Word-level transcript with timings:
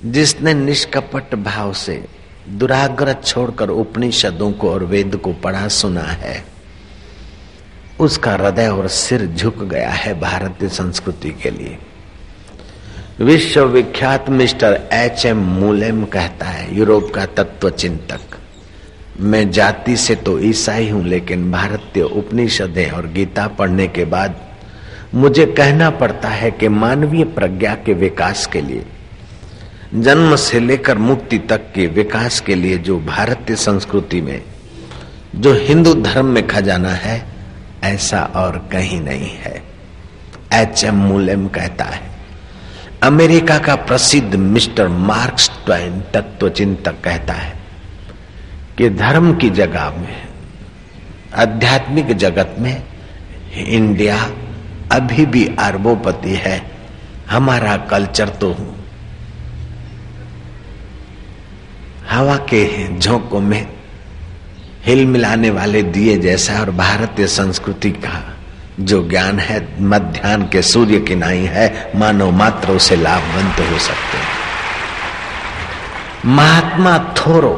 जिसने 0.00 0.52
निष्कपट 0.54 1.34
भाव 1.34 1.72
से 1.74 2.02
दुराग्रह 2.50 3.12
छोड़कर 3.14 3.68
उपनिषदों 3.70 4.50
को 4.52 4.70
और 4.70 4.84
वेद 4.84 5.16
को 5.16 5.32
पढ़ा 5.34 5.66
सुना 5.68 6.00
है, 6.00 6.42
उसका 8.00 8.32
हृदय 8.32 8.68
और 8.68 8.88
सिर 8.88 9.26
झुक 9.26 9.62
गया 9.64 9.90
है 9.90 10.12
भारतीय 10.20 10.68
संस्कृति 10.68 11.30
के 11.42 11.50
लिए। 11.50 11.78
विश्व 13.20 13.64
विख्यात 13.64 14.28
मिस्टर 14.30 14.80
एच 14.92 15.24
एम 15.26 15.38
मूलेम 15.38 16.04
कहता 16.04 16.46
है, 16.46 16.76
यूरोप 16.76 17.10
का 17.14 17.24
तत्व 17.26 17.70
चिंतक। 17.70 18.36
मैं 19.20 19.50
जाति 19.50 19.96
से 19.96 20.14
तो 20.16 20.38
ईसाई 20.40 20.88
हूँ, 20.88 21.04
लेकिन 21.04 21.50
भारतीय 21.52 22.02
उपनिषदें 22.02 22.90
और 22.90 23.06
गीता 23.08 23.46
पढ़ने 23.48 23.86
के 23.88 24.04
बाद 24.04 24.40
मुझे 25.14 25.46
कहना 25.48 25.90
पड़ता 25.92 26.28
है 26.28 26.50
कि 26.50 26.68
मानवीय 26.68 27.24
प्रज्ञा 27.26 27.74
के 27.76 27.92
विकास 27.94 28.46
के 28.46 28.60
लिए 28.60 28.84
जन्म 29.94 30.34
से 30.36 30.60
लेकर 30.60 30.98
मुक्ति 30.98 31.38
तक 31.38 31.72
के 31.74 31.86
विकास 31.86 32.40
के 32.40 32.54
लिए 32.54 32.78
जो 32.78 32.98
भारतीय 33.00 33.56
संस्कृति 33.56 34.20
में, 34.20 34.42
जो 35.34 35.52
हिंदू 35.52 35.94
धर्म 35.94 36.26
में 36.26 36.46
खजाना 36.46 36.88
है, 36.88 37.24
ऐसा 37.84 38.22
और 38.36 38.58
कहीं 38.72 39.00
नहीं 39.00 39.30
है। 39.30 39.62
एच 40.52 40.84
एम 40.84 40.94
मूलेम 40.94 41.48
कहता 41.48 41.84
है, 41.84 42.00
अमेरिका 43.02 43.58
का 43.58 43.74
प्रसिद्ध 43.76 44.34
मिस्टर 44.34 44.88
मार्क्स 44.88 45.50
ट्वेन 45.66 46.00
तत्व 46.14 46.48
चिंतक 46.48 47.00
कहता 47.04 47.32
है 47.32 47.56
कि 48.78 48.90
धर्म 48.90 49.34
की 49.34 49.50
जगह 49.50 49.90
में, 49.90 50.28
आध्यात्मिक 51.34 52.12
जगत 52.16 52.56
में, 52.58 52.82
इंडिया 53.56 54.18
अभी 54.92 55.26
भी 55.26 55.46
अरबोपति 55.58 56.34
है, 56.34 56.60
हमारा 57.30 57.76
कल्चर 57.76 58.28
तो 58.28 58.56
हवा 62.10 62.36
के 62.36 62.98
झोंकों 62.98 63.40
में 63.40 63.66
हिल 64.84 65.06
मिलाने 65.06 65.50
वाले 65.50 65.82
दिए 65.82 66.16
जैसा 66.18 66.60
और 66.60 66.70
भारतीय 66.70 67.26
संस्कृति 67.26 67.90
का 67.90 68.34
जो 68.80 69.08
ज्ञान 69.08 69.38
है, 69.38 69.82
मध्यान्ह 69.82 70.46
के 70.46 70.62
सूर्य 70.62 71.00
की 71.00 71.14
नाई 71.14 71.44
है 71.44 71.92
मानव 71.96 72.30
मात्र 72.30 72.72
उसे 72.72 72.96
लाभवंत 72.96 73.72
हो 73.72 73.78
सकते 73.78 74.18
हैं। 74.18 74.36
महात्मा 76.24 76.98
थोरो 76.98 77.54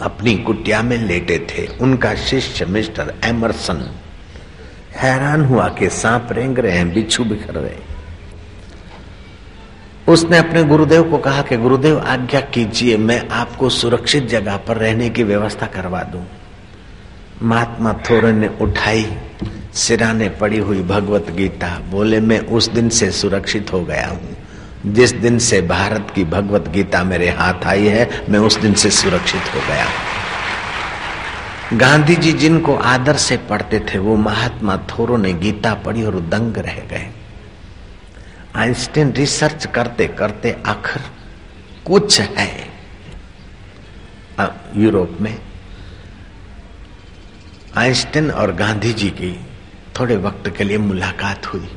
अपनी 0.00 0.36
कुटिया 0.36 0.82
में 0.82 0.96
लेटे 0.96 1.38
थे। 1.50 1.66
उनका 1.80 2.14
शिष्य 2.14 2.64
मिस्टर 2.64 3.14
एमरसन 3.24 3.90
हैरान 4.96 5.44
हुआ 5.44 5.68
कि 5.68 5.88
सांप 5.90 6.28
रेंग 6.32 6.58
रहे 6.58 6.76
हैं, 6.76 6.92
बिच्छू 6.94 7.24
बिखर 7.24 7.54
रहे 7.54 7.89
उसने 10.10 10.38
अपने 10.38 10.64
गुरुदेव 10.64 11.10
को 11.10 11.18
कहा 11.18 11.42
कि 11.42 11.56
गुरुदेव 11.56 11.98
आज्ञा 11.98 12.40
कीजिए, 12.40 12.96
मैं 12.96 13.28
आपको 13.28 13.68
सुरक्षित 13.68 14.26
जगह 14.26 14.56
पर 14.56 14.76
रहने 14.76 15.10
की 15.10 15.22
व्यवस्था 15.22 15.66
करवा 15.66 16.02
दूँ। 16.02 16.26
महात्मा 17.42 17.92
थोरन 17.92 18.34
ने 18.34 18.50
उठाई, 18.60 19.16
सिराने 19.74 20.28
पड़ी 20.28 20.58
हुई 20.58 20.82
भगवत 20.82 21.30
गीता। 21.30 21.78
बोले, 21.90 22.20
मैं 22.20 22.40
उस 22.40 22.68
दिन 22.68 22.88
से 22.88 23.10
सुरक्षित 23.10 23.72
हो 23.72 23.84
गया 23.84 24.06
हूँ। 24.06 24.36
जिस 24.86 25.12
दिन 25.12 25.38
से 25.38 25.60
भारत 25.62 26.12
की 26.14 26.24
भगवत 26.24 26.68
गीता 26.68 27.04
मेरे 27.04 27.30
हाथ 27.30 27.66
आई 27.66 27.86
है, 27.86 28.24
मैं 28.28 28.38
उस 28.38 28.58
दिन 28.58 28.74
से 28.74 28.90
सुरक्षित 28.90 29.54
हो 29.54 29.60
गया 29.68 29.86
गांधी 31.76 32.14
जी 32.16 32.32
जिनको 32.32 32.74
आदर 32.74 33.16
से 33.16 33.36
पढ़ते 33.36 33.78
थे, 33.78 33.98
वो 33.98 34.16
महात्मा 34.16 34.76
थोरो 34.76 35.16
ने 35.16 35.32
गीता 35.32 35.74
पढ़ी 35.74 36.02
और 36.02 36.20
दंग 36.20 36.56
रह 36.56 36.78
गए। 36.90 37.08
आइंस्टीन 38.56 39.12
रिसर्च 39.12 39.66
करते 39.66 40.06
करते 40.08 40.56
आखिर 40.66 41.02
कुछ 41.86 42.20
है 42.20 42.70
यूरोप 44.76 45.18
में। 45.20 45.38
आइंस्टीन 47.76 48.30
और 48.30 48.52
गांधी 48.52 48.92
जी 48.92 49.10
की 49.10 49.46
थोड़े 50.00 50.16
वक्त 50.16 50.48
के 50.56 50.64
लिए 50.64 50.78
मुलाकात 50.78 51.46
हुई। 51.46 51.68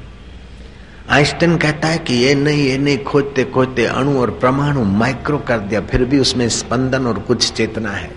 आइंस्टाइन 1.09 1.57
कहता 1.57 1.87
है 1.87 1.97
कि 1.97 2.13
ये 2.13 2.35
नहीं 2.35 2.63
ये 2.63 2.77
नहीं, 2.77 2.97
खोजते 2.97 3.43
खोजते 3.43 3.85
अणु 3.85 4.19
और 4.21 4.31
परमाणु 4.31 4.83
माइक्रो 4.83 5.37
कर 5.37 5.59
दिया, 5.59 5.81
फिर 5.81 6.05
भी 6.05 6.19
उसमें 6.19 6.49
स्पंदन 6.49 7.05
और 7.07 7.19
कुछ 7.19 7.51
चेतना 7.51 7.91
है। 7.91 8.11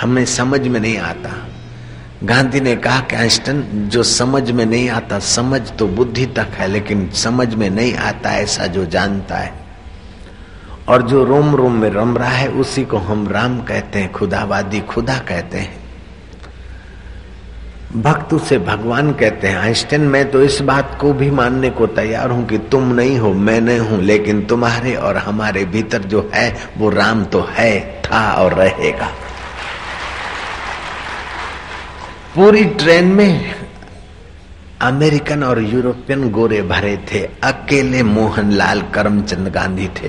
हमें 0.00 0.24
समझ 0.24 0.60
में 0.60 0.80
नहीं 0.80 0.98
आता। 0.98 1.48
गांधी 2.24 2.60
ने 2.60 2.76
कहा 2.76 3.00
कि 3.00 3.16
आइंस्टन 3.16 3.62
जो 3.92 4.02
समझ 4.02 4.50
में 4.50 4.66
नहीं 4.66 4.90
आता, 4.90 5.18
समझ 5.18 5.70
तो 5.70 5.86
बुद्धि 5.86 6.26
तक 6.26 6.48
है, 6.54 6.68
लेकिन 6.68 7.10
समझ 7.10 7.54
में 7.54 7.70
नहीं 7.70 7.94
आता 7.94 8.30
ऐसा 8.30 8.66
जो 8.66 8.84
जानता 8.86 9.36
है। 9.36 9.52
और 10.88 11.02
जो 11.02 11.24
रोम 11.24 11.56
रोम 11.56 11.72
में 11.72 11.90
रम 11.90 12.18
रहा 12.18 12.30
है, 12.30 12.48
उसी 12.48 12.84
को 12.84 12.96
हम 12.96 13.28
राम 13.28 13.60
कहते 13.60 13.98
हैं, 13.98 14.12
खुदावादी 14.12 14.80
खुदा 14.80 15.18
कहते 15.18 15.58
हैं। 15.58 15.80
भक्त 17.96 18.34
उसे 18.34 18.58
भगवान 18.58 19.12
कहते 19.12 19.48
हैं। 19.48 19.56
आइंस्टन 19.56 20.00
मैं 20.00 20.30
तो 20.30 20.42
इस 20.42 20.60
बात 20.60 20.98
को 21.00 21.12
भी 21.12 21.30
मानने 21.30 21.70
को 21.70 21.86
तैयार 21.86 22.30
हूँ 22.30 22.46
कि 22.46 22.58
तुम 22.58 22.92
नहीं 22.92 23.18
हो, 23.18 23.32
मैं 23.32 23.60
नहीं 23.60 23.78
हूँ, 23.78 24.02
लेकिन 24.02 24.46
तुम्हारे 24.46 24.94
और 24.94 25.16
हमारे 25.16 25.64
भीतर 25.64 25.98
जो 25.98 26.30
है, 26.34 26.56
वो 26.78 26.90
राम 26.90 27.24
तो 27.24 27.48
है, 27.50 28.02
था 28.02 28.32
और 28.32 28.54
रहेगा। 28.54 29.08
पूरी 32.36 32.64
ट्रेन 32.64 33.04
में 33.04 33.54
अमेरिकन 34.80 35.42
और 35.42 35.62
यूरोपियन 35.62 36.30
गोरे 36.30 36.62
भरे 36.62 36.96
थे, 36.96 37.18
अकेले 37.42 38.02
मोहनलाल 38.02 38.82
करमचंद 38.82 39.48
गांधी 39.48 39.88
थे। 39.88 40.08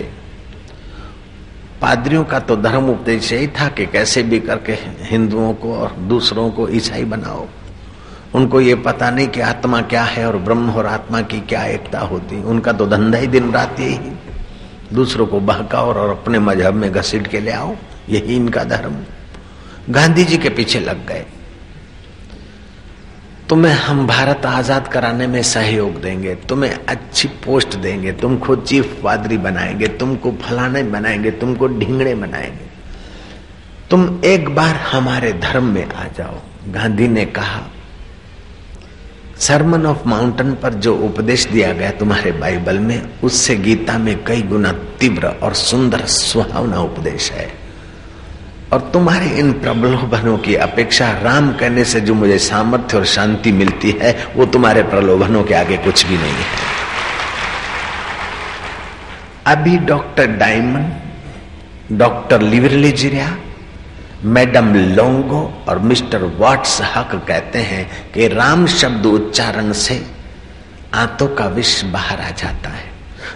पादरियों 1.81 2.23
का 2.23 2.39
तो 2.39 2.55
धर्म 2.55 2.89
उपदेश 2.89 3.33
यही 3.33 3.47
था 3.47 3.67
कि 3.67 3.85
कैसे 3.85 4.23
भी 4.23 4.39
करके 4.39 4.71
हिंदुओं 5.01 5.53
को 5.53 5.73
और 5.75 5.91
दूसरों 5.91 6.51
को 6.51 6.69
ईसाई 6.69 7.03
बनाओ। 7.03 7.47
उनको 8.35 8.61
ये 8.61 8.75
पता 8.75 9.11
नहीं 9.11 9.27
कि 9.27 9.41
आत्मा 9.41 9.81
क्या 9.81 10.03
है 10.03 10.27
और 10.27 10.37
ब्रह्म 10.37 10.71
और 10.71 10.85
आत्मा 10.85 11.21
की 11.21 11.39
क्या 11.39 11.65
एकता 11.65 11.99
होती। 11.99 12.43
उनका 12.43 12.71
तो 12.71 12.87
धंधा 12.87 13.17
ही 13.17 13.27
दिन 13.27 13.51
रात 13.51 13.79
यही। 13.79 13.99
दूसरों 14.93 15.27
को 15.27 15.39
बहकाओ 15.39 15.93
और 15.93 16.09
अपने 16.09 16.39
मज़हब 16.39 16.73
में 16.73 16.91
घसीट 16.91 17.27
के 17.27 17.39
ले 17.39 17.51
आओ। 17.51 17.75
यही 18.09 18.35
इनका 18.35 18.63
धर्म। 18.63 18.95
गांधी 19.89 20.23
जी 20.23 20.37
के 20.37 20.49
पीछे 20.49 20.79
लग 20.79 21.07
गए। 21.07 21.25
तुम्हें 23.51 23.73
हम 23.73 24.07
भारत 24.07 24.45
आज़ाद 24.45 24.87
कराने 24.87 25.27
में 25.27 25.43
सहयोग 25.43 26.01
देंगे, 26.01 26.35
तुम्हें 26.35 26.85
अच्छी 26.89 27.27
पोस्ट 27.27 27.75
देंगे, 27.75 28.11
तुमको 28.11 28.55
चीफ 28.55 29.01
पादरी 29.03 29.37
बनाएँगे, 29.37 29.87
तुमको 29.87 30.31
फलाने 30.31 30.83
बनाएँगे, 30.83 31.31
तुमको 31.31 31.67
ढींगड़े 31.67 32.15
बनाएँगे। 32.15 32.69
तुम 33.89 34.21
एक 34.25 34.55
बार 34.55 34.75
हमारे 34.75 35.33
धर्म 35.33 35.63
में 35.63 35.85
आ 35.85 36.05
जाओ, 36.05 36.37
गांधी 36.67 37.07
ने 37.07 37.25
कहा 37.25 37.61
सरमन 39.37 39.85
ऑफ़ 39.85 40.07
माउंटेन 40.07 40.55
पर 40.55 40.73
जो 40.73 40.95
उपदेश 40.95 41.45
दिया 41.45 41.73
गया 41.73 41.91
तुम्हारे 41.91 42.31
बाइबल 42.31 42.79
में, 42.79 43.19
उससे 43.23 43.55
गीता 43.55 43.97
में 43.97 44.23
कई 44.23 44.41
गुना 44.41 44.71
तीव्र 44.71 45.27
और 45.27 45.53
सुंदर 45.53 46.05
सुहावना 46.05 46.79
उपदेश 46.79 47.31
है। 47.31 47.60
और 48.73 48.89
तुम्हारे 48.93 49.25
इन 49.25 49.51
प्रलोभनों 49.53 50.37
की 50.37 50.55
अपेक्षा 50.55 51.11
राम 51.11 51.51
कहने 51.53 51.85
से 51.85 52.01
जो 52.01 52.13
मुझे 52.13 52.37
सामर्थ्य 52.37 52.97
और 52.97 53.05
शांति 53.05 53.51
मिलती 53.51 53.91
है, 53.91 54.27
वो 54.35 54.45
तुम्हारे 54.45 54.83
प्रलोभनों 54.83 55.43
के 55.43 55.53
आगे 55.53 55.77
कुछ 55.77 56.05
भी 56.05 56.17
नहीं 56.17 56.31
है। 56.31 56.45
अभी 59.47 59.77
डॉक्टर 59.77 60.27
डायमंड, 60.27 60.93
डॉक्टर 61.97 62.41
लिवरलीजिरिया 62.41 63.37
मैडम 64.25 64.73
लोंगो 64.73 65.65
और 65.69 65.79
मिस्टर 65.79 66.23
वाट्स 66.37 66.81
हक 66.81 67.25
कहते 67.27 67.59
हैं 67.59 68.11
कि 68.11 68.27
राम 68.27 68.65
शब्द 68.67 69.05
उच्चारण 69.05 69.71
से 69.71 70.05
आंतों 70.93 71.27
का 71.27 71.45
विष 71.47 71.83
बाहर 71.83 72.21
आ 72.21 72.29
जाता 72.29 72.69
है। 72.69 72.89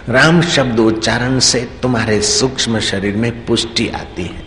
राम 0.08 0.42
शब्द 0.42 0.80
उच्चारण 0.80 1.38
से 1.38 1.68
तुम्हारे 1.82 2.20
सूक्ष्म 2.22 2.80
शरीर 2.80 3.16
में 3.16 3.46
पुष्टि 3.46 3.88
आती 3.88 4.22
है। 4.22 4.45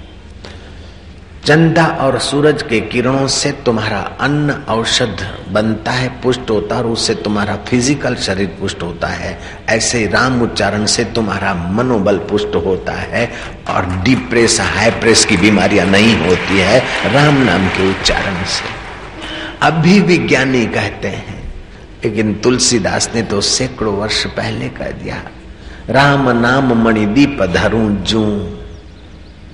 चंदा 1.45 1.85
और 2.01 2.17
सूरज 2.19 2.61
के 2.61 2.79
किरणों 2.83 3.27
से 3.27 3.51
तुम्हारा 3.65 3.99
अन्न 4.21 4.51
औषध 4.69 5.21
बनता 5.51 5.91
है, 5.91 6.09
पुष्ट 6.21 6.49
होता 6.49 6.75
है 6.75 6.83
और 6.83 6.89
उससे 6.89 7.13
तुम्हारा 7.17 7.55
फ़िज़िकल 7.67 8.15
शरीर 8.17 8.47
पुष्ट 8.59 8.83
होता 8.83 9.07
है। 9.07 9.37
ऐसे 9.69 10.05
राम 10.07 10.41
उच्चारण 10.41 10.85
से 10.85 11.03
तुम्हारा 11.15 11.53
मनोबल 11.73 12.17
पुष्ट 12.29 12.55
होता 12.55 12.93
है 12.93 13.25
और 13.69 13.85
डिप्रेस 14.03 14.59
हाई 14.61 14.91
प्रेस 14.99 15.25
की 15.25 15.37
बीमारियाँ 15.37 15.85
नहीं 15.87 16.15
होती 16.19 16.57
है, 16.59 16.79
राम 17.13 17.41
नाम 17.43 17.67
के 17.67 17.89
उच्चारण 17.89 18.43
से। 18.47 18.77
अभी 19.61 19.99
विज्ञानी 20.01 20.65
कहते 20.67 21.07
हैं, 21.07 21.37
लेकिन 22.03 22.33
तुलसीदास 22.35 23.09
ने 23.15 23.21
तो 23.23 23.41
सैकड़ों 23.43 23.95
वर्ष 23.95 24.25
पहले 24.27 24.69
कह 24.71 24.91
दिया, 24.93 25.21
राम 25.89 26.29
नाम 26.37 26.73
मणिदीप 26.83 27.41
धरू 27.53 27.89
जू, 28.03 28.25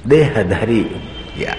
देह 0.08 0.42
धरी 0.50 0.86
या 1.38 1.56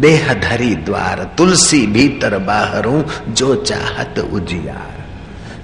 देह 0.00 0.32
धरी 0.34 0.74
द्वार, 0.76 1.22
तुलसी 1.38 1.86
भीतर 1.86 2.38
बाहरों, 2.38 3.02
जो 3.34 3.54
चाहत 3.54 4.18
उजियार। 4.18 4.96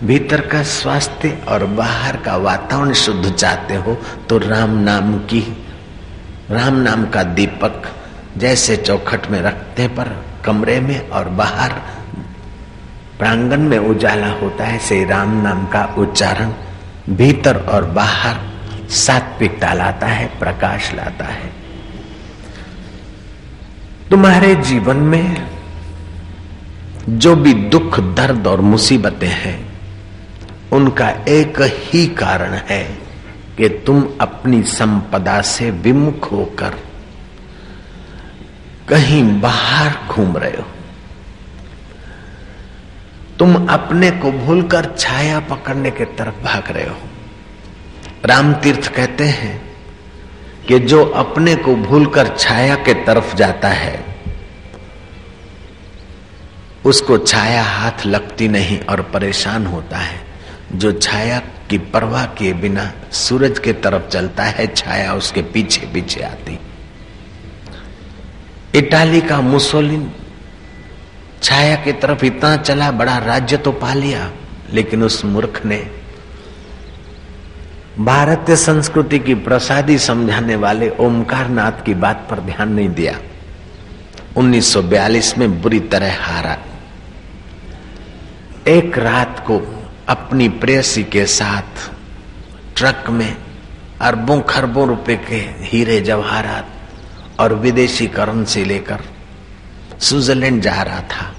भीतर 0.06 0.40
का 0.40 0.62
स्वास्थ्य 0.62 1.38
और 1.48 1.64
बाहर 1.66 2.16
का 2.16 2.36
वातावरण 2.36 2.92
शुद्ध 2.92 3.32
चाहते 3.32 3.74
हो 3.74 3.96
तो 4.28 4.38
राम 4.38 4.76
नाम 4.78 5.16
की, 5.18 5.40
राम 6.50 6.74
नाम 6.74 7.06
का 7.06 7.22
दीपक 7.22 7.82
जैसे 8.38 8.76
चौखट 8.76 9.26
में 9.30 9.40
रखते 9.42 9.88
पर 9.88 10.08
कमरे 10.44 10.80
में 10.80 11.08
और 11.08 11.28
बाहर 11.28 11.72
प्रांगण 13.18 13.60
में 13.60 13.78
उजाला 13.78 14.30
होता 14.32 14.64
है 14.64 14.78
से 14.78 15.04
राम 15.04 15.42
नाम 15.42 15.66
का 15.66 15.84
उच्चारण 15.98 16.52
भीतर 17.08 17.56
और 17.66 17.84
बाहर 17.84 18.40
सात्विकता 18.90 19.72
लाता 19.74 20.06
है, 20.06 20.26
प्रकाश 20.38 20.92
लाता 20.94 21.24
है। 21.24 21.63
तुम्हारे 24.14 24.54
जीवन 24.54 24.96
में 24.96 25.50
जो 27.08 27.36
भी 27.36 27.54
दुख, 27.54 28.00
दर्द 28.00 28.46
और 28.46 28.60
मुसीबतें 28.60 29.28
हैं, 29.28 29.72
उनका 30.72 31.08
एक 31.10 31.54
ही 31.60 32.06
कारण 32.06 32.52
है 32.54 32.84
कि 33.56 33.68
तुम 33.68 34.08
अपनी 34.20 34.62
संपदा 34.62 35.40
से 35.40 35.70
विमुख 35.70 36.32
होकर 36.32 36.74
कहीं 38.88 39.40
बाहर 39.40 39.92
घूम 40.08 40.36
रहे 40.36 40.50
हो। 40.50 40.66
तुम 43.38 43.68
अपने 43.68 44.10
को 44.10 44.32
भूलकर 44.32 44.94
छाया 44.98 45.40
पकड़ने 45.40 45.90
के 45.90 46.04
तरफ़ 46.04 46.44
भाग 46.44 46.70
रहे 46.70 46.88
हो। 46.88 46.96
राम 48.24 48.54
तीर्थ 48.54 48.94
कहते 48.94 49.24
हैं 49.24 49.63
कि 50.68 50.78
जो 50.78 51.04
अपने 51.04 51.54
को 51.56 51.74
भूलकर 51.76 52.28
छाया 52.38 52.74
के 52.74 52.94
तरफ़ 53.04 53.34
जाता 53.36 53.68
है, 53.68 54.04
उसको 56.84 57.18
छाया 57.18 57.62
हाथ 57.62 58.06
लगती 58.06 58.48
नहीं 58.48 58.78
और 58.80 59.02
परेशान 59.02 59.66
होता 59.66 59.96
है। 59.96 60.20
जो 60.72 60.92
छाया 60.92 61.38
की 61.70 61.78
परवाह 61.78 62.26
किए 62.26 62.52
बिना 62.52 62.92
सूरज 63.12 63.58
के 63.58 63.72
तरफ़ 63.72 64.08
चलता 64.08 64.44
है, 64.44 64.66
छाया 64.66 65.14
उसके 65.14 65.42
पीछे 65.42 65.86
पीछे 65.86 66.22
आती। 66.22 66.58
इटाली 68.74 69.20
का 69.20 69.40
मुसोलिन 69.40 70.10
छाया 71.42 71.76
की 71.76 71.92
तरफ़ 71.92 72.24
इतना 72.24 72.56
चला, 72.56 72.90
बड़ा 72.90 73.18
राज्य 73.18 73.56
तो 73.56 73.72
पा 73.72 73.94
लिया, 73.94 74.30
लेकिन 74.72 75.02
उस 75.02 75.24
मूर्ख 75.24 75.60
ने 75.66 75.78
भारतीय 78.00 78.56
संस्कृति 78.56 79.18
की 79.18 79.34
प्रसादी 79.34 79.98
समझाने 79.98 80.56
वाले 80.56 80.90
ओमकार 80.90 81.48
नाथ 81.48 81.72
की 81.72 81.94
बात 81.94 82.26
पर 82.30 82.40
ध्यान 82.40 82.72
नहीं 82.72 82.88
दिया। 82.88 83.20
1942 84.36 85.38
में 85.38 85.62
बुरी 85.62 85.80
तरह 85.80 86.16
हारा। 86.20 86.58
एक 88.66 88.98
रात 88.98 89.44
को 89.46 89.84
अपनी 90.08 90.48
प्रेसी 90.48 91.04
के 91.04 91.26
साथ 91.26 91.90
ट्रक 92.76 93.04
में 93.10 93.36
अरबों 94.00 94.40
खरबों 94.40 94.88
रुपए 94.88 95.16
के 95.16 95.36
हीरे 95.36 96.00
जवाहरात 96.00 96.68
और 97.40 97.54
विदेशी 97.54 98.06
करेंसी 98.06 98.64
लेकर 98.64 99.00
स्विट्जरलैंड 100.00 100.62
जा 100.62 100.82
रहा 100.82 101.00
था। 101.00 101.34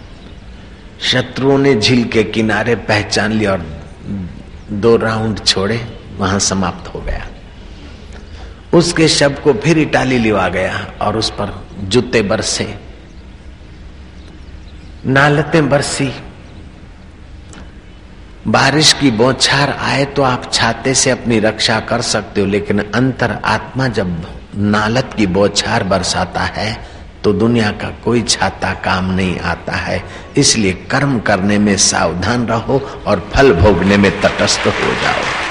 शत्रुओं 1.02 1.58
ने 1.58 1.76
झील 1.76 2.04
के 2.04 2.24
किनारे 2.24 2.76
पहचान 2.76 3.32
लिया 3.32 3.52
और 3.52 3.66
दो 4.72 4.98
राउंड 4.98 5.40
छोड़े। 5.40 5.95
वहाँ 6.18 6.40
समाप्त 6.42 6.94
हो 6.94 7.00
गया। 7.02 7.26
उसके 8.74 9.08
शव 9.08 9.36
को 9.44 9.54
फिर 9.56 9.78
इटाली 9.80 10.18
लिवा 10.18 10.48
गया 10.50 10.86
और 11.02 11.18
उस 11.18 11.30
पर 11.32 11.54
जूते 11.84 12.22
बरसे। 12.24 12.74
नालतें 15.06 15.70
बरसी। 15.70 16.12
बारिश 18.48 18.92
की 18.94 19.12
बौछार 19.14 19.70
आए 19.72 20.04
तो 20.06 20.24
आप 20.24 20.50
छाते 20.54 20.94
से 20.94 21.10
अपनी 21.12 21.40
रक्षा 21.40 21.80
कर 21.82 22.02
सकते 22.04 22.42
हो, 22.42 22.48
लेकिन 22.48 22.80
अंतर 22.80 23.32
आत्मा 23.46 23.88
जब 23.90 24.26
नालत 24.56 25.14
की 25.18 25.28
बौछार 25.28 25.84
बरसाता 25.84 26.42
है 26.42 26.74
तो 27.24 27.34
दुनिया 27.34 27.72
का 27.72 27.90
कोई 28.04 28.22
छाता 28.24 28.74
काम 28.84 29.10
नहीं 29.12 29.40
आता 29.42 29.76
है। 29.76 30.04
इसलिए 30.38 30.74
कर्म 30.92 31.20
करने 31.20 31.58
में 31.60 31.76
सावधान 31.78 32.46
रहो 32.48 32.80
और 33.08 33.30
फल 33.34 33.54
भोगने 33.54 33.98
में 33.98 34.12
तटस्थ 34.22 34.68
हो 34.68 34.94
जाओ। 35.02 35.45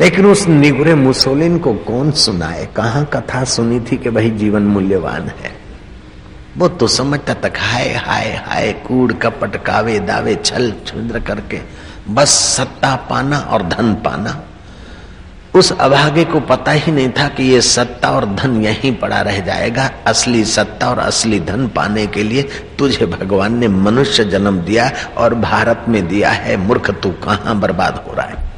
लेकिन 0.00 0.26
उस 0.26 0.48
निगुरे 0.48 0.94
मुसोलिन 0.94 1.58
को 1.58 1.74
कौन 1.74 2.10
सुनाए? 2.10 2.68
कहा 2.76 3.02
कथा 3.02 3.44
सुनी 3.44 3.80
थी 3.80 3.96
कि 3.96 4.10
भाई 4.10 4.30
जीवन 4.30 4.62
मूल्यवान 4.62 5.22
है? 5.22 5.56
वो 6.58 6.68
तो 6.68 6.86
समझता 6.86 7.34
तक 7.34 7.52
हाय 7.58 7.88
हाय 7.88 8.28
हाय, 8.46 8.72
कूड़, 8.72 9.12
कपट, 9.12 9.64
कावे, 9.64 9.98
दावे, 9.98 10.34
छल, 10.44 10.74
छुद्र 10.86 11.20
करके 11.20 11.60
बस 12.08 12.28
सत्ता 12.28 12.96
पाना 12.96 13.38
और 13.38 13.62
धन 13.62 13.94
पाना। 13.94 14.42
उस 15.54 15.72
अभागे 15.72 16.24
को 16.24 16.40
पता 16.40 16.72
ही 16.72 16.92
नहीं 16.92 17.10
था 17.10 17.28
कि 17.28 17.42
ये 17.42 17.60
सत्ता 17.60 18.10
और 18.10 18.26
धन 18.26 18.62
यहीं 18.62 18.96
पड़ा 18.96 19.20
रह 19.20 19.40
जाएगा। 19.40 19.90
असली 20.06 20.44
सत्ता 20.44 20.90
और 20.90 20.98
असली 20.98 21.40
धन 21.40 21.68
पाने 21.68 22.06
के 22.06 22.22
लिए 22.22 22.42
तुझे 22.78 23.06
भगवान 23.06 23.58
ने 23.58 23.68
मनुष्य 23.68 24.24
जन्म 24.24 24.58
दिया 24.58 24.92
और 25.16 25.34
भारत 25.34 25.84
में 25.88 26.08
दिया 26.08 26.30
है। 26.30 26.56
मूर्ख, 26.56 26.90
तू 26.90 27.10
कहाँ 27.10 27.60
बर्बाद 27.60 28.04
हो 28.08 28.14
रहा 28.14 28.26
है? 28.26 28.49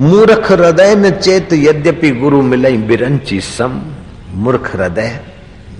मूर्ख 0.00 0.52
हृदय 0.52 0.94
न 0.94 1.10
चेत 1.10 1.52
यद्यपि 1.52 2.10
गुरु 2.10 2.42
मिलई 2.42 2.76
बिरंची 2.76 3.40
सम। 3.40 3.94
मूर्ख 4.30 4.76
हृदय 4.76 5.20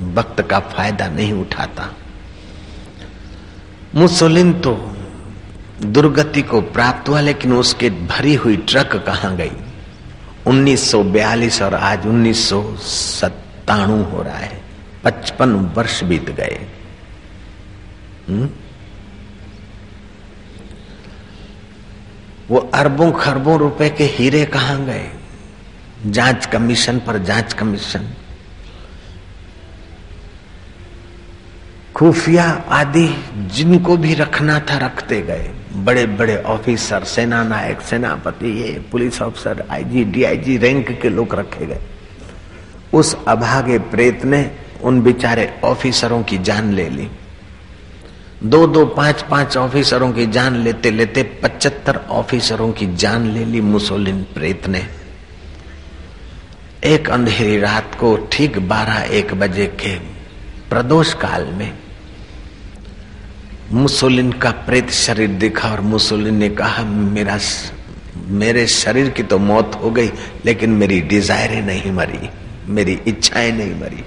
वक्त 0.00 0.42
का 0.42 0.60
फ़ायदा 0.60 1.08
नहीं 1.08 1.32
उठाता। 1.32 1.94
मुसोलिन 3.94 4.52
तो 4.52 4.96
दुर्गति 5.82 6.42
को 6.42 6.60
प्राप्त 6.60 7.08
हुआ, 7.08 7.20
लेकिन 7.20 7.52
उसके 7.52 7.90
भरी 7.90 8.34
हुई 8.34 8.56
ट्रक 8.56 9.04
कहाँ 9.06 9.36
गई? 9.36 9.52
1942 10.46 11.62
और 11.62 11.74
आज 11.74 12.06
उन्नीस 12.06 12.52
हो 12.52 14.22
रहा 14.22 14.38
है। 14.38 14.60
पचपन 15.04 15.50
वर्ष 15.50 16.04
बीत 16.04 16.30
गए। 16.30 16.66
हुँ? 18.30 18.48
वो 22.50 22.58
अरबों 22.74 23.12
खरबों 23.12 23.58
रुपए 23.58 23.88
के 23.90 24.04
हीरे 24.04 24.44
कहाँ 24.44 24.84
गए? 24.84 25.10
जाँच 26.06 26.46
कमीशन 26.46 26.98
पर 26.98 27.18
जाँच 27.18 27.52
कमीशन। 27.52 28.14
खुफिया 31.96 32.44
आदि 32.68 33.08
जिनको 33.36 33.96
भी 33.96 34.14
रखना 34.14 34.58
था 34.60 34.78
रखते 34.78 35.22
गए। 35.22 35.50
बड़े 35.74 36.06
बड़े 36.06 36.36
ऑफिसर 36.42 37.04
सेना 37.04 37.42
नायक 37.44 37.80
सेनापति, 37.80 38.62
ये 38.62 38.84
police 38.92 39.22
officer, 39.22 39.66
IG, 39.70 40.04
DIG, 40.04 40.56
rank 40.58 41.00
के 41.02 41.08
लोग 41.08 41.34
रखे 41.34 41.66
गए। 41.66 41.80
उस 42.94 43.16
अभागे 43.28 43.78
प्रेत 43.78 44.24
ने 44.24 44.50
उन 44.82 45.00
बिचारे 45.02 45.60
ऑफिसरों 45.64 46.22
की 46.22 46.38
जान 46.38 46.72
ले 46.72 46.88
ली। 46.88 47.10
दो 48.42 48.66
दो 48.66 48.84
पाँच 48.86 49.22
पाँच 49.22 49.56
ऑफिसरों 49.56 50.10
की 50.12 50.26
जान 50.26 50.54
लेते 50.56 50.90
लेते 50.90 51.22
पचहत्तर 51.42 51.96
ऑफिसरों 52.10 52.70
की 52.72 52.86
जान 52.94 53.26
ले 53.30 53.44
ली 53.44 53.60
मुसोलिन 53.60 54.22
प्रेत 54.34 54.68
ने। 54.68 54.86
एक 56.84 57.10
अंधेरी 57.10 57.58
रात 57.60 57.94
को 57.94 58.16
ठीक 58.32 58.58
बारह 58.68 59.14
एक 59.16 59.34
बजे 59.34 59.66
के 59.80 59.94
प्रदोष 60.70 61.12
काल 61.14 61.46
में 61.46 61.72
मुसोलिन 63.72 64.32
का 64.32 64.50
प्रेत 64.50 64.90
शरीर 64.90 65.28
दिखा 65.30 65.70
और 65.70 65.80
मुसोलिन 65.80 66.34
ने 66.34 66.48
कहा, 66.50 66.84
मेरा 66.84 67.38
मेरे 68.16 68.66
शरीर 68.66 69.10
की 69.10 69.22
तो 69.22 69.38
मौत 69.38 69.80
हो 69.82 69.90
गई, 69.90 70.10
लेकिन 70.44 70.70
मेरी 70.70 71.00
डिजायरें 71.02 71.60
नहीं 71.62 71.92
मरी, 71.92 72.28
मेरी 72.68 72.98
इच्छाएँ 73.06 73.52
नहीं 73.52 73.74
मरी। 73.80 74.04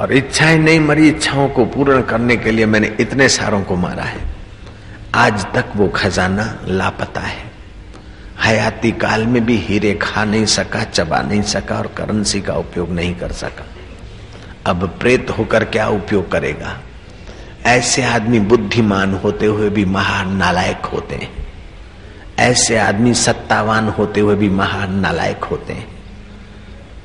और 0.00 0.12
इच्छाएँ 0.12 0.58
नहीं, 0.58 0.80
मरी 0.80 1.08
इच्छाओं 1.08 1.48
को 1.48 1.64
पूर्ण 1.64 2.02
करने 2.02 2.36
के 2.36 2.50
लिए 2.50 2.66
मैंने 2.66 2.96
इतने 3.00 3.28
सारों 3.28 3.62
को 3.62 3.76
मारा 3.76 4.02
है। 4.02 4.20
आज 5.14 5.46
तक 5.54 5.64
वो 5.76 5.88
खजाना 5.88 6.58
लापता 6.64 7.20
है। 7.20 7.54
हयाती 8.42 8.92
काल 8.92 9.26
में 9.26 9.44
भी 9.44 9.56
हीरे 9.56 9.94
खा 9.94 10.24
नहीं 10.24 10.46
सका, 10.46 10.84
चबा 10.84 11.22
नहीं 11.22 11.42
सका 11.42 11.76
और 11.76 11.86
करेंसी 11.86 12.40
का 12.40 12.54
उपयोग 12.54 12.90
नहीं 12.90 13.14
कर 13.14 13.32
सका। 13.32 13.66
अब 14.66 14.96
प्रेत 15.00 15.30
होकर 15.30 15.64
क्या 15.64 15.88
उपयोग 15.88 16.32
करेगा? 16.32 16.80
ऐसे 17.66 18.02
आदमी 18.02 18.40
बुद्धिमान 18.40 19.14
होते 19.14 19.46
हुए 19.46 19.68
भी 19.68 19.84
महान 19.84 20.36
नालायक 20.36 20.86
होते 20.86 21.14
हैं। 21.14 21.46
ऐसे 22.38 22.78
आदमी 22.78 23.14
सत्तावान 23.14 23.88
होते 23.88 24.20
हुए 24.20 24.34
भी 24.34 24.48
महान 24.48 24.94
नालायक 24.94 25.44
होते 25.44 25.72
हैं। 25.72 25.93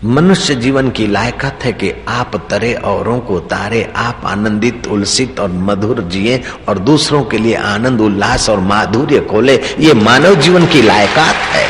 मनुष्य 0.06 0.56
जीवन 0.56 0.89
की 0.89 1.08
लायकत 1.08 1.60
है 1.63 1.74
कि 1.74 1.94
आप 2.08 2.48
तरे 2.50 2.74
औरों 2.74 3.20
को 3.20 3.39
तारे, 3.39 3.94
आप 3.96 4.22
आनंदित, 4.25 4.88
उल्सित 4.88 5.39
और 5.39 5.51
मधुर 5.51 6.01
जिए 6.01 6.44
और 6.70 6.79
दूसरों 6.79 7.24
के 7.24 7.38
लिए 7.38 7.56
आनंद, 7.56 8.01
उल्लास 8.01 8.50
और 8.50 8.60
माधुर्य 8.60 9.20
खोले। 9.20 9.56
ये 9.79 9.94
मानव 9.94 10.36
जीवन 10.36 10.65
की 10.65 10.82
लायकात 10.82 11.36
है। 11.36 11.68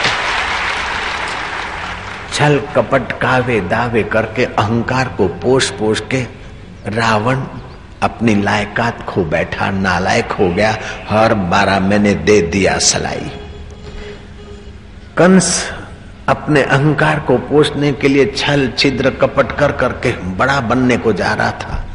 छल 2.33 2.62
कपट 2.75 3.12
कावे 3.12 3.62
दावे 3.62 4.03
करके 4.03 4.45
अहंकार 4.45 5.07
को 5.07 5.27
पोष 5.27 5.69
पोष 5.69 6.01
के 6.12 6.21
रावण 6.88 7.41
अपनी 8.01 8.43
लायकात 8.43 9.05
खो 9.05 9.24
बैठा, 9.24 9.71
नालायक 9.71 10.31
हो 10.31 10.50
गया। 10.50 10.77
हर 11.09 11.33
बारह 11.33 11.79
मैंने 11.79 12.13
दे 12.13 12.41
दिया 12.41 12.77
सलाई। 12.77 13.31
कंस 15.17 15.71
अपने 16.29 16.63
अहंकार 16.63 17.19
को 17.19 17.38
पोषने 17.38 17.93
के 17.93 18.07
लिए 18.07 18.33
छल, 18.38 18.74
छिद्र, 18.77 19.09
कपट 19.09 19.59
कर 19.59 19.71
करके 19.71 20.12
बड़ा 20.12 20.59
बनने 20.59 20.98
को 20.98 21.13
जा 21.13 21.33
रहा 21.33 21.51
था। 21.51 21.88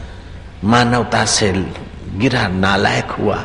मानवता 0.65 1.25
से 1.25 1.53
गिरा 2.17 2.49
नालायक 2.49 3.05
हुआ 3.05 3.45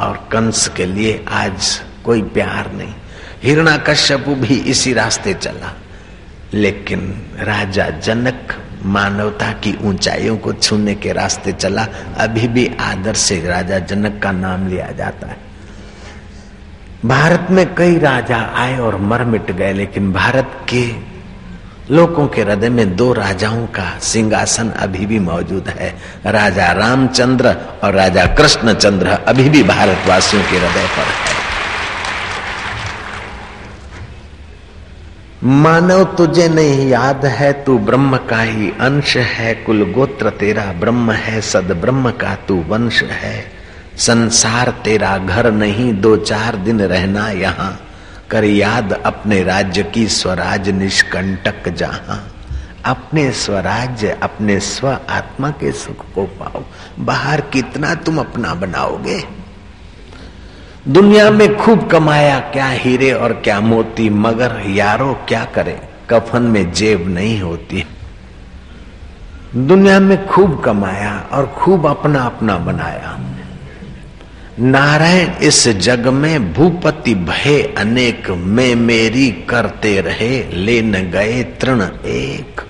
और 0.00 0.28
कंस 0.32 0.68
के 0.68 0.86
लिए 0.86 1.24
आज 1.28 1.80
कोई 2.04 2.22
प्यार 2.22 2.72
नहीं। 2.72 2.94
हिरणा 3.42 3.76
कश्यपु 3.76 4.34
भी 4.34 4.54
इसी 4.54 4.92
रास्ते 4.92 5.34
चला। 5.34 5.76
लेकिन 6.54 7.22
राजा 7.38 7.90
जनक 7.90 8.48
मानवता 8.84 9.52
की 9.52 9.78
ऊंचाइयों 9.82 10.36
को 10.36 10.52
छूने 10.52 10.94
के 10.94 11.12
रास्ते 11.12 11.52
चला। 11.52 11.86
अभी 12.16 12.48
भी 12.48 12.76
आदर 12.80 13.14
से 13.14 13.46
राजा 13.46 13.78
जनक 13.78 14.22
का 14.22 14.32
नाम 14.32 14.68
लिया 14.68 14.90
जाता 14.90 15.26
है। 15.26 15.49
भारत 17.06 17.46
में 17.50 17.74
कई 17.74 17.98
राजा 17.98 18.38
आए 18.54 18.78
और 18.78 18.96
मर 18.96 19.24
मिट 19.24 19.50
गए, 19.50 19.72
लेकिन 19.72 20.12
भारत 20.12 20.50
के 20.68 21.10
लोगों 21.90 22.26
के 22.26 22.42
हृदय 22.42 22.68
में 22.68 22.96
दो 22.96 23.12
राजाओं 23.12 23.66
का 23.66 23.98
सिंहासन 23.98 24.70
अभी 24.70 25.06
भी 25.06 25.18
मौजूद 25.18 25.68
है। 25.68 25.94
राजा 26.26 26.72
रामचंद्र 26.72 27.56
और 27.84 27.94
राजा 27.94 28.26
कृष्णचंद्र 28.26 29.06
अभी 29.06 29.48
भी 29.48 29.62
भारतवासियों 29.62 30.42
के 30.42 30.56
हृदय 30.56 30.86
पर 30.86 31.04
है। 31.04 31.38
मानव 35.44 36.04
तुझे 36.04 36.48
नहीं 36.48 36.88
याद 36.88 37.24
है, 37.26 37.52
तू 37.52 37.78
ब्रह्म 37.78 38.16
का 38.16 38.40
ही 38.40 38.70
अंश 38.80 39.16
है, 39.16 39.54
कुल 39.54 39.92
गोत्र 39.92 40.30
तेरा 40.30 40.64
ब्रह्म 40.72 41.12
है 41.12 41.40
सद 41.40 41.72
ब्रह्म 41.80 42.10
का 42.10 42.34
तू 42.48 42.64
वंश 42.68 43.02
है। 43.02 43.59
संसार 44.00 44.70
तेरा 44.84 45.18
घर 45.18 45.52
नहीं, 45.52 46.00
दो 46.00 46.16
चार 46.16 46.56
दिन 46.56 46.80
रहना 46.80 47.30
यहाँ। 47.30 47.80
कर 48.30 48.44
याद 48.44 48.92
अपने 48.92 49.42
राज्य 49.42 49.82
की 49.82 50.08
स्वराज 50.08 50.68
निष्कंटक 50.68 51.68
जहाँ। 51.68 52.36
अपने 52.84 53.32
स्वराज्य, 53.32 54.18
अपने 54.22 54.60
स्व 54.60 54.88
आत्मा 55.10 55.50
के 55.50 55.72
सुख 55.72 56.14
को 56.14 56.24
पाओ। 56.24 56.62
बाहर 57.04 57.40
कितना 57.40 57.94
तुम 57.94 58.18
अपना 58.18 58.54
बनाओगे? 58.54 59.24
दुनिया 60.88 61.30
में 61.30 61.56
खूब 61.56 61.90
कमाया 61.90 62.40
क्या 62.40 62.68
हीरे 62.68 63.12
और 63.12 63.32
क्या 63.32 63.60
मोती, 63.60 64.10
मगर 64.10 64.62
यारो 64.66 65.20
क्या 65.28 65.44
करे? 65.44 65.80
कफन 66.10 66.42
में 66.42 66.72
जेब 66.72 67.08
नहीं 67.08 67.40
होती। 67.40 67.86
दुनिया 69.56 70.00
में 70.00 70.26
खूब 70.26 70.62
कमाया 70.64 71.26
और 71.32 71.46
खूब 71.46 71.86
अपना 71.86 72.22
अपना 72.22 72.58
बनाया। 72.58 73.20
नारायण, 74.60 75.30
इस 75.42 75.68
जग 75.78 76.06
में 76.06 76.52
भूपति 76.52 77.14
भय 77.14 77.60
अनेक 77.78 78.28
में 78.30 78.74
मेरी 78.74 79.30
करते 79.50 80.00
रहे 80.00 80.42
ले 80.54 80.80
न 80.82 81.00
गए 81.10 81.42
तृण 81.60 81.82
एक। 82.06 82.60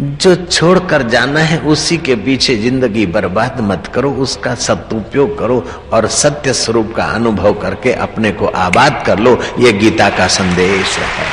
जो 0.00 0.34
छोड़कर 0.36 1.02
जाना 1.02 1.40
है, 1.40 1.58
उसी 1.60 1.98
के 1.98 2.14
पीछे 2.16 2.56
ज़िंदगी 2.56 3.06
बर्बाद 3.06 3.60
मत 3.60 3.90
करो, 3.94 4.10
उसका 4.12 4.54
सदुपयोग 4.54 5.38
करो 5.38 5.64
और 5.92 6.06
सत्य 6.06 6.52
स्वरूप 6.52 6.92
का 6.96 7.04
अनुभव 7.04 7.54
करके 7.54 7.92
अपने 7.92 8.30
को 8.32 8.46
आबाद 8.46 9.02
कर 9.06 9.18
लो, 9.18 9.38
ये 9.58 9.72
गीता 9.72 10.08
का 10.10 10.26
संदेश 10.26 10.98
है। 10.98 11.26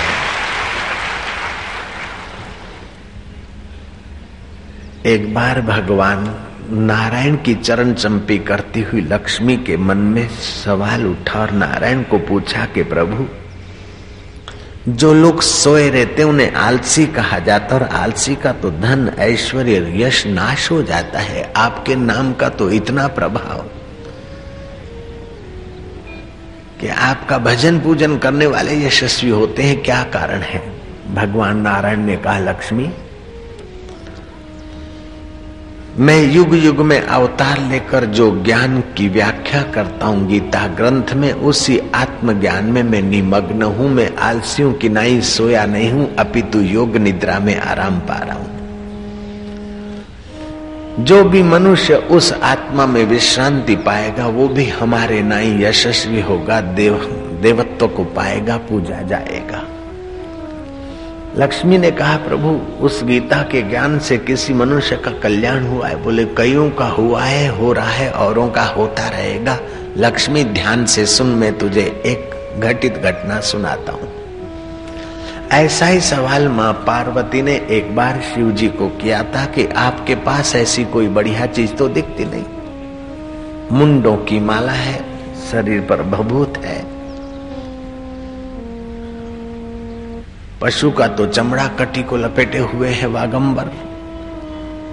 एक 5.06 5.34
बार 5.34 5.62
भगवान 5.62 6.26
नारायण 6.70 7.36
की 7.36 7.54
चरण 7.56 7.94
चंपी 7.94 8.38
करती 8.40 8.82
हुई 8.82 9.02
लक्ष्मी 9.02 9.56
के 9.58 9.78
मन 9.78 9.98
में 9.98 10.28
सवाल 10.30 11.06
उठा 11.06 11.40
और 11.40 11.52
नारायण 11.52 12.04
को 12.04 12.18
पूछा 12.20 12.66
कि 12.66 12.84
प्रभु, 12.84 13.26
जो 14.90 15.14
लोग 15.14 15.42
सोए 15.42 15.90
रहते 15.90 16.24
उन्हें 16.24 16.54
आलसी 16.54 17.06
कहा 17.08 17.40
जाता 17.40 17.76
और 17.76 17.84
आलसी 17.84 18.36
का 18.36 18.52
तो 18.52 18.72
धन, 18.72 19.10
ऐश्वर्य, 19.20 20.04
यश 20.04 20.26
नाश 20.28 20.70
हो 20.72 20.82
जाता 20.84 21.20
है। 21.20 21.52
आपके 21.58 21.96
नाम 21.96 22.34
का 22.34 22.50
तो 22.50 22.70
इतना 22.72 23.08
प्रभाव 23.08 23.66
कि 26.82 26.88
आपका 26.88 27.38
भजन 27.38 27.80
पूजन 27.80 28.18
करने 28.18 28.46
वाले 28.48 28.86
यशस्वी 28.86 29.30
होते 29.30 29.64
हैं, 29.64 29.82
क्या 29.84 30.04
कारण 30.04 30.42
है? 30.42 30.62
भगवान 31.16 31.58
नारायण 31.58 32.00
ने 32.00 32.16
कहा, 32.18 32.40
लक्ष्मी 32.40 32.92
मैं 35.98 36.32
युग 36.32 36.56
युग 36.56 36.80
में 36.80 37.02
अवतार 37.02 37.70
लेकर 37.70 38.06
जो 38.06 38.44
ज्ञान 38.44 38.82
की 38.82 39.10
व्याख्या 39.10 39.62
करता 39.62 40.06
हूँ, 40.06 40.28
गीता 40.28 40.68
ग्रंथ 40.68 41.14
में, 41.14 41.34
उसी 41.34 41.82
आत्मज्ञान 41.96 42.66
में 42.66 42.84
मैं 42.84 43.02
निमग्न 43.02 43.64
हूँ। 43.64 43.90
मैं 43.90 44.16
आलसियों 44.16 44.74
की 44.74 44.90
नाई 44.90 45.22
सोया 45.22 45.66
नहीं 45.66 45.92
हूँ, 45.92 46.16
अपितु 46.16 46.60
योग 46.60 46.98
निद्रा 46.98 47.40
में 47.40 47.60
आराम 47.60 48.00
पा 48.00 48.18
रहा 48.18 48.36
हूँ। 48.36 48.56
जो 51.06 51.24
भी 51.24 51.44
मनुष्य 51.44 51.96
उस 51.96 52.34
आत्मा 52.34 52.86
में 52.86 53.06
विश्रांति 53.06 53.76
पाएगा, 53.76 54.28
वो 54.28 54.48
भी 54.48 54.66
हमारे 54.66 55.22
नाई 55.22 55.64
यशस्वी 55.64 56.22
होगा, 56.22 56.62
देव, 56.62 56.96
देवत्व 57.42 57.88
को 57.88 58.04
पाएगा, 58.04 58.58
पूजा 58.58 59.02
जाएगा। 59.02 59.64
लक्ष्मी 61.38 61.78
ने 61.78 61.92
कहा, 61.92 62.18
प्रभु, 62.18 62.50
उस 62.86 63.04
गीता 63.04 63.38
के 63.38 63.62
ज्ञान 63.62 64.00
से 64.00 64.18
किसी 64.18 64.54
मनुष्य 64.54 64.96
का 64.96 65.12
कल्याण 65.12 65.66
हुआ 65.66 65.88
है। 65.88 66.04
बोले, 66.04 66.26
कईयों 66.26 66.72
का 66.72 66.86
हुआ 66.86 67.24
है, 67.24 67.58
हो 67.58 67.74
रहा 67.74 67.90
है, 67.90 68.12
औरों 68.12 68.50
का 68.50 68.64
होता 68.64 69.10
रहेगा। 69.10 69.60
लक्ष्मी, 69.98 70.44
ध्यान 70.44 70.86
से 70.86 71.06
सुन, 71.06 71.28
मैं 71.28 71.58
तुझे 71.58 71.82
एक 71.82 72.36
घटित 72.62 72.98
घटना 72.98 73.40
सुनाता 73.40 73.92
हूँ। 73.92 74.14
ऐसा 75.52 75.86
ही 75.86 76.00
सवाल 76.00 76.48
माँ 76.48 76.74
पार्वती 76.74 77.42
ने 77.42 77.68
एक 77.70 77.96
बार 77.96 78.22
शिव 78.36 78.52
जी 78.52 78.68
को 78.68 78.88
किया 78.88 79.24
था 79.24 79.46
कि 79.46 79.68
आपके 79.68 80.16
पास 80.16 80.56
ऐसी 80.56 80.86
कोई 80.86 81.08
बढ़िया 81.08 81.46
चीज़ 81.46 81.74
तो 81.74 81.88
दिखती 81.88 82.26
नहीं। 82.26 82.46
मुंडों 83.72 84.18
की 84.18 84.40
माला 84.40 84.72
है, 84.72 85.06
शरीर 85.52 85.82
पर 85.82 86.02
भभूत 86.02 86.54
है। 86.58 86.95
पशु 90.62 90.92
का 90.92 91.08
तो 91.08 91.26
चमड़ा 91.28 91.68
कटी 91.80 92.04
को 92.04 92.18
लपेटे 92.18 92.58
हुए 92.58 92.90
है 92.90 93.08
वागंबर। 93.08 93.72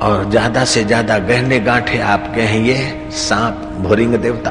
और 0.02 0.28
ज़्यादा 0.30 0.64
से 0.64 0.82
ज़्यादा 0.84 1.18
गहने 1.18 1.58
गांठे 1.60 1.98
आपके 2.00 2.40
हैं 2.42 2.60
ये 2.60 3.10
सांप 3.18 3.68
भोरिंग 3.80 4.14
देवता। 4.14 4.50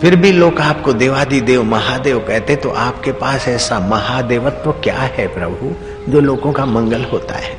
फिर 0.00 0.16
भी 0.16 0.32
लोग 0.32 0.60
आपको 0.60 0.92
देवादि 0.92 1.40
देव, 1.40 1.62
महादेव 1.64 2.18
कहते 2.18 2.56
तो 2.56 2.70
आपके 2.70 3.12
पास 3.12 3.48
ऐसा 3.48 3.78
महादेवत्व 3.80 4.72
क्या 4.84 4.98
है 4.98 5.26
प्रभु, 5.34 5.74
जो 6.08 6.20
लोगों 6.20 6.52
का 6.52 6.66
मंगल 6.66 7.04
होता 7.04 7.34
है? 7.34 7.54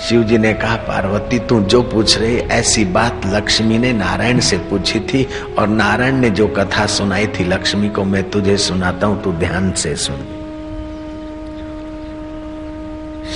शिव 0.00 0.22
जी 0.22 0.38
ने 0.38 0.52
कहा, 0.54 0.76
पार्वती, 0.78 1.38
तू 1.38 1.60
जो 1.62 1.82
पूछ 1.82 2.18
रही, 2.18 2.36
ऐसी 2.36 2.84
बात 2.86 3.26
लक्ष्मी 3.26 3.78
ने 3.78 3.92
नारायण 3.92 4.40
से 4.40 4.58
पूछी 4.70 5.00
थी, 5.02 5.26
और 5.58 5.68
नारायण 5.68 6.16
ने 6.16 6.30
जो 6.30 6.46
कथा 6.48 6.86
सुनाई 6.88 7.26
थी 7.28 7.44
लक्ष्मी 7.44 7.88
को 7.88 8.04
मैं 8.04 8.28
तुझे 8.30 8.56
सुनाता 8.58 9.06
हूँ, 9.06 9.22
तू 9.22 9.32
ध्यान 9.32 9.72
से 9.72 9.94
सुन। 9.96 10.39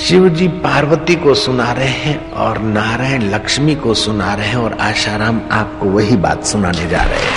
शिव 0.08 0.28
जी 0.28 0.48
पार्वती 0.48 1.14
को 1.14 1.34
सुना 1.34 1.72
रहे 1.72 1.88
हैं 1.88 2.32
और 2.32 2.58
नारायण 2.58 3.22
लक्ष्मी 3.22 3.74
को 3.74 3.94
सुना 3.94 4.34
रहे 4.34 4.48
हैं 4.48 4.56
और 4.56 4.72
आशाराम 4.72 5.40
आपको 5.52 5.86
वही 5.86 6.16
बात 6.16 6.44
सुनाने 6.44 6.88
जा 6.88 7.02
रहे 7.02 7.18
हैं। 7.18 7.34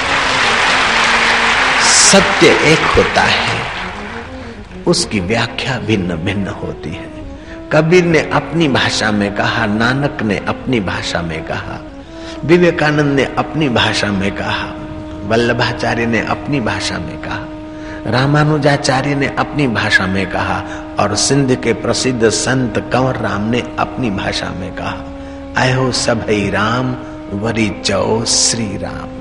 सत्य 1.83 2.47
एक 2.47 2.79
होता 2.79 3.21
है, 3.21 3.61
उसकी 4.87 5.19
व्याख्या 5.19 5.79
भिन्न 5.79 6.15
भिन्न 6.15 6.47
होती 6.47 6.89
है। 6.89 7.09
कबीर 7.71 8.03
ने 8.03 8.19
अपनी 8.19 8.67
भाषा 8.67 9.11
में 9.11 9.35
कहा, 9.35 9.65
नानक 9.65 10.23
ने 10.23 10.37
अपनी 10.47 10.79
भाषा 10.79 11.21
में 11.21 11.43
कहा, 11.43 11.79
विवेकानंद 12.45 13.15
ने 13.15 13.25
अपनी 13.37 13.69
भाषा 13.69 14.07
में 14.07 14.31
कहा, 14.31 14.73
वल्लभाचार्य 15.27 16.05
ने 16.05 16.25
अपनी 16.25 16.59
भाषा 16.59 16.97
में 16.97 17.21
कहा। 17.21 17.45
रामानुजाचार्य 18.07 19.15
ने 19.15 19.27
अपनी 19.27 19.67
भाषा 19.67 20.07
में 20.07 20.29
कहा 20.29 20.63
और 20.99 21.15
सिंध 21.15 21.55
के 21.55 21.73
प्रसिद्ध 21.73 22.29
संत 22.29 22.89
कंवर 22.93 23.15
राम 23.15 23.41
ने 23.41 23.63
अपनी 23.79 24.11
भाषा 24.11 24.49
में 24.49 24.75
कहा, 24.75 25.03
आयो 25.57 25.91
सभई 25.91 26.49
राम, 26.49 26.95
वरी 27.33 27.81
चौ 27.85 28.25
श्री 28.25 28.77
राम 28.77 29.17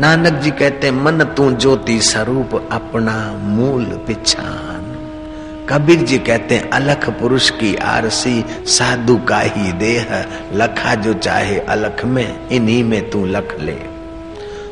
नानक 0.00 0.32
जी 0.32 0.50
कहते, 0.50 0.90
मन 0.90 1.24
तू 1.24 1.52
ज्योति 1.52 2.00
स्वरूप, 2.00 2.68
अपना 2.72 3.40
मूल 3.42 3.84
पिछान। 3.84 4.96
कबीर 5.68 6.02
जी 6.02 6.18
कहते, 6.18 6.70
अलख 6.72 7.10
पुरुष 7.10 7.50
की 7.50 7.76
आरसी, 7.76 8.44
साधु 8.50 9.16
का 9.16 9.40
ही 9.40 9.72
देह। 9.72 10.26
लखा 10.52 10.94
जो 10.94 11.14
चाहे 11.14 11.58
अलख 11.58 12.04
में, 12.04 12.48
इन्हीं 12.48 12.84
में 12.84 13.10
तू 13.10 13.26
लख 13.26 13.56
ले। 13.60 13.91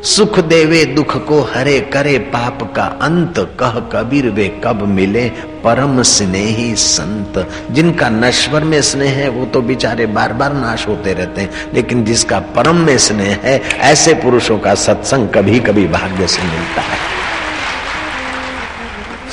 सुख 0.04 0.40
देवे, 0.40 0.84
दुख 0.84 1.26
को 1.26 1.40
हरे 1.40 1.80
करे, 1.80 2.18
पाप 2.18 2.72
का 2.76 2.82
अंत 2.82 3.34
कह 3.38 3.70
कबीर 3.70 4.30
वे 4.30 4.60
कब 4.64 4.88
मिले? 4.88 5.28
परम 5.64 6.02
स्नेही 6.02 6.74
संत। 6.74 7.50
जिनका 7.70 8.08
नश्वर 8.08 8.64
में 8.64 8.82
स्नेह 8.82 9.10
है, 9.10 9.28
वो 9.28 9.46
तो 9.46 9.62
बेचारे 9.62 10.06
बार 10.06 10.32
बार 10.32 10.52
नाश 10.52 10.88
होते 10.88 11.12
रहते 11.12 11.40
हैं। 11.40 11.50
लेकिन 11.74 12.04
जिसका 12.04 12.38
परम 12.40 12.76
में 12.76 12.98
स्नेह 12.98 13.38
है, 13.42 13.62
ऐसे 13.78 14.14
पुरुषों 14.14 14.58
का 14.58 14.74
सत्संग 14.74 15.28
कभी 15.28 15.60
कभी 15.60 15.88
भाग्य 15.88 16.26
से 16.26 16.42
मिलता 16.42 16.80
है। 16.80 17.20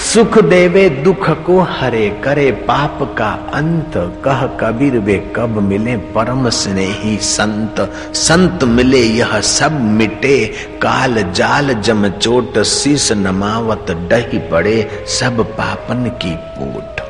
सुख 0.08 0.38
देवे, 0.44 0.90
दुख 0.90 1.30
को 1.46 1.60
हरे 1.60 2.10
करे, 2.24 2.52
पाप 2.52 3.16
का 3.18 3.30
अंत 3.54 3.94
कह 4.26 4.46
कबीर 4.48 4.98
वे 4.98 5.34
कब 5.36 5.50
मिले, 5.50 5.98
परम 5.98 6.50
स्नेही 6.50 7.18
संत। 7.18 7.92
संत 8.16 8.64
मिले 8.64 8.98
यह 8.98 9.42
सब 9.42 9.82
मिटे, 9.82 10.46
काल 10.82 11.32
जाल 11.32 11.74
जम 11.74 12.10
चोट, 12.10 12.60
शीस 12.64 13.12
नमावत 13.12 13.92
डही 13.92 14.38
पड़े, 14.38 15.06
सब 15.08 15.44
पापन 15.52 16.10
की 16.10 16.36
पोट। 16.36 17.02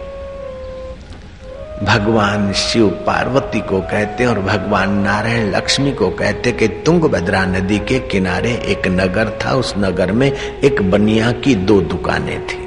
भगवान 1.84 2.54
शिव 2.54 2.88
पार्वती 2.88 3.60
को 3.60 3.82
कहते 3.82 4.25
और 4.25 4.39
भगवान 4.39 4.89
नारायण 4.89 5.51
लक्ष्मी 5.56 5.92
को 5.92 6.10
कहते 6.10 6.51
कि 6.51 6.68
तुंगभद्रा 6.68 7.46
नदी 7.46 7.80
के 7.80 8.00
किनारे 8.00 8.51
एक 8.51 8.88
नगर 8.88 9.39
था, 9.46 9.54
उस 9.54 9.74
नगर 9.77 10.12
में 10.12 10.32
एक 10.32 10.92
बनिया 10.92 11.32
की 11.32 11.56
दो 11.56 11.82
दुकानें 11.82 12.48
थी। 12.48 12.66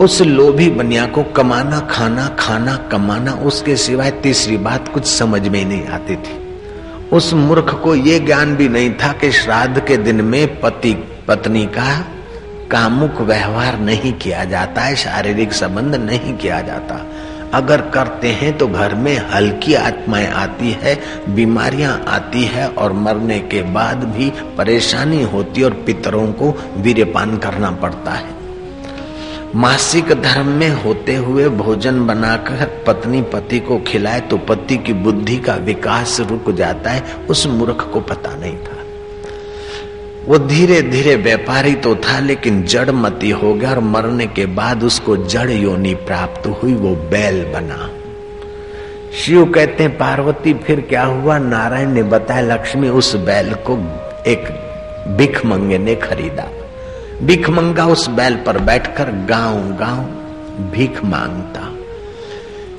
उस 0.00 0.22
लोभी 0.22 0.70
बनिया 0.70 1.06
को 1.06 1.22
कमाना, 1.22 1.80
खाना 1.80 2.28
खाना, 2.28 2.76
कमाना, 2.76 3.32
उसके 3.32 3.76
सिवाय 3.76 4.10
तीसरी 4.10 4.56
बात 4.56 4.88
कुछ 4.88 5.04
समझ 5.04 5.48
में 5.48 5.64
नहीं 5.64 5.86
आती 5.86 6.16
थी। 6.16 6.60
उस 7.12 7.34
मूर्ख 7.34 7.80
को 7.84 7.94
यह 7.94 8.26
ज्ञान 8.26 8.56
भी 8.56 8.68
नहीं 8.68 8.94
था 8.94 9.12
कि 9.12 9.32
श्राद्ध 9.32 9.86
के 9.86 9.96
दिन 9.96 10.20
में 10.20 10.60
पति, 10.60 10.94
पत्नी 11.28 11.66
का 11.66 12.04
कामुक 12.70 13.20
व्यवहार 13.20 13.78
नहीं 13.78 14.12
किया 14.12 14.44
जाता 14.44 14.80
है, 14.80 14.96
शारीरिक 14.96 15.52
संबंध 15.52 15.94
नहीं 15.94 16.36
किया 16.36 16.60
जाता। 16.60 17.06
अगर 17.54 17.80
करते 17.80 18.28
हैं 18.28 18.58
तो 18.58 18.68
घर 18.68 18.94
में 18.94 19.30
हल्की 19.34 19.74
आत्माएँ 19.74 20.26
आती 20.26 20.70
है, 20.70 21.00
बीमारियाँ 21.28 22.04
आती 22.08 22.42
है 22.42 22.68
और 22.68 22.92
मरने 22.92 23.38
के 23.38 23.62
बाद 23.62 23.96
भी 23.96 24.32
परेशानी 24.58 25.22
होती 25.22 25.62
और 25.62 25.70
पितरों 25.70 26.32
को 26.32 26.74
वीरपान 26.76 27.36
करना 27.36 27.70
पड़ता 27.70 28.10
है। 28.10 28.37
मासिक 29.54 30.12
धर्म 30.12 30.46
में 30.46 30.70
होते 30.70 31.16
हुए 31.16 31.48
भोजन 31.48 32.06
बनाकर 32.06 32.84
पत्नी 32.86 33.22
पति 33.22 33.60
को 33.60 33.78
खिलाए 33.78 34.20
तो 34.20 34.38
पति 34.38 34.76
की 34.76 34.92
बुद्धि 34.92 35.36
का 35.36 35.54
विकास 35.54 36.20
रुक 36.20 36.50
जाता 36.50 36.90
है, 36.90 37.02
उस 37.30 37.46
मूर्ख 37.46 37.90
को 37.92 38.00
पता 38.00 38.34
नहीं 38.34 38.56
था। 38.56 38.76
वो 40.26 40.38
धीरे 40.38 40.82
धीरे 40.82 41.16
व्यापारी 41.16 41.74
तो 41.74 41.96
था, 41.96 42.18
लेकिन 42.20 42.62
जड़ 42.62 42.90
मती 42.90 43.30
हो 43.30 43.54
गया 43.54 43.70
और 43.70 43.80
मरने 43.80 44.26
के 44.26 44.46
बाद 44.46 44.84
उसको 44.84 45.16
जड़ 45.16 45.50
योनि 45.50 45.94
प्राप्त 45.94 46.46
हुई, 46.46 46.74
वो 46.74 46.94
बैल 46.94 47.44
बना। 47.52 47.90
शिव 49.24 49.44
कहते 49.44 49.82
हैं, 49.82 49.98
पार्वती, 49.98 50.54
फिर 50.54 50.80
क्या 50.80 51.04
हुआ? 51.04 51.38
नारायण 51.38 51.88
ने 51.88 52.02
बताया, 52.02 52.40
लक्ष्मी, 52.40 52.88
उस 52.88 53.16
बैल 53.16 53.54
को 53.54 53.78
एक 54.26 54.48
भिख 55.16 55.46
मंगे 55.46 55.78
ने 55.78 55.94
खरीदा। 55.94 56.48
भिखमंगा 57.22 57.86
उस 57.86 58.06
बैल 58.08 58.34
पर 58.36 58.58
बैठकर 58.58 59.10
गाँव 59.28 59.56
गाँव 59.76 60.02
भीख 60.70 61.04
माँगता। 61.04 61.60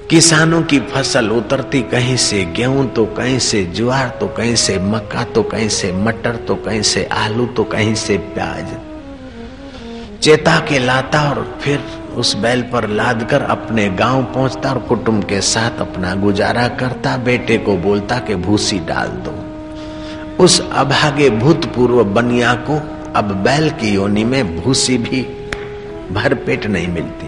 किसानों 0.10 0.62
की 0.64 0.80
फ़सल 0.80 1.30
उतरती 1.30 1.82
कहीं 1.82 2.16
से 2.18 2.44
गेहूँ 2.56 2.86
तो 2.90 3.06
कहीं 3.18 3.40
से 3.40 3.64
ज्वार 3.66 4.10
तो 4.20 4.28
कहीं 4.28 4.56
से 4.56 4.78
मक्का 4.82 5.24
तो 5.24 5.44
कहीं 5.44 5.68
से 5.70 5.92
मटर 5.92 6.36
तो 6.48 6.56
कहीं 6.56 6.82
से 6.82 7.04
आलू 7.14 7.46
तो 7.48 7.64
कहीं 7.64 7.96
से 7.96 8.18
प्याज। 8.18 8.76
चेता 10.22 10.60
के 10.60 10.80
लाता 10.80 11.22
और 11.30 11.44
फिर 11.62 11.80
उस 12.18 12.36
बैल 12.36 12.62
पर 12.62 12.88
लाद 12.90 13.28
कर 13.32 13.42
अपने 13.42 13.90
गाँव 13.90 14.24
पहुँचता 14.26 14.70
और 14.70 14.80
कुटुंब 14.80 15.24
के 15.24 15.42
साथ 15.42 15.82
अपना 15.82 16.14
गुजारा 16.16 16.68
करता। 16.68 17.18
बेटे 17.18 17.58
को 17.58 17.76
बोलता 17.78 18.20
कि 18.20 18.36
भूसी 18.36 18.80
डाल 18.80 19.10
दो। 19.26 19.34
उस 20.44 20.60
अभागे 20.72 21.30
भूतपूर्व 21.30 22.04
बनिया 22.04 22.54
को 22.70 22.80
अब 23.20 23.32
बैल 23.44 23.70
की 23.70 23.90
योनि 23.90 24.24
में 24.24 24.56
भूसी 24.58 24.98
भी 24.98 25.22
भर 26.12 26.34
पेट 26.36 26.66
नहीं 26.66 26.88
मिलती। 26.88 27.28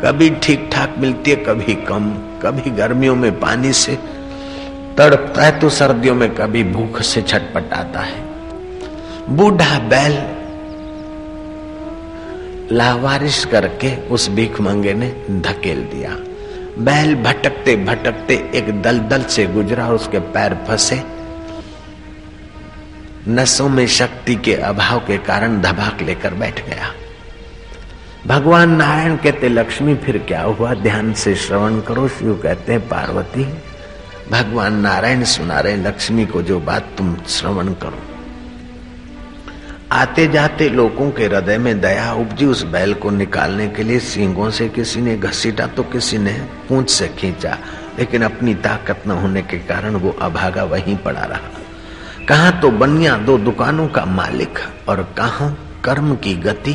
कभी 0.00 0.28
ठीक 0.42 0.68
ठाक 0.72 0.94
मिलती 0.98 1.30
है, 1.30 1.36
कभी 1.36 1.74
कम, 1.74 2.10
कभी 2.42 2.70
गर्मियों 2.70 3.14
में 3.16 3.38
पानी 3.40 3.72
से 3.72 3.94
तड़पता 4.98 5.42
है 5.42 5.58
तो 5.60 5.68
सर्दियों 5.70 6.14
में 6.14 6.28
कभी 6.34 6.64
भूख 6.64 7.00
से 7.02 7.22
छटपटाता 7.22 8.00
है। 8.00 8.24
बूढ़ा 9.30 9.78
बैल 9.88 10.14
लावारिश 12.72 13.44
करके 13.44 13.94
उस 14.08 14.28
भीख 14.30 14.60
मंगे 14.60 14.94
ने 14.94 15.08
धकेल 15.40 15.82
दिया। 15.84 16.16
बैल 16.78 17.14
भटकते 17.14 17.76
भटकते 17.84 18.34
एक 18.54 18.70
दलदल 18.82 19.22
से 19.24 19.46
गुजरा 19.46 19.86
और 19.86 19.94
उसके 19.94 20.18
पैर 20.32 20.54
फंसे। 20.68 21.02
नसों 23.28 23.68
में 23.68 23.86
शक्ति 23.86 24.34
के 24.34 24.54
अभाव 24.54 24.98
के 24.98 25.18
कारण 25.18 25.60
धबाक 25.60 26.02
लेकर 26.02 26.34
बैठ 26.34 26.66
गया। 26.66 26.92
भगवान 28.26 28.70
नारायण 28.70 29.16
कहते, 29.16 29.48
लक्ष्मी, 29.48 29.94
फिर 29.94 30.18
क्या 30.18 30.42
हुआ? 30.42 30.74
ध्यान 30.74 31.12
से 31.12 31.34
श्रवण 31.34 31.80
करो, 31.80 32.08
शिव 32.08 32.40
कहते 32.42 32.72
हैं, 32.72 32.88
पार्वती, 32.88 33.44
भगवान 34.30 34.74
नारायण 34.74 35.24
सुना 35.24 35.60
रहे 35.60 35.76
लक्ष्मी 35.76 36.26
को 36.26 36.42
जो 36.42 36.60
बात 36.60 36.88
तुम 36.98 37.16
श्रवण 37.28 37.68
करो। 37.68 37.98
आते 39.92 40.26
जाते 40.26 40.68
लोगों 40.68 41.10
के 41.10 41.26
हृदय 41.26 41.58
में 41.58 41.80
दया 41.80 42.12
उपजी 42.12 42.46
उस 42.46 42.62
बैल 42.62 42.94
को 42.94 43.10
निकालने 43.10 43.68
के 43.68 43.82
लिए, 43.82 43.98
सींगों 43.98 44.50
से 44.50 44.68
किसी 44.68 45.00
ने 45.00 45.16
घसीटा 45.16 45.66
तो 45.66 45.82
किसी 45.82 46.18
ने 46.18 46.32
पूंछ 46.68 46.90
से 46.90 47.08
खींचा, 47.08 47.58
लेकिन 47.98 48.22
अपनी 48.22 48.54
ताकत 48.54 49.02
न 49.06 49.10
होने 49.10 49.42
के 49.42 49.58
कारण 49.58 49.94
वो 49.94 50.10
अभागा 50.10 50.64
वहीं 50.64 50.96
पड़ा 50.96 51.24
रहा। 51.24 51.65
कहा 52.28 52.50
तो 52.50 52.70
बनिया 52.70 53.16
दो 53.18 53.36
दुकानों 53.38 53.86
का 53.88 54.04
मालिक 54.04 54.58
और 54.88 55.02
कहा 55.18 55.48
कर्म 55.84 56.14
की 56.14 56.34
गति। 56.34 56.74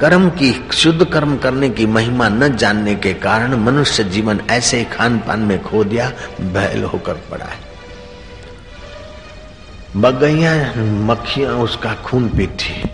कर्म 0.00 0.28
की 0.30 0.52
शुद्ध 0.72 1.04
कर्म 1.04 1.36
करने 1.36 1.68
की 1.70 1.86
महिमा 1.86 2.28
न 2.28 2.48
जानने 2.56 2.94
के 2.94 3.12
कारण 3.14 3.54
मनुष्य 3.56 4.04
जीवन 4.04 4.40
ऐसे 4.50 4.84
खान 4.84 5.18
पान 5.18 5.40
में 5.40 5.62
खो 5.62 5.84
दिया 5.84 6.12
बैल 6.40 6.84
होकर 6.84 7.14
पड़ा 7.30 7.44
है। 7.44 7.58
बगैया 9.96 10.52
मक्खियाँ 11.06 11.54
उसका 11.58 11.94
खून 12.04 12.28
पीती 12.28 12.88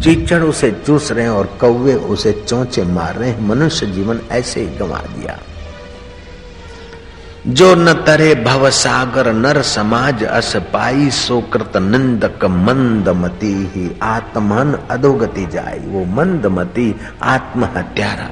चीचड़ 0.00 0.42
उसे 0.42 0.70
चूस 0.86 1.10
रहे 1.12 1.28
और 1.28 1.46
कौवे 1.60 1.94
उसे 1.94 2.32
चौचे 2.48 2.82
मार 2.82 3.14
रहे 3.14 3.36
मनुष्य 3.40 3.86
जीवन 3.86 4.20
ऐसे 4.30 4.60
ही 4.60 4.76
गंवा 4.76 4.98
दिया। 5.08 5.38
जो 7.46 7.74
न 7.74 7.92
तरे 7.92 8.34
भव 8.34 8.70
सागर, 8.70 9.32
नर 9.32 9.62
समाज 9.62 10.24
अस 10.24 10.56
पाई 10.56 11.10
सोकृत 11.10 11.72
निंदक 11.76 12.44
मंदमती 12.44 13.52
ही। 13.52 13.98
आत्मन 14.02 14.88
अधोगति 14.90 15.46
जाई, 15.46 15.78
वो 15.78 16.04
मंदमती 16.04 16.94
आत्म 17.22 17.64
हत्यारा 17.64 18.30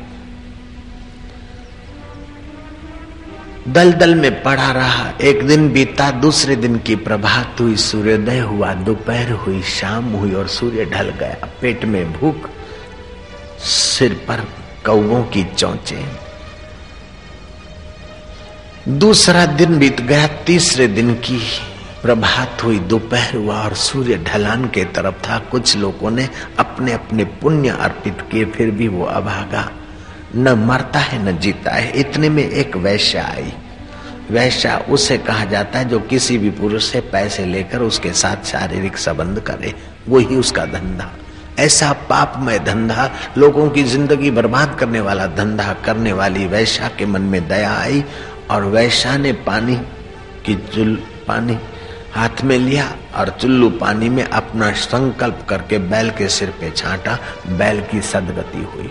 दल 3.68 3.92
दल 3.92 4.14
में 4.14 4.42
पड़ा 4.42 4.70
रहा, 4.72 5.12
एक 5.20 5.46
दिन 5.46 5.72
बीता, 5.72 6.10
दूसरे 6.10 6.56
दिन 6.56 6.78
की 6.78 6.96
प्रभात 6.96 7.60
हुई, 7.60 7.76
सूर्योदय 7.76 8.38
हुआ, 8.38 8.74
दोपहर 8.74 9.32
हुई, 9.32 9.62
शाम 9.62 10.04
हुई, 10.04 10.32
और 10.32 10.48
सूर्य 10.48 10.84
ढल 10.84 11.08
गया। 11.10 11.48
पेट 11.62 11.84
में 11.84 12.12
भूख, 12.12 12.50
सिर 13.58 14.12
पर 14.28 14.44
कौवों 14.86 15.22
की 15.22 15.44
चौचे। 15.44 16.27
दूसरा 18.88 19.46
दिन 19.46 19.78
बीत 19.78 20.00
गया, 20.00 20.26
तीसरे 20.26 20.86
दिन 20.86 21.14
की 21.14 21.38
प्रभात 22.02 22.64
हुई। 22.64 22.78
दोपहर 22.78 23.36
हुआ 23.36 23.56
और 23.56 23.74
सूर्य 23.74 24.16
ढलान 24.16 24.64
के 24.64 24.84
तरफ़ 24.84 25.14
था। 25.14 25.38
कुछ 25.38 25.76
लोगों 25.76 26.10
ने 26.10 26.28
अपने 26.58 26.92
अपने 26.92 27.24
पुण्य 27.24 27.68
अर्पित 27.68 28.20
किए, 28.32 28.44
फिर 28.44 28.70
भी 28.70 28.88
वो 28.88 29.04
अभागा 29.04 29.70
न 30.36 30.48
मरता 30.52 30.98
है, 30.98 31.32
न 31.32 31.38
जीता 31.38 31.70
है। 31.70 31.92
इतने 31.92 32.28
में 32.28 32.50
एक 32.50 32.76
वैश्या 32.76 33.24
आई। 33.24 33.52
वैश्या 34.30 34.78
उसे 34.90 35.18
कहा 35.18 35.44
जाता 35.44 35.78
है 35.78 35.84
जो 35.84 36.00
किसी 36.00 36.38
भी 36.38 36.50
पुरुष 36.50 36.84
से 36.84 37.00
पैसे 37.00 37.44
लेकर 37.44 37.78
उसके 37.78 38.12
साथ 38.12 38.46
शारीरिक 38.46 38.96
संबंध 38.96 39.40
करे। 39.40 39.74
वो 40.08 40.18
ही 40.18 40.36
उसका 40.36 40.64
धंधा। 40.64 41.10
ऐसा 41.58 41.92
पापमय 41.92 42.58
धंधा, 42.58 43.10
लोगों 43.38 43.70
की 43.70 43.82
ज़िंदगी 43.82 44.30
बर्बाद 44.30 44.76
करने 44.80 45.00
वाला 45.00 45.26
धंधा 45.26 45.72
करने 45.72 46.12
वाली 46.12 46.46
वैश्या 46.46 46.88
के 46.88 47.06
मन 47.06 47.20
में 47.20 47.48
दया 47.48 47.72
आई 47.78 48.04
और 48.50 48.64
वैशा 48.64 49.16
ने 49.16 49.32
पानी 49.32 49.76
की 50.46 50.54
चुल 50.74 50.94
पानी 51.28 51.58
हाथ 52.14 52.42
में 52.44 52.58
लिया 52.58 52.84
और 53.16 53.28
चुल्लू 53.30 53.70
पानी 53.70 54.08
में 54.08 54.22
अपना 54.24 54.70
संकल्प 54.72 55.46
करके 55.48 55.78
बैल 55.78 56.10
के 56.10 56.28
सिर 56.28 56.50
पे 56.50 56.70
छाटा, 56.70 57.18
बैल 57.48 57.80
की 57.80 58.00
सदगति 58.00 58.58
हुई। 58.58 58.90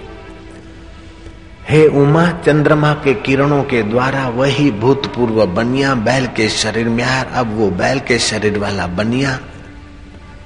हे 1.70 1.88
उमा, 1.88 2.30
चंद्रमा 2.46 2.94
के 2.94 3.14
किरणों 3.14 3.64
के 3.64 3.82
द्वारा 3.84 4.28
वही 4.30 4.72
भूतपूर्व 4.72 5.46
बनिया, 5.46 5.96
बैल 5.96 6.28
के 6.28 6.48
शरीर 6.50 6.90
में 6.90 7.04
आया, 7.04 7.22
अब 7.24 7.56
वो 7.58 7.70
बैल 7.72 8.00
के 8.00 8.20
शरीर 8.20 8.58
वाला 8.58 8.88
बनिया 8.88 9.40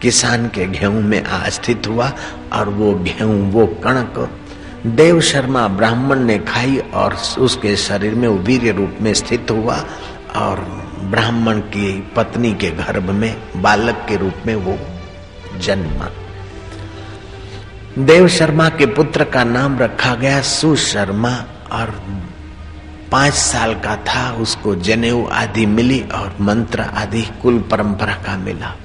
किसान 0.02 0.48
के 0.48 0.66
गेहूँ 0.66 1.02
में 1.02 1.24
आस्थित 1.24 1.88
हुआ 1.88 2.12
और 2.54 2.70
वो 2.70 2.94
गेहूँ 2.94 3.52
वो 3.52 3.66
कणक 3.84 4.30
देव 4.86 5.20
शर्मा 5.22 5.68
ब्राह्मण 5.68 6.20
ने 6.20 6.38
खाई 6.40 6.78
और 6.78 7.14
उसके 7.40 7.76
शरीर 7.76 8.16
में 8.16 8.28
वीर 8.28 8.76
रूप 8.76 8.98
में 9.02 9.14
स्थित 9.14 9.52
हुआ 9.52 9.76
और 10.36 10.60
ब्राह्मण 11.04 11.60
की 11.60 12.02
पत्नी 12.16 12.54
के 12.54 12.72
गर्भ 12.72 13.10
में, 13.10 13.62
बालक 13.62 14.06
के 14.10 14.18
रूप 14.18 14.34
में 14.46 14.56
वो 14.56 14.78
जन्मा। 15.60 16.10
देव 18.00 18.28
शर्मा 18.28 18.70
के 18.70 18.86
पुत्र 18.86 19.24
का 19.24 19.44
नाम 19.44 19.80
रखा 19.80 20.16
गया 20.16 20.42
सुशर्मा 20.42 21.36
और 21.72 22.04
पाँच 23.12 23.34
साल 23.34 23.74
का 23.74 23.96
था, 23.96 24.32
उसको 24.32 24.76
जनेऊ 24.76 25.26
आदि 25.26 25.66
मिली 25.66 26.02
और 26.02 26.36
मंत्र 26.42 26.82
आदि 26.82 27.22
कुल 27.42 27.60
परंपरा 27.60 28.14
का 28.14 28.38
मिला। 28.38 28.76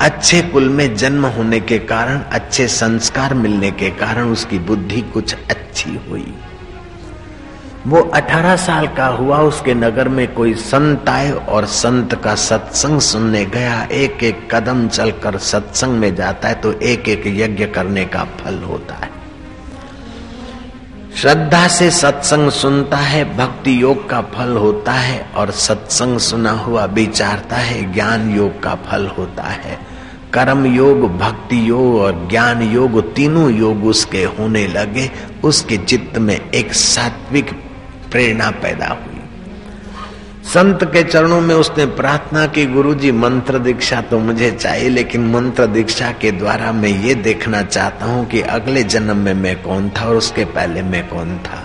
अच्छे 0.00 0.42
कुल 0.42 0.68
में 0.68 0.96
जन्म 0.96 1.26
होने 1.26 1.60
के 1.60 1.78
कारण, 1.78 2.20
अच्छे 2.20 2.68
संस्कार 2.68 3.34
मिलने 3.34 3.70
के 3.70 3.90
कारण 3.90 4.22
उसकी 4.22 4.58
बुद्धि 4.58 5.00
कुछ 5.00 5.34
अच्छी 5.34 5.98
हुई। 6.10 6.34
वो 7.86 8.00
अठारह 8.00 8.56
साल 8.56 8.86
का 8.86 9.06
हुआ, 9.06 9.38
उसके 9.38 9.74
नगर 9.74 10.08
में 10.08 10.34
कोई 10.34 10.54
संत 10.54 11.08
आए 11.08 11.30
और 11.30 11.66
संत 11.66 12.14
का 12.14 12.34
सत्संग 12.34 13.00
सुनने 13.00 13.44
गया। 13.44 13.82
एक 13.82 14.24
एक 14.24 14.54
कदम 14.54 14.88
चलकर 14.88 15.38
सत्संग 15.38 15.98
में 15.98 16.14
जाता 16.14 16.48
है 16.48 16.54
तो 16.54 16.72
एक 16.72 17.08
एक 17.08 17.22
यज्ञ 17.26 17.66
करने 17.66 18.04
का 18.04 18.24
फल 18.24 18.58
होता 18.58 18.94
है। 18.94 19.10
श्रद्धा 21.16 21.68
से 21.68 21.90
सत्संग 21.90 22.50
सुनता 22.50 22.96
है, 22.96 23.36
भक्ति 23.36 23.82
योग 23.82 24.08
का 24.08 24.20
फल 24.20 24.56
होता 24.56 24.92
है 24.92 25.30
और 25.36 25.50
सत्संग 25.50 26.18
सुना 26.18 26.50
हुआ, 26.50 26.84
विचारता 26.84 27.56
है, 27.56 27.92
ज्ञान 27.92 28.36
योग 28.36 28.62
का 28.62 28.74
फल 28.74 29.06
होता 29.06 29.42
है। 29.42 29.87
कर्म 30.34 30.66
योग, 30.66 31.18
भक्ति 31.18 31.68
योग 31.70 31.94
और 31.96 32.28
ज्ञान 32.30 32.62
योग 32.62 33.14
तीनों 33.14 33.50
योग 33.52 33.84
उसके 33.84 34.24
होने 34.24 34.66
लगे, 34.66 35.10
उसके 35.44 35.76
चित्त 35.76 36.18
में 36.18 36.50
एक 36.50 36.72
सात्विक 36.72 37.52
प्रेरणा 38.10 38.50
पैदा 38.50 38.86
हुई। 38.86 39.20
संत 40.44 40.84
के 40.84 41.02
चरणों 41.02 41.40
में 41.40 41.54
उसने 41.54 41.86
प्रार्थना 41.86 42.46
की, 42.46 42.66
गुरुजी, 42.66 43.12
मंत्र 43.12 43.58
दीक्षा 43.58 44.00
तो 44.00 44.18
मुझे 44.18 44.50
चाहिए, 44.50 44.88
लेकिन 44.88 45.30
मंत्र 45.30 45.66
दीक्षा 45.66 46.12
के 46.12 46.30
द्वारा 46.30 46.72
मैं 46.72 47.04
ये 47.04 47.14
देखना 47.14 47.62
चाहता 47.62 48.06
हूँ 48.06 48.26
कि 48.26 48.40
अगले 48.40 48.82
जन्म 48.82 49.16
में 49.16 49.34
मैं 49.34 49.62
कौन 49.62 49.90
था 49.90 50.04
और 50.04 50.16
उसके 50.16 50.44
पहले 50.44 50.82
मैं 50.82 51.08
कौन 51.08 51.38
था। 51.38 51.64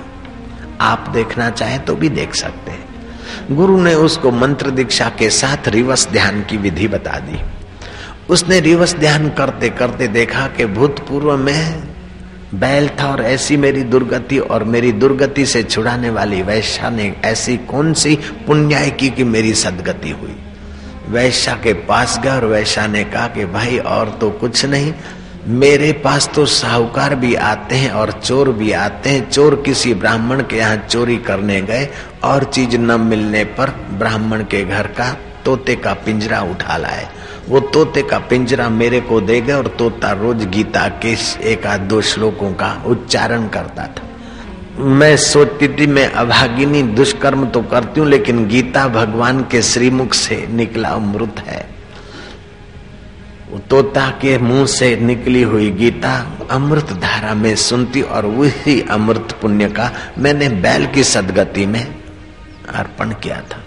आप 0.82 1.10
देखना 1.10 1.50
चाहे 1.50 1.80
तो 1.80 1.96
भी 1.96 2.10
देख 2.10 2.36
सकते 2.36 2.72
हैं। 2.72 3.56
गुरु 3.56 3.82
ने 3.82 3.96
उसको 3.96 4.32
मंत्र 4.32 4.70
दीक्षा 4.70 5.10
के 5.10 5.30
साथ 5.30 5.68
रिवस 5.68 6.08
ध्यान 6.12 6.44
की 6.44 6.58
विधि 6.58 6.88
बता 6.88 7.20
दी। 7.20 7.40
उसने 8.30 8.60
रिवस 8.60 8.96
ध्यान 8.96 9.30
करते 9.30 9.70
करते 9.70 10.08
देखा 10.08 10.48
कि 10.48 10.66
भूतपूर्व 10.66 11.36
में 11.38 11.84
बैल 12.54 12.88
था 13.00 13.08
और 13.08 13.22
ऐसी 13.22 13.58
मेरी 13.58 13.84
दुर्गति 13.84 14.38
और 14.38 14.64
मेरी 14.64 14.92
दुर्गति 14.92 15.46
से 15.46 15.64
छुड़ाने 15.64 16.10
वाली 16.10 16.42
वैश्या 16.42 16.90
ने 16.90 17.14
ऐसी 17.26 17.58
कौन 17.58 17.94
सी 17.94 18.16
पुण्याय 18.48 18.90
की 18.90 19.10
कि 19.10 19.24
मेरी 19.24 19.54
सदगति 19.54 20.10
हुई। 20.12 20.36
वैश्या 21.10 21.54
के 21.54 21.74
पास 21.74 22.20
गया 22.24 22.36
और 22.36 22.46
वैश्या 22.46 22.86
ने 22.88 23.04
कहा 23.04 23.28
कि 23.28 23.46
भाई 23.46 23.78
और 23.78 24.10
तो 24.22 24.30
कुछ 24.32 24.66
नहीं, 24.66 24.94
मेरे 25.48 25.92
पास 25.94 26.30
तो 26.36 26.46
साहूकार 26.46 27.16
भी 27.16 27.34
आते 27.36 27.76
हैं 27.76 27.90
और 27.92 28.12
चोर 28.14 28.52
भी 28.52 28.72
आते 28.72 29.10
हैं। 29.10 29.30
चोर 29.30 29.56
किसी 29.66 29.94
ब्राह्मण 29.94 30.42
के 30.42 30.58
यहाँ 30.58 30.78
चोरी 30.80 31.18
करने 31.18 31.62
गए 31.62 31.88
और 32.24 32.44
चीज़ 32.44 32.78
न 32.78 33.00
मिलने 33.02 33.44
पर 33.44 33.70
ब्राह्मण 33.94 34.44
के 34.44 34.64
घर 34.66 34.88
का 34.88 35.12
तोते 35.46 35.76
का 35.76 35.94
पिंजरा 35.96 36.42
उठा 36.42 36.78
लाए। 36.78 37.08
वो 37.50 37.60
तोते 37.60 38.02
का 38.02 38.20
पिंजरा 38.20 38.70
मेरे 38.70 39.00
को 39.02 39.22
दे 39.22 39.42
गए 39.42 39.54
और 39.54 39.68
तोता 39.68 40.12
रोज 40.12 40.46
गीता 40.46 40.88
के 40.88 41.16
एक 41.52 41.66
आध 41.68 41.82
दो 41.82 42.02
श्लोकों 42.02 42.54
का 42.54 42.84
उच्चारण 42.86 43.48
करता 43.48 43.88
था। 43.88 44.10
मैं 44.80 45.18
सोचती 45.18 45.68
थी, 45.68 45.88
मैं 45.88 46.08
अभागिनी, 46.08 46.82
दुष्कर्म 46.84 47.46
तो 47.46 47.62
करती 47.62 48.00
हूँ, 48.00 48.10
लेकिन 48.10 48.48
गीता 48.48 48.88
भगवान 48.88 49.42
के 49.44 49.62
श्रीमुख 49.62 50.14
से 50.14 50.48
निकला 50.48 50.90
अमृत 50.90 51.40
है। 51.40 51.62
तोता 53.70 54.10
के 54.22 54.38
मुँह 54.38 54.66
से 54.66 54.96
निकली 54.96 55.42
हुई 55.42 55.70
गीता 55.72 56.14
अमृत 56.52 56.92
धारा 56.94 57.34
में 57.34 57.56
सुनती 57.56 58.02
और 58.02 58.26
वही 58.26 58.82
अमृत 58.82 59.38
पुण्य 59.42 59.68
का 59.70 59.92
मैंने 60.18 60.50
बैल 60.50 60.86
की 60.86 61.04
सदगति 61.04 61.66
में 61.66 61.86
अर्पण 62.70 63.12
किया 63.14 63.42
था। 63.42 63.63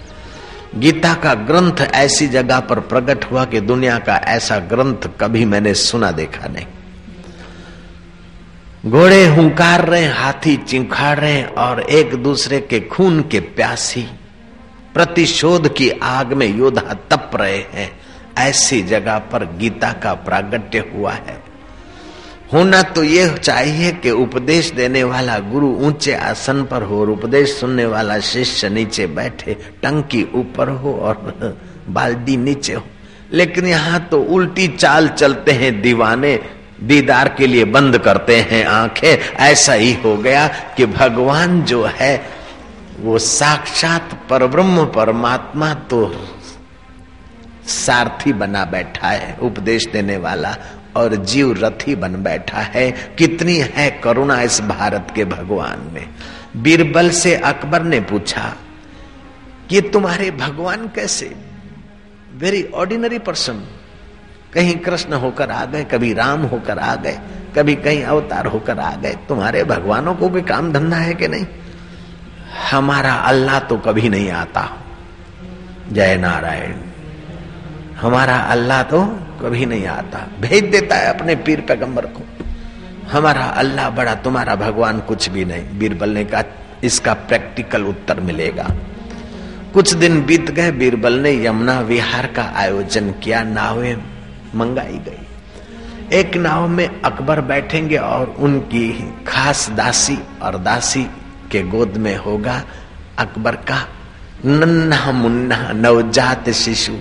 गीता 0.77 1.15
का 1.15 1.35
ग्रंथ 1.35 1.81
ऐसी 1.81 2.27
जगह 2.29 2.61
पर 2.61 2.81
प्रकट 2.81 3.25
हुआ 3.25 3.45
कि 3.45 3.61
दुनिया 3.61 3.99
का 3.99 4.17
ऐसा 4.17 4.59
ग्रंथ 4.59 5.09
कभी 5.21 5.45
मैंने 5.45 5.75
सुना 5.75 6.11
देखा 6.11 6.49
नहीं। 6.49 6.67
घोड़े 8.91 9.27
हुंकार 9.27 9.89
रहे, 9.89 10.07
हाथी 10.07 10.57
चिंखाड़ 10.57 11.19
रहे 11.19 11.43
और 11.45 11.81
एक 11.81 12.15
दूसरे 12.15 12.61
के 12.61 12.81
खून 12.81 13.23
के 13.23 13.41
प्यासी, 13.41 14.07
प्रतिशोध 14.95 15.75
की 15.75 15.91
आग 15.91 16.33
में 16.33 16.47
योद्धा 16.47 16.95
तप 17.11 17.31
रहे 17.35 17.59
हैं। 17.59 18.01
ऐसी 18.39 18.83
जगह 18.83 19.19
पर 19.19 19.45
गीता 19.45 19.93
का 19.93 20.15
प्रागट्य 20.15 20.79
हुआ 20.79 21.13
है। 21.13 21.46
होना 22.53 22.83
तो 22.83 23.03
ये 23.05 23.29
चाहिए 23.29 23.93
कि 23.93 24.11
उपदेश 24.11 24.71
देने 24.71 25.03
वाला 25.05 25.39
गुरु 25.39 25.69
ऊँचे 25.87 26.13
आसन 26.15 26.63
पर 26.65 26.83
हो 26.83 27.01
और 27.01 27.11
उपदेश 27.11 27.55
सुनने 27.61 27.87
वाला 27.87 28.19
शिष्य 28.21 28.69
नीचे 28.69 29.07
बैठे, 29.07 29.55
टंकी 29.83 30.23
ऊपर 30.35 30.69
हो 30.69 30.93
और 30.93 31.59
बाल्टी 31.89 32.37
नीचे 32.37 32.75
हो। 32.75 32.83
लेकिन 33.33 33.67
यहाँ 33.67 34.01
तो 34.01 34.21
उल्टी 34.21 34.69
चाल 34.69 35.09
चलते 35.09 35.53
हैं, 35.53 35.81
दीवाने 35.83 36.39
दीदार 36.83 37.29
के 37.29 37.47
लिए 37.47 37.65
बंद 37.65 37.99
करते 37.99 38.37
हैं 38.41 38.65
आँखें। 38.65 39.17
ऐसा 39.41 39.73
ही 39.73 39.93
हो 39.95 40.17
गया 40.17 40.47
कि 40.77 40.87
भगवान 40.87 41.61
जो 41.63 41.85
है, 41.85 42.17
वो 43.01 43.19
साक्षात 43.19 44.19
परब्रह्म 44.31 44.85
परमात्मा 44.87 45.75
तो 45.75 46.15
सारथी 47.67 48.33
बना 48.33 48.65
बैठा 48.65 49.09
है, 49.09 49.37
उपदेश 49.43 49.87
देने 49.87 50.17
वाला। 50.17 50.57
और 50.97 51.15
जीव 51.25 51.53
रथी 51.59 51.95
बन 51.95 52.23
बैठा 52.23 52.61
है। 52.69 52.91
कितनी 53.19 53.57
है 53.71 53.91
करुणा 54.05 54.41
इस 54.43 54.61
भारत 54.63 55.13
के 55.15 55.25
भगवान 55.25 55.91
में। 55.93 56.07
बीरबल 56.57 57.11
से 57.13 57.35
अकबर 57.37 57.83
ने 57.83 58.01
पूछा 58.01 58.53
कि 59.71 59.81
तुम्हारे 59.89 60.31
भगवान 60.31 60.87
कैसे? 60.89 61.35
वेरी 62.35 62.63
ऑर्डिनरी 62.75 63.19
पर्सन 63.19 63.67
कहीं 64.55 64.77
कृष्ण 64.77 65.13
होकर 65.13 65.51
आ 65.51 65.65
गए, 65.65 65.85
कभी 65.85 66.13
राम 66.15 66.43
होकर 66.43 66.79
आ 66.79 66.95
गए, 66.95 67.19
कभी 67.57 67.75
कहीं 67.77 68.03
अवतार 68.05 68.47
होकर 68.47 68.79
आ 68.79 68.95
गए। 68.97 69.15
तुम्हारे 69.29 69.65
भगवानों 69.65 70.15
को 70.15 70.29
कोई 70.29 70.43
काम 70.43 70.73
धंधा 70.73 70.97
है 70.97 71.15
कि 71.15 71.29
नहीं? 71.29 71.47
हमारा 72.71 73.13
अल्लाह 73.25 73.59
तो 73.61 73.77
कभी 73.79 74.09
नहीं 74.09 74.31
आता। 74.31 74.69
जय 75.93 76.17
नारायण, 76.17 76.75
हमारा 78.01 78.37
अल्लाह 78.37 78.83
तो 78.83 79.03
कभी 79.43 79.67
नहीं 79.67 79.87
आता। 79.87 80.27
भेज 80.41 80.65
देता 80.65 80.97
है 80.97 81.19
अपने 81.19 81.37
पीर 81.37 81.61
पैगंबर 81.61 82.07
को। 82.07 82.23
हमारा 83.11 83.45
अल्लाह 83.45 83.91
बड़ा, 83.91 84.15
तुम्हारा 84.15 84.55
भगवान 84.57 85.01
कुछ 85.01 85.29
भी 85.29 85.45
नहीं। 85.45 85.79
बीरबल 85.79 86.11
ने 86.11 86.25
कहा 86.25 86.43
इसका 86.85 87.15
प्रैक्टिकल 87.15 87.83
उत्तर 87.83 88.21
मिलेगा। 88.21 88.69
कुछ 89.75 89.95
दिन 89.95 90.23
बीत 90.23 90.51
गए 90.51 90.71
बीरबल 90.73 91.13
ने 91.13 91.47
यमुना 91.47 91.81
विहार 91.81 92.27
का 92.27 92.53
आयोजन 92.57 93.11
किया। 93.11 93.43
नावें 93.43 93.97
मंगाई 94.55 94.99
गई। 94.99 95.23
एक 96.13 96.37
नाव 96.37 96.69
में 96.69 97.03
अकबर 97.03 97.41
बैठेंगे 97.41 97.97
और 97.97 98.37
उनकी 98.39 99.15
खास 99.27 99.71
दासी 99.71 100.19
और 100.43 100.59
दासी 100.59 101.05
के 101.51 101.63
गोद 101.63 101.97
में 101.97 102.17
होगा 102.17 102.63
अकबर 103.19 103.57
का 103.57 103.89
नन्हा 104.45 105.13
मुन्ना 105.13 105.73
नवजात 105.73 106.51
शिशु। 106.51 106.93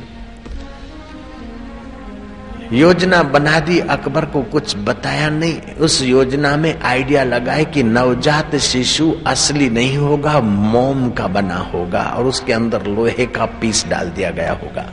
योजना 2.71 3.21
बना 3.23 3.59
दी। 3.59 3.79
अकबर 3.79 4.25
को 4.25 4.41
कुछ 4.41 4.75
बताया 4.77 5.29
नहीं। 5.29 5.61
उस 5.79 6.01
योजना 6.03 6.55
में 6.57 6.81
आइडिया 6.81 7.23
लगाए 7.23 7.65
कि 7.65 7.83
नवजात 7.83 8.55
शिशु 8.55 9.11
असली 9.27 9.69
नहीं 9.69 9.97
होगा, 9.97 10.39
मोम 10.39 11.09
का 11.09 11.27
बना 11.27 11.57
होगा 11.73 12.03
और 12.17 12.25
उसके 12.25 12.53
अंदर 12.53 12.85
लोहे 12.87 13.25
का 13.25 13.45
पीस 13.45 13.85
डाल 13.87 14.09
दिया 14.09 14.29
गया 14.31 14.53
होगा। 14.53 14.89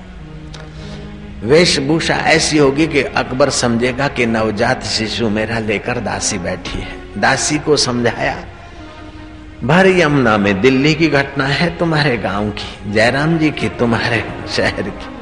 वेशभूषा 1.42 2.14
ऐसी 2.14 2.58
होगी 2.58 2.87
कि 2.87 3.02
अकबर 3.02 3.50
समझेगा 3.50 4.08
कि 4.08 4.26
नवजात 4.26 4.82
शिशु 4.82 5.28
मेरा 5.28 5.58
लेकर 5.58 6.00
दासी 6.00 6.38
बैठी 6.38 6.78
है। 6.78 7.20
दासी 7.20 7.58
को 7.58 7.76
समझाया, 7.76 8.37
भर 9.64 9.87
यमुना 9.87 10.37
में 10.38 10.61
दिल्ली 10.61 10.94
की 10.94 11.08
घटना 11.08 11.46
है 11.46 11.78
तुम्हारे 11.78 12.16
गाँव 12.16 12.50
की, 12.50 12.92
जयराम 12.92 13.38
जी 13.38 13.50
की, 13.50 13.68
तुम्हारे 13.68 14.24
शहर 14.56 14.82
की। 14.82 15.21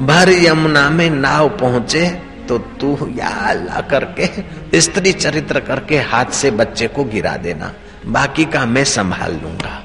भर 0.00 0.28
यमुना 0.28 0.90
में 0.90 1.10
नाव 1.10 1.48
पहुँचे 1.48 2.08
तो 2.48 2.58
तू 2.58 3.08
या 3.14 3.52
ला 3.52 3.80
करके, 3.80 4.80
स्त्री 4.80 5.12
चरित्र 5.12 5.60
करके 5.60 5.98
हाथ 5.98 6.24
से 6.24 6.50
बच्चे 6.50 6.86
को 6.86 7.04
गिरा 7.04 7.36
देना। 7.36 7.72
बाकी 8.06 8.44
का 8.44 8.64
मैं 8.64 8.84
संभाल 8.84 9.32
लूँगा। 9.32 9.82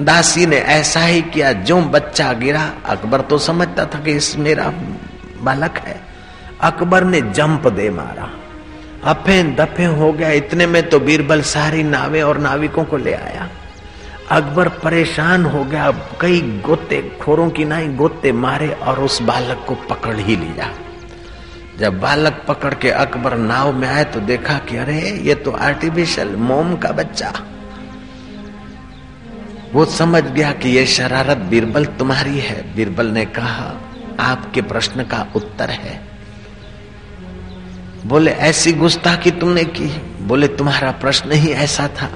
दासी 0.00 0.46
ने 0.46 0.56
ऐसा 0.56 1.00
ही 1.00 1.22
किया, 1.22 1.52
जो 1.52 1.80
बच्चा 1.80 2.32
गिरा, 2.32 2.72
अकबर 2.86 3.20
तो 3.20 3.38
समझता 3.38 3.84
था 3.84 4.00
कि 4.00 4.12
इस 4.12 4.36
मेरा 4.36 4.72
बालक 5.40 5.78
है। 5.78 6.00
अकबर 6.60 7.04
ने 7.04 7.20
जंप 7.20 7.66
दे 7.66 7.90
मारा। 7.90 8.30
अफे 9.04 9.42
दफे 9.42 9.84
हो 9.84 10.12
गया, 10.12 10.30
इतने 10.30 10.66
में 10.66 10.88
तो 10.88 11.00
बीरबल 11.00 11.42
सारी 11.42 11.82
नावे 11.82 12.22
और 12.22 12.38
नाविकों 12.38 12.84
को 12.84 12.96
ले 12.96 13.12
आया। 13.12 13.48
अकबर 14.32 14.68
परेशान 14.68 15.44
हो 15.44 15.64
गया। 15.64 15.90
कई 16.20 16.40
गोते 16.40 17.18
खोरों 17.22 17.50
की 17.50 17.64
नाई 17.64 17.88
गोते 17.88 18.32
मारे 18.32 18.68
और 18.68 19.00
उस 19.00 19.22
बालक 19.22 19.64
को 19.68 19.74
पकड़ 19.74 20.16
ही 20.16 20.36
लिया। 20.36 20.70
जब 21.78 22.00
बालक 22.00 22.44
पकड़ 22.48 22.74
के 22.74 22.90
अकबर 22.90 23.36
नाव 23.36 23.72
में 23.72 23.88
आए 23.88 24.04
तो 24.04 24.20
देखा 24.20 24.58
कि 24.58 24.76
अरे, 24.76 25.20
ये 25.24 25.34
तो 25.34 25.50
आर्टिफिशियल 25.50 26.36
मोम 26.36 26.76
का 26.76 26.88
बच्चा। 26.88 27.32
वो 29.72 29.84
समझ 29.84 30.24
गया 30.24 30.52
कि 30.52 30.68
ये 30.68 30.86
शरारत 30.86 31.36
बीरबल 31.36 31.84
तुम्हारी 31.84 32.38
है। 32.38 32.76
बीरबल 32.76 33.06
ने 33.06 33.24
कहा, 33.24 33.80
आपके 34.20 34.62
प्रश्न 34.62 35.02
का 35.02 35.26
उत्तर 35.36 35.70
है। 35.70 36.08
बोले, 38.06 38.30
ऐसी 38.30 38.72
गुस्ताखी 38.72 39.30
तुमने 39.30 39.64
की? 39.64 39.86
बोले, 40.20 40.48
तुम्हारा 40.48 40.90
प्रश्न 40.90 41.32
ही 41.32 41.48
ऐसा 41.48 41.88
था। 41.88 42.10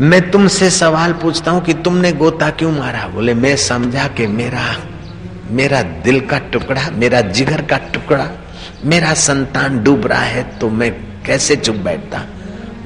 मैं 0.00 0.30
तुमसे 0.30 0.70
सवाल 0.70 1.12
पूछता 1.12 1.50
हूँ 1.50 1.60
कि 1.62 1.74
तुमने 1.74 2.12
गोता 2.12 2.50
क्यों 2.50 2.70
मारा? 2.72 3.06
बोले, 3.08 3.34
मैं 3.34 3.56
समझा 3.56 4.06
कि 4.08 4.26
मेरा 4.26 4.76
मेरा 5.50 5.82
दिल 5.82 6.20
का 6.20 6.38
टुकड़ा, 6.38 6.88
मेरा 6.90 7.20
जिगर 7.20 7.62
का 7.62 7.78
टुकड़ा, 7.92 8.28
मेरा 8.84 9.12
संतान 9.14 9.82
डूब 9.82 10.06
रहा 10.06 10.20
है 10.20 10.58
तो 10.58 10.70
मैं 10.70 10.90
कैसे 11.26 11.56
चुप 11.56 11.76
बैठता? 11.76 12.24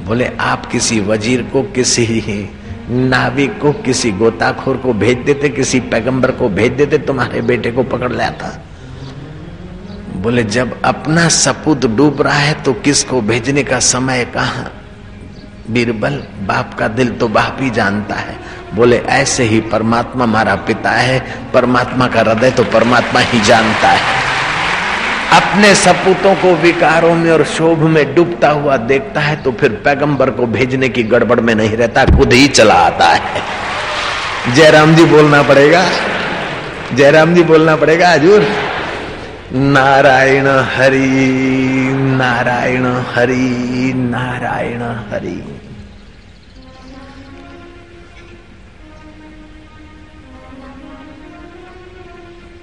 बोले, 0.07 0.31
आप 0.41 0.67
किसी 0.67 1.01
वज़ीर 1.01 1.43
को, 1.43 1.63
किसी 1.63 2.51
नाविक 2.91 3.61
को, 3.61 3.73
किसी 3.73 4.13
गोताखोर 4.13 4.77
को 4.77 4.93
भेज 4.93 5.19
देते, 5.19 5.49
किसी 5.49 5.81
पैगंबर 5.81 6.31
को 6.31 6.49
भेज 6.49 6.73
देते, 6.73 6.99
तुम्हारे 6.99 7.41
बेटे 7.43 7.73
को 7.73 7.83
पकड़ 7.83 8.13
लिया 8.13 8.31
था? 8.31 8.63
बोले, 10.17 10.43
जब 10.43 10.81
अपना 10.85 11.29
सपूत 11.29 11.87
डूब 11.87 12.23
रहा 12.23 12.39
है 12.39 12.63
तो 12.63 12.73
किसको 12.73 13.21
भेजने 13.21 13.63
का 13.63 13.79
समय 13.79 14.25
कहा? 14.25 14.71
बीरबल, 15.71 16.23
बाप 16.47 16.75
का 16.75 16.89
दिल 16.89 17.11
तो 17.11 17.29
बाप 17.29 17.59
ही 17.61 17.71
जानता 17.71 18.15
है। 18.15 18.37
बोले, 18.75 18.97
ऐसे 18.99 19.45
ही 19.45 19.61
परमात्मा 19.61 20.25
हमारा 20.25 20.55
पिता 20.55 20.91
है। 20.91 21.19
परमात्मा 21.55 22.07
का 22.07 22.21
हृदय 22.21 22.51
तो 22.51 22.65
परमात्मा 22.65 23.21
ही 23.21 23.41
जानता 23.41 23.89
है। 23.89 24.23
अपने 25.33 25.75
सपूतों 25.75 26.35
को 26.35 26.55
विकारों 26.55 27.15
में 27.15 27.31
और 27.31 27.45
शोभ 27.45 27.79
में 27.79 28.15
डूबता 28.15 28.51
हुआ 28.51 28.77
देखता 28.77 29.21
है 29.21 29.37
तो 29.37 29.53
फिर 29.53 29.71
पैगंबर 29.85 30.31
को 30.31 30.47
भेजने 30.47 30.89
की 30.89 31.03
गड़बड़ 31.03 31.41
में 31.41 31.55
नहीं 31.55 31.77
रहता, 31.77 32.05
खुद 32.07 32.33
ही 32.33 32.47
चला 32.49 32.75
आता 32.75 33.09
है। 33.09 33.43
जयराम 34.55 34.95
जी 34.95 35.05
बोलना 35.05 35.43
पड़ेगा। 35.43 35.85
जयराम 36.95 37.35
जी 37.35 37.43
बोलना 37.43 37.77
पड़ेगा, 37.77 38.11
हजूर, 38.11 38.47
नारायण 39.53 40.47
हरि 40.77 41.84
नारायण 42.17 42.87
हरि 42.87 43.93
नारायण 43.97 44.83
हरि। 44.83 45.61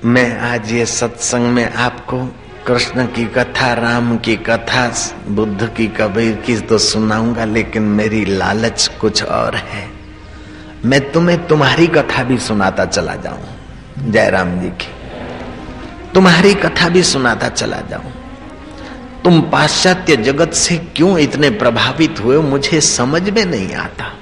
मैं 0.06 0.40
आज 0.40 0.72
ये 0.72 0.86
सत्संग 0.86 1.48
में 1.48 1.74
आपको 1.74 2.24
कृष्ण 2.68 3.06
की 3.06 3.26
कथा, 3.26 3.74
राम 3.74 4.18
की 4.18 4.36
कथा, 4.36 4.88
बुद्ध 5.28 5.68
की 5.78 5.88
कबीर 5.88 6.36
की 6.36 6.58
तो 6.60 6.78
सुनाऊँगा, 6.78 7.46
लेकिन 7.46 7.84
मेरी 7.84 8.26
लालच 8.26 8.88
कुछ 9.02 9.24
और 9.24 9.56
है। 9.56 9.90
मैं 10.86 11.12
तुम्हें 11.12 11.48
तुम्हारी 11.48 11.88
कथा 11.88 12.24
भी 12.24 12.38
सुनाता 12.38 12.86
चला 12.86 13.16
जाऊँ। 13.16 14.12
जयराम 14.12 14.60
जी 14.60 14.70
की। 14.70 14.94
तुम्हारी 16.14 16.54
कथा 16.54 16.90
भी 16.90 17.04
सुनाता 17.04 17.50
चला 17.50 17.82
जाऊँ। 17.90 18.21
तुम 19.24 19.42
पाश्चात्य 19.42 20.16
जगत 20.16 20.54
से 20.54 20.78
क्यों 20.78 21.20
इतने 21.20 21.50
प्रभावित 21.50 22.20
हुए 22.20 22.38
मुझे 22.38 22.82
समझ 22.82 23.30
में 23.30 23.46
नहीं 23.46 23.74
आता। 23.74 24.14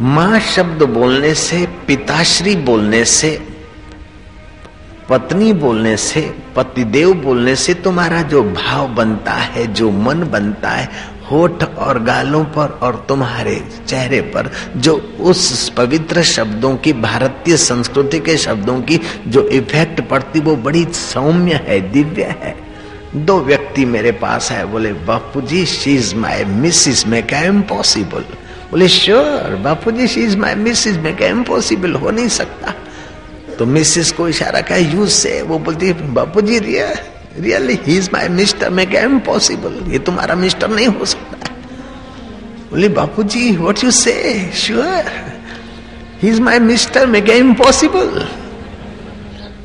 माँ 0.00 0.40
शब्द 0.40 0.82
बोलने 0.82 1.34
से, 1.34 1.66
पिताश्री 1.86 2.56
बोलने 2.56 3.04
से, 3.04 3.46
पत्नी 5.08 5.52
बोलने 5.52 5.96
से, 5.96 6.34
पतिदेव 6.56 7.12
बोलने 7.12 7.56
से 7.56 7.74
तुम्हारा 7.74 8.22
जो 8.22 8.42
भाव 8.42 8.88
बनता 8.88 9.32
है, 9.32 9.66
जो 9.66 9.90
मन 9.90 10.22
बनता 10.24 10.70
है 10.70 10.88
होठ 11.30 11.62
और 11.64 12.02
गालों 12.02 12.44
पर 12.44 12.78
और 12.82 13.04
तुम्हारे 13.08 13.54
चेहरे 13.88 14.20
पर, 14.20 14.50
जो 14.76 14.94
उस 15.20 15.68
पवित्र 15.68 16.22
शब्दों 16.22 16.76
की, 16.76 16.92
भारतीय 16.92 17.56
संस्कृति 17.56 18.20
के 18.20 18.36
शब्दों 18.36 18.80
की 18.82 19.00
जो 19.26 19.48
इफ़ेक्ट 19.48 20.00
पड़ती, 20.00 20.40
वो 20.40 20.56
बड़ी 20.56 20.84
सौम्य 20.84 21.60
है, 21.66 21.80
दिव्य 21.92 22.36
है। 22.40 22.54
दो 23.16 23.38
व्यक्ति 23.40 23.84
मेरे 23.84 24.10
पास 24.12 24.50
है 24.50 24.64
बोले 24.66 24.92
बापू 24.92 25.40
जी 25.40 25.64
शी 25.66 25.94
इज़ 25.94 26.14
माई 26.14 26.44
मिसिस 26.44 27.06
में 27.06 27.22
क्या 27.26 27.42
इम्पॉसिबल 27.42 28.24
बोले 28.70 28.88
sure 28.88 29.56
Bapu 29.56 29.90
ji 29.90 30.06
she 30.08 30.22
is 30.22 30.36
my 30.36 30.54
missus 30.54 30.96
में 30.96 31.16
क्या 31.16 31.28
इम्पॉसिबल 31.28 31.94
हो 31.94 32.10
नहीं 32.10 32.28
सकता। 32.28 32.74
तो 33.58 33.66
मिसिस 33.66 34.12
को 34.12 34.28
इशारा 34.28 34.60
क्या 34.60 34.76
यूज़ 34.76 35.10
से 35.10 35.40
वो 35.42 35.58
बोलती 35.58 35.92
बापू 35.92 36.40
जी 36.40 36.58
रिया 36.58 36.86
really 37.38 37.78
he 37.86 37.96
is 37.98 38.08
my 38.12 38.28
mister 38.28 38.70
मैं 38.70 38.86
क्या 38.90 39.02
इम्पॉसिबल 39.02 39.92
ये 39.92 39.98
तुम्हारा 39.98 40.34
मिस्टर 40.34 40.68
नहीं 40.68 40.86
हो 40.88 41.04
सकता। 41.04 41.48
बोले 42.70 42.88
बापू 42.88 43.22
जी 43.22 43.56
what 43.56 43.84
you 43.84 43.90
say 43.90 44.50
sure 44.56 45.10
he 46.22 46.28
is 46.28 46.40
my 46.40 46.58
mister 46.58 47.06
मैं 47.06 47.24
क्या 47.24 47.36
इम्पॉसिबल 47.36 48.26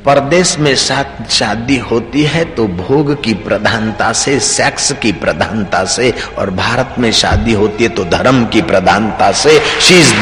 परदेश 0.05 0.57
में 0.59 0.75
शादी 0.75 1.77
होती 1.81 2.23
है 2.23 2.43
तो 2.45 2.67
भोग 2.67 3.13
की 3.23 3.33
प्रधानता 3.33 4.11
से 4.13 4.39
सेक्स 4.39 4.91
की 5.01 5.11
प्रधानता 5.11 5.83
से 5.85 6.13
और 6.37 6.49
भारत 6.51 6.95
में 6.99 7.11
शादी 7.11 7.53
होती 7.53 7.83
है 7.83 7.89
तो 7.89 8.03
धर्म 8.05 8.45
की 8.45 8.61
प्रधानता 8.61 9.31
से। 9.31 9.59
She 9.81 9.99
is 9.99 10.13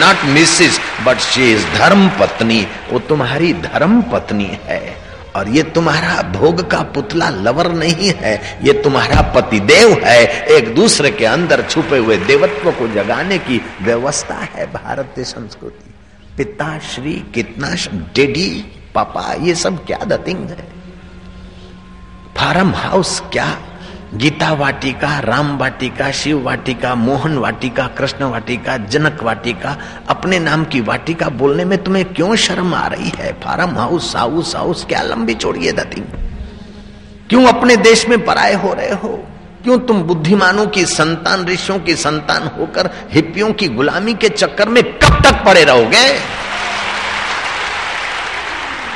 not 0.00 0.24
missus 0.24 0.78
but 1.06 1.18
she 1.18 1.52
is 1.52 1.66
धर्म 1.78 2.08
पत्नी। 2.20 2.66
वो 2.92 2.98
तुम्हारी 2.98 3.52
धर्म 3.62 4.00
पत्नी 4.02 4.50
है। 4.64 5.03
और 5.36 5.48
ये 5.48 5.62
तुम्हारा 5.62 6.22
भोग 6.32 6.70
का 6.70 6.80
पुतला 6.94 7.28
लवर 7.28 7.70
नहीं 7.72 8.12
है, 8.12 8.34
ये 8.62 8.72
तुम्हारा 8.72 9.22
पति 9.34 9.60
देव 9.60 9.92
है। 10.04 10.46
एक 10.48 10.74
दूसरे 10.74 11.10
के 11.10 11.24
अंदर 11.24 11.62
छुपे 11.62 11.98
हुए 11.98 12.16
देवत्व 12.16 12.70
को 12.70 12.88
जगाने 12.88 13.38
की 13.38 13.60
व्यवस्था 13.82 14.34
है 14.34 14.66
भारतीय 14.72 15.24
संस्कृति। 15.24 15.94
पिता 16.36 16.78
श्री 16.78 17.12
कितना 17.34 17.74
डेडी, 18.14 18.48
पापा, 18.94 19.32
ये 19.40 19.54
सब 19.54 19.84
क्या 19.86 19.98
द 19.98 20.24
थिंग 20.26 20.48
है? 20.48 20.72
फार्म 22.36 22.74
हाउस 22.74 23.20
क्या 23.32 23.46
गीता 24.14 24.52
वाटिका, 24.52 25.18
राम 25.18 25.58
वाटिका, 25.58 26.10
शिव 26.10 26.42
वाटिका, 26.42 26.94
मोहन 26.94 27.38
वाटिका, 27.38 27.86
कृष्ण 27.86 28.24
वाटिका, 28.24 28.76
जनक 28.76 29.22
वाटिका, 29.22 29.78
अपने 30.08 30.38
नाम 30.38 30.64
की 30.64 30.80
वाटिका 30.80 31.28
बोलने 31.28 31.64
में 31.64 31.84
तुम्हें 31.84 32.04
क्यों 32.04 32.36
शर्म 32.36 32.74
आ 32.74 32.86
रही 32.86 33.12
है? 33.18 33.32
फार्म 33.32 33.78
हाउस 33.78 34.16
हाउस 34.16 34.56
हाउस, 34.56 34.84
क्या 34.84 35.02
लंबी 35.02 35.34
छोड़िए 35.34 35.72
थिंग 35.72 36.04
क्यों 37.28 37.46
अपने 37.46 37.76
देश 37.76 38.08
में 38.08 38.24
पराये 38.24 38.54
हो 38.54 38.74
रहे 38.74 38.94
हो? 38.94 39.28
क्यों 39.64 39.78
तुम 39.78 40.02
बुद्धिमानों 40.02 40.66
की 40.66 40.84
संतान, 40.84 41.46
ऋषियों 41.46 41.78
की 41.78 41.94
संतान 41.94 42.42
होकर, 42.58 42.90
हिप्पियों 43.12 43.52
की 43.52 43.68
गुलामी 43.68 44.14
के 44.14 44.28
चक्कर 44.28 44.68
में 44.68 44.82
कब 44.82 45.22
तक 45.24 45.44
पड़े 45.44 45.64
रहोगे? 45.64 46.43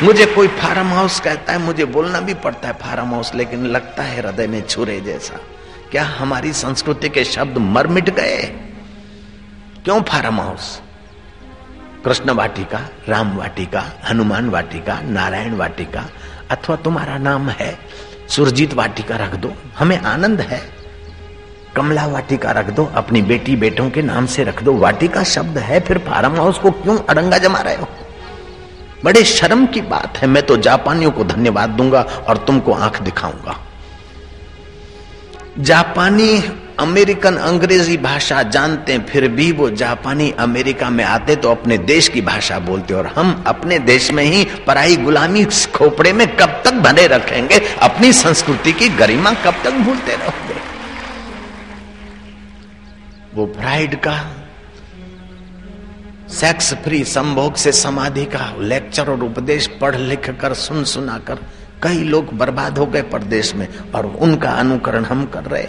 मुझे 0.03 0.27
कोई 0.27 0.49
फार्म 0.49 0.87
हाउस 0.87 1.21
कहता 1.21 1.53
है, 1.53 1.59
मुझे 1.59 1.85
बोलना 1.85 2.21
भी 2.21 2.35
पड़ता 2.35 2.69
है 2.69 2.75
फार्म 2.75 3.15
हाउस, 3.15 3.35
लेकिन 3.35 3.67
लगता 3.67 4.03
है 4.03 4.23
हृदय 4.23 4.47
में 4.47 4.67
छुरे 4.67 5.01
जैसा। 5.01 5.41
क्या 5.91 6.05
हमारी 6.05 6.53
संस्कृति 6.53 7.09
के 7.09 7.25
शब्द 7.25 7.59
मर 7.59 7.87
मिट 7.87 8.11
गए? 8.11 8.43
क्यों 9.85 10.03
फार्म 10.03 10.41
हाउस? 10.41 10.83
कृष्ण 12.05 12.31
वाटिका, 12.31 12.81
राम 13.09 13.37
वाटिका, 13.37 13.85
हनुमान 14.09 14.51
वाटिका, 14.51 15.01
नारायण 15.01 15.55
वाटिका, 15.55 16.05
अथवा 16.51 16.77
तुम्हारा 16.77 17.19
नाम 17.19 17.49
है, 17.49 17.79
सुरजीत 18.29 18.75
वाटिका 18.75 19.17
रख 19.17 19.35
दो, 19.35 19.53
हमें 19.79 19.99
आनंद 19.99 20.41
है। 20.41 20.63
कमला 21.77 22.07
वाटिका 22.07 22.51
रख 22.51 22.71
दो, 22.71 22.85
अपनी 22.85 23.23
बेटी 23.23 23.57
बेटों 23.57 23.91
के 23.91 24.03
नाम 24.03 24.27
से 24.27 24.45
रख 24.45 24.63
दो। 24.63 24.73
वाटिका 24.73 25.23
शब्द 25.23 25.59
है, 25.59 25.81
फिर 25.81 25.99
फार्म 25.99 26.37
हाउस 26.37 26.59
को 26.59 26.71
क्यों 26.71 26.99
अड़ंगा 26.99 27.39
जमा 27.39 27.61
रहे 27.61 27.77
हो? 27.77 27.89
बड़े 29.05 29.25
शर्म 29.25 29.67
की 29.67 29.81
बात 29.81 30.17
है, 30.19 30.29
मैं 30.29 30.43
तो 30.43 30.57
जापानियों 30.59 31.11
को 31.11 31.25
धन्यवाद 31.25 31.71
दूँगा 31.71 32.01
और 32.29 32.37
तुमको 32.37 32.73
आँख 32.73 33.01
दिखाऊँगा। 33.03 33.59
जापानी 35.59 36.43
अमेरिकन 36.81 37.37
अंग्रेज़ी 37.37 37.97
भाषा 37.97 38.43
जानते 38.45 38.93
हैं, 38.93 39.05
फिर 39.07 39.27
भी 39.29 39.51
वो 39.53 39.69
जापानी 39.71 40.31
अमेरिका 40.39 40.91
में 40.91 41.05
आते 41.05 41.37
तो 41.37 41.51
अपने 41.51 41.79
देश 41.79 42.09
की 42.09 42.21
भाषा 42.21 42.59
बोलते 42.59 42.95
और 42.95 43.07
हम 43.07 43.43
अपने 43.47 43.79
देश 43.79 44.11
में 44.11 44.23
ही 44.25 44.45
पराई 44.67 44.97
गुलामी 44.97 45.45
खोपड़े 45.75 46.13
में 46.13 46.27
कब 46.37 46.61
तक 46.65 46.75
बने 46.83 47.07
रखेंगे? 47.07 47.59
अपनी 47.83 48.13
संस्कृति 48.13 48.73
की 48.73 48.89
गरिमा 48.89 49.33
कब 49.45 49.63
तक 49.65 49.73
भूलते 49.75 50.17
रहोगे? 50.17 50.61
वो 53.35 53.47
फ्राइड 53.59 53.95
का 53.97 54.13
सेक्स 56.31 56.75
फ्री 56.75 57.05
संभोग 57.05 57.55
से 57.55 57.73
समाधि 57.73 58.25
का 58.25 58.55
लेक्चर 58.59 59.11
और 59.11 59.23
उपदेश 59.23 59.67
पढ़ 59.81 59.97
लिख 59.97 60.31
कर, 60.31 60.55
सुन 60.55 60.85
सुना 60.85 61.19
कर, 61.19 61.39
कई 61.83 62.05
लोग 62.05 62.33
बर्बाद 62.33 62.79
हो 62.79 62.87
गए 62.87 63.03
प्रदेश 63.03 63.55
में 63.55 63.69
और 63.95 64.07
उनका 64.07 64.51
अनुकरण 64.51 65.05
हम 65.05 65.25
कर 65.27 65.45
रहे 65.45 65.67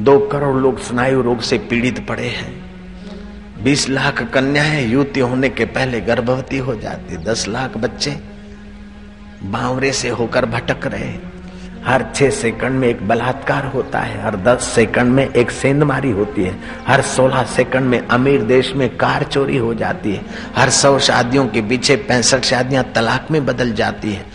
दो 0.00 0.18
करोड़ 0.18 0.56
लोग 0.56 0.80
स्नायु 0.80 1.22
रोग 1.22 1.40
से 1.40 1.58
पीड़ित 1.58 2.06
पड़े 2.06 2.28
हैं। 2.28 3.64
बीस 3.64 3.88
लाख 3.88 4.22
कन्याएँ 4.22 4.86
युवती 4.86 5.20
होने 5.20 5.48
के 5.48 5.64
पहले 5.64 6.00
गर्भवती 6.00 6.58
हो 6.58 6.74
जाती, 6.76 7.16
दस 7.16 7.48
लाख 7.48 7.76
बच्चे 7.76 8.10
बावरे 9.42 9.92
से 9.92 10.08
होकर 10.08 10.46
भटक 10.46 10.86
रहे 10.86 11.31
हर 11.86 12.04
छह 12.14 12.30
सेकंड 12.30 12.70
में 12.70 12.88
एक 12.88 13.08
बलात्कार 13.08 13.66
होता 13.66 13.98
है, 13.98 14.22
हर 14.24 14.36
दस 14.36 14.64
सेकंड 14.64 15.12
में 15.12 15.28
एक 15.28 15.50
सेंधमारी 15.50 16.10
होती 16.10 16.42
है, 16.42 16.58
हर 16.86 17.02
सोलह 17.02 17.42
सेकंड 17.42 17.82
में 17.82 18.08
अमीर 18.08 18.42
देश 18.42 18.72
में 18.76 18.96
कार 18.96 19.22
चोरी 19.22 19.56
हो 19.56 19.74
जाती 19.74 20.12
है, 20.12 20.22
हर 20.56 20.70
सौ 20.70 20.98
शादियों 20.98 21.46
के 21.46 21.62
पीछे 21.62 21.96
पैंसठ 21.96 22.44
शादियाँ 22.44 22.84
तलाक 22.94 23.26
में 23.30 23.46
बदल 23.46 23.72
जाती 23.72 24.12
है। 24.12 24.26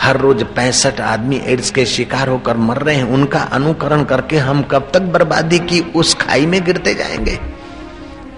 हर 0.00 0.16
रोज 0.16 0.44
पैंसठ 0.44 1.00
आदमी 1.00 1.40
एड्स 1.44 1.70
के 1.70 1.86
शिकार 1.86 2.28
होकर 2.28 2.56
मर 2.56 2.76
रहे 2.76 2.94
हैं, 2.94 3.04
उनका 3.04 3.40
अनुकरण 3.40 4.04
करके 4.04 4.36
हम 4.36 4.62
कब 4.62 4.90
तक 4.94 5.02
बर्बादी 5.02 5.58
की 5.58 5.80
उस 5.80 6.14
खाई 6.14 6.46
में 6.46 6.64
गिरते 6.64 6.94
जाएँगे? 6.94 7.38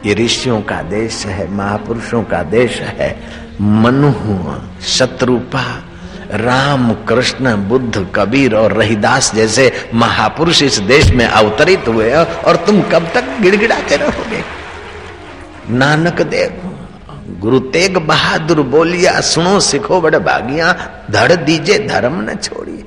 ये 0.06 0.14
ऋषियों 0.14 0.60
का 0.60 0.82
देश 0.82 1.26
है, 1.26 1.50
महापुरुषों 1.50 2.22
का 2.22 2.42
देश 2.42 2.80
है 2.80 3.20
मनु 3.60 4.12
शत्रुपा। 4.82 5.82
राम 6.34 6.92
कृष्ण 7.08 7.54
बुद्ध, 7.68 8.06
कबीर 8.14 8.54
और 8.54 8.72
रहीदास 8.72 9.34
जैसे 9.34 9.70
महापुरुष 9.94 10.62
इस 10.62 10.78
देश 10.82 11.10
में 11.10 11.26
अवतरित 11.26 11.88
हुए 11.88 12.12
और 12.12 12.56
तुम 12.56 12.80
कब 12.82 13.08
तक 13.14 13.24
गिड़गिड़ाते 13.40 13.96
रहोगे? 13.96 14.42
नानक 15.70 16.22
देव, 16.22 16.60
गुरु 17.40 17.58
तेग 17.68 17.96
बहादुर 17.98 18.60
बोलिया, 18.62 19.20
सुनो 19.20 19.58
सिखो 19.60 20.00
बड़े 20.00 20.18
भागिया 20.18 20.72
धड़ 21.10 21.32
दीजे 21.34 21.78
धर्म 21.78 22.20
न 22.20 22.34
छोड़िए। 22.34 22.84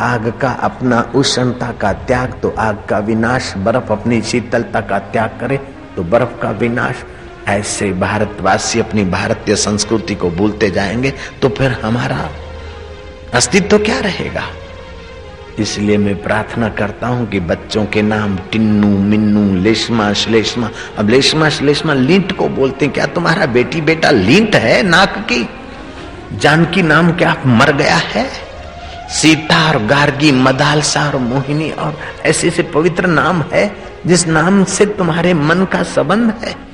आग 0.00 0.32
का 0.40 0.50
अपना 0.62 1.00
उष्णता 1.14 1.70
का 1.72 1.92
त्याग 1.92 2.34
तो 2.42 2.54
आग 2.58 2.84
का 2.88 2.98
विनाश, 2.98 3.54
बर्फ़ 3.56 3.92
अपनी 3.92 4.20
शीतलता 4.22 4.80
का 4.80 4.98
त्याग 4.98 5.38
करे 5.40 5.56
तो 5.96 6.02
बर्फ़ 6.04 6.40
का 6.42 6.50
विनाश। 6.50 7.04
ऐसे 7.48 7.92
भारतवासी 7.92 8.80
अपनी 8.80 9.04
भारतीय 9.04 9.56
संस्कृति 9.56 10.14
को 10.14 10.30
भूलते 10.30 10.70
जाएँगे 10.70 11.12
तो 11.42 11.48
फिर 11.48 11.70
हमारा 11.70 12.30
अस्तित्व 13.34 13.68
तो 13.68 13.84
क्या 13.84 14.00
रहेगा? 14.00 14.44
इसलिए 15.58 15.98
मैं 15.98 16.22
प्रार्थना 16.22 16.68
करता 16.68 17.06
हूँ 17.06 17.28
कि 17.28 17.40
बच्चों 17.40 17.86
के 17.86 18.02
नाम 18.02 18.36
टिन्नू, 18.36 18.98
मिन्नू, 18.98 19.56
लेशमा, 19.62 20.12
श्लेष्मा, 20.12 20.70
अब 20.98 21.08
लेशमा, 21.08 21.48
श्लेष्मा, 21.48 21.94
लींट 21.94 22.36
को 22.36 22.48
बोलते 22.48 22.84
हैं, 22.84 22.94
क्या 22.94 23.06
तुम्हारा 23.06 23.46
बेटी, 23.46 23.80
बेटा 23.80 24.10
लींट 24.10 24.54
है 24.54 24.82
नाक 24.82 25.18
की? 25.18 25.48
जानकी 26.38 26.82
नाम 26.82 27.12
क्या 27.12 27.36
मर 27.46 27.72
गया 27.72 27.96
है? 27.96 28.30
सीता 29.10 29.68
और 29.68 29.86
गार्गी, 29.86 30.32
मदालसा 30.32 31.06
और 31.06 31.16
मोहिनी 31.16 31.70
और 31.70 31.98
ऐसे 32.24 32.48
ऐसे 32.48 32.62
पवित्र 32.62 33.06
नाम 33.06 33.44
है, 33.52 33.76
जिस 34.06 34.26
नाम 34.28 34.64
से 34.64 34.86
तुम्हारे 34.86 35.34
मन 35.34 35.64
का 35.64 35.82
संबंध 35.82 36.34
है। 36.44 36.67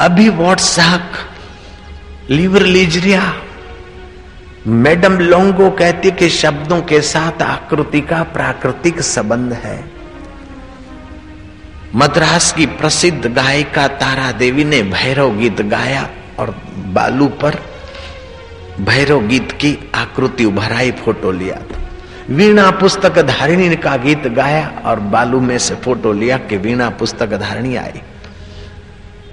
अभी 0.00 0.28
व्हाट्सएप, 0.28 1.12
लिवर 2.30 2.62
लीजरिया 2.62 3.22
मैडम 4.66 5.18
लोंगो 5.18 5.70
कहती 5.70 6.10
कि 6.10 6.28
शब्दों 6.28 6.80
के 6.82 7.00
साथ 7.00 7.42
आकृति 7.42 8.00
का 8.00 8.22
प्राकृतिक 8.22 9.00
संबंध 9.00 9.52
है। 9.52 9.78
मद्रास 11.94 12.52
की 12.52 12.66
प्रसिद्ध 12.66 13.26
गायिका 13.26 13.86
तारा 13.88 14.32
देवी 14.32 14.64
ने 14.64 14.82
भैरव 14.82 15.36
गीत 15.38 15.60
गाया 15.62 16.08
और 16.38 16.50
बालू 16.76 17.26
पर 17.42 17.58
भैरव 18.80 19.26
गीत 19.26 19.52
की 19.52 19.92
आकृति 19.94 20.44
उभराई, 20.44 20.90
फ़ोटो 20.90 21.30
लिया 21.30 21.56
था। 21.56 21.78
वीणा 22.30 22.70
पुस्तक 22.70 23.18
धारिणी 23.18 23.76
का 23.76 23.96
गीत 23.96 24.26
गाया 24.26 24.82
और 24.84 25.00
बालू 25.00 25.40
में 25.40 25.58
से 25.58 25.74
फ़ोटो 25.74 26.12
लिया 26.12 26.38
कि 26.38 26.56
वीणा 26.56 26.90
पुस्तक 26.90 27.36
धारिणी 27.36 27.76
आई। 27.76 28.02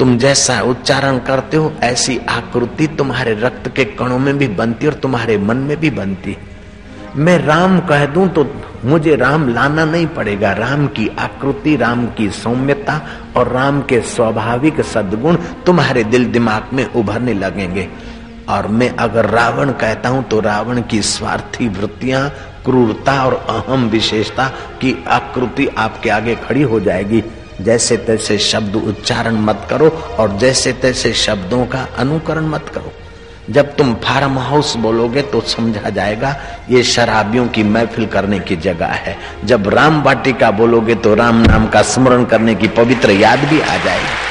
तुम 0.02 0.18
जैसा 0.18 0.60
उच्चारण 0.62 1.18
करते 1.20 1.58
हो, 1.58 1.72
ऐसी 1.84 2.18
आकृति 2.30 2.86
तुम्हारे 2.98 3.34
रक्त 3.34 3.68
के 3.76 3.84
कणों 3.86 4.18
में 4.20 4.38
भी 4.38 4.48
बनती 4.50 4.88
और 4.88 4.94
तुम्हारे 4.94 5.38
मन 5.38 5.58
में 5.58 5.80
भी 5.80 5.90
बनती। 5.90 6.36
मैं 7.18 7.38
राम 7.38 7.80
कह 7.80 8.06
दूँ 8.06 8.28
तो 8.30 8.46
मुझे 8.86 9.16
राम 9.16 9.48
लाना 9.50 9.84
नहीं 9.86 10.08
पड़ेगा। 10.08 10.52
राम 10.52 10.88
की 10.88 11.08
आकृति, 11.20 11.76
राम 11.76 12.06
की 12.08 12.30
सौम्यता 12.32 13.00
और 13.38 13.48
राम 13.48 13.82
के 13.82 14.00
स्वाभाविक 14.02 14.82
सद्गुण 14.84 15.36
तुम्हारे 15.66 16.04
दिल 16.04 16.26
दिमाग 16.32 16.74
में 16.74 16.86
उभरने 16.86 17.34
लगेंगे। 17.34 17.88
और 18.50 18.68
मैं 18.70 18.90
अगर 18.98 19.30
रावण 19.30 19.72
कहता 19.74 20.10
हूँ 20.10 20.24
तो 20.24 20.40
रावण 20.40 20.82
की 20.82 21.02
स्वार्थी 21.02 21.68
वृत्तियाँ, 21.70 22.28
क्रूरता 22.66 23.24
और 23.26 23.34
अहम 23.50 23.88
विशेषता 23.90 24.48
की 24.82 24.96
आकृति 25.10 25.68
आपके 25.78 26.10
आगे 26.10 26.36
खड़ी 26.38 26.62
हो 26.64 26.80
जाएगी। 26.80 27.24
जैसे 27.64 27.98
तैसे 27.98 28.38
शब्द 28.38 28.76
उच्चारण 28.76 29.36
मत 29.42 29.68
करो 29.70 29.90
और 30.20 30.38
जैसे 30.38 30.74
तैसे 30.74 31.14
शब्दों 31.14 31.66
का 31.66 31.88
अनुकरण 31.98 32.48
मत 32.48 32.72
करो। 32.76 32.92
जब 33.50 33.76
तुम 33.76 33.94
फार्म 34.04 34.38
हाउस 34.40 34.76
बोलोगे 34.78 35.22
तो 35.22 35.42
समझा 35.42 35.90
जाएगा, 35.90 36.36
ये 36.70 36.84
शराबियों 36.84 37.48
की 37.48 37.64
महफिल 37.64 38.06
करने 38.06 38.40
की 38.40 38.56
जगह 38.56 38.92
है। 38.98 39.18
जब 39.46 39.70
राम 39.70 40.02
वाटिका 40.04 40.52
बोलोगे 40.52 40.96
तो 40.96 41.16
राम 41.16 41.42
नाम 41.42 41.68
का 41.68 41.82
स्मरण 41.84 42.26
करने 42.26 42.56
की 42.56 42.68
पवित्र 42.68 43.12
याद 43.12 43.40
भी 43.40 43.62
आ 43.62 43.78
जाएगी। 43.78 44.31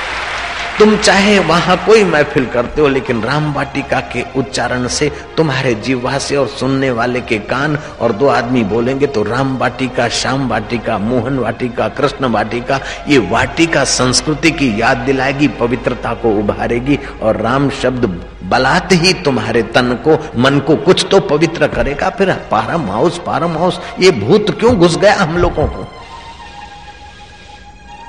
तुम 0.80 0.96
चाहे 0.96 1.38
वहाँ 1.38 1.76
कोई 1.86 2.04
महफिल 2.04 2.44
करते 2.46 2.80
हो, 2.80 2.88
लेकिन 2.88 3.20
राम 3.22 3.52
वाटिका 3.52 3.98
के 4.12 4.22
उच्चारण 4.36 4.86
से 4.88 5.10
तुम्हारे 5.36 5.74
जीवा 5.76 6.18
से 6.18 6.36
और 6.36 6.46
सुनने 6.48 6.90
वाले 6.90 7.20
के 7.20 7.38
कान 7.50 7.76
और 8.00 8.12
दो 8.12 8.28
आदमी 8.28 8.62
बोलेंगे 8.64 9.06
तो 9.06 9.22
राम 9.22 9.56
वाटिका, 9.58 10.08
श्याम 10.10 10.48
वाटिका, 10.48 10.96
मोहन 10.98 11.38
वाटिका, 11.38 11.88
कृष्ण 11.90 12.28
वाटिका, 12.28 12.80
ये 13.08 13.18
वाटिका 13.30 13.84
संस्कृति 13.84 14.50
की 14.50 14.70
याद 14.80 14.96
दिलाएगी, 14.96 15.48
पवित्रता 15.60 16.14
को 16.14 16.34
उभारेगी 16.38 16.98
और 17.22 17.40
राम 17.42 17.70
शब्द 17.82 18.06
बलाते 18.44 18.94
ही 18.94 19.12
तुम्हारे 19.22 19.62
तन 19.74 19.94
को, 20.06 20.18
मन 20.40 20.58
को 20.58 20.76
कुछ 20.78 21.06
तो 21.10 21.20
पवित्र 21.28 21.68
करेगा। 21.68 22.10
फिर 22.10 22.32
पारम 22.50 22.90
हाउस 22.90 23.20
पारम 23.26 23.58
हाउस 23.58 23.80
ये 24.00 24.10
भूत 24.20 24.58
क्यों 24.60 24.76
घुस 24.76 24.98
गया 24.98 25.14
हम 25.14 25.38
लोगों 25.38 25.66
को? 25.66 25.88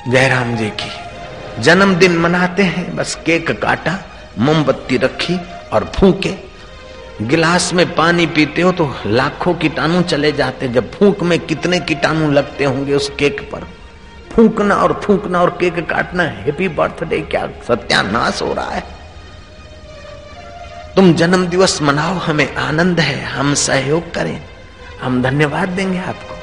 जयराम 0.07 0.55
जी 0.55 0.69
की 0.71 0.89
जन्मदिन 1.59 2.17
मनाते 2.17 2.63
हैं, 2.63 2.95
बस 2.95 3.15
केक 3.25 3.61
काटा, 3.61 3.99
मोमबत्ती 4.39 4.97
रखी 4.97 5.39
और 5.73 5.91
फूके। 5.95 6.51
गिलास 7.21 7.73
में 7.73 7.95
पानी 7.95 8.25
पीते 8.25 8.61
हो 8.61 8.71
तो 8.71 8.95
लाखों 9.05 9.53
कीटाणु 9.53 10.01
चले 10.01 10.31
जाते 10.31 10.67
जब 10.67 10.91
फूक 10.91 11.23
में 11.23 11.39
कितने 11.39 11.79
कीटाणु 11.79 12.31
लगते 12.31 12.63
होंगे 12.63 12.93
उस 12.93 13.11
केक 13.19 13.49
पर? 13.51 13.67
फूकना 14.31 14.75
और 14.75 15.01
फूकना 15.03 15.41
और 15.41 15.49
केक 15.49 15.89
काटना 15.89 16.23
हैप्पी 16.23 16.67
बर्थडे 16.67 17.19
क्या 17.19 17.49
सत्यानाश 17.67 18.41
हो 18.41 18.53
रहा 18.53 18.71
है? 18.71 18.83
तुम 20.95 21.13
जन्म 21.13 21.47
दिवस 21.47 21.81
मनाओ, 21.81 22.13
हमें 22.13 22.55
आनंद 22.55 22.99
है, 22.99 23.25
हम 23.25 23.53
सहयोग 23.53 24.13
करें। 24.13 24.41
हम 25.01 25.23
धन्यवाद 25.23 25.69
देंगे 25.69 25.99
आपको। 25.99 26.40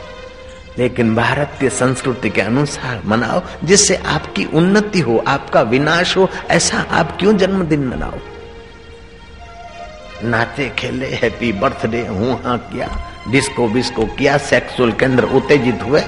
लेकिन 0.78 1.14
भारतीय 1.14 1.70
संस्कृति 1.70 2.30
के 2.30 2.40
अनुसार 2.40 3.00
मनाओ, 3.04 3.42
जिससे 3.64 3.94
आपकी 4.06 4.44
उन्नति 4.54 5.00
हो, 5.00 5.22
आपका 5.28 5.62
विनाश 5.62 6.16
हो, 6.16 6.28
ऐसा 6.50 6.84
आप 6.90 7.16
क्यों 7.20 7.36
जन्मदिन 7.36 7.86
मनाओ? 7.86 8.18
नाचे, 10.24 10.68
खेले 10.68 11.06
हैप्पी 11.06 11.52
बर्थडे 11.52 12.06
हूँ 12.06 12.40
हाँ 12.44 12.58
किया 12.58 12.88
डिस्को 13.30 13.68
बिस्को 13.68 14.06
किया 14.08 14.36
सेक्सुअल 14.38 14.92
केंद्र 14.92 15.24
उत्तेजित 15.24 15.82
हुए, 15.82 16.02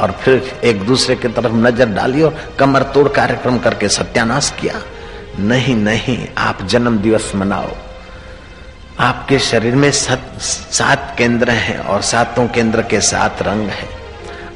और 0.00 0.10
फिर 0.12 0.60
एक 0.64 0.82
दूसरे 0.82 1.16
की 1.16 1.28
तरफ़ 1.28 1.52
नज़र 1.54 1.88
डाली 1.88 2.22
और 2.22 2.36
कमर 2.58 2.82
तोड़ 2.94 3.08
कार्यक्रम 3.08 3.58
करके 3.58 3.88
सत्यानाश 3.88 4.50
किया। 4.60 4.80
नहीं 5.38 5.74
नहीं, 5.76 6.26
आप 6.38 6.62
जन्म 6.62 6.98
दिवस 6.98 7.32
मनाओ। 7.34 7.74
आपके 9.00 9.38
शरीर 9.38 9.74
में 9.74 9.90
सात 9.90 11.14
केंद्र 11.18 11.50
हैं 11.50 11.78
और 11.78 12.02
सातों 12.02 12.46
केंद्र 12.48 12.82
के 12.82 13.00
सात 13.00 13.42
रंग 13.42 13.68
हैं। 13.68 14.01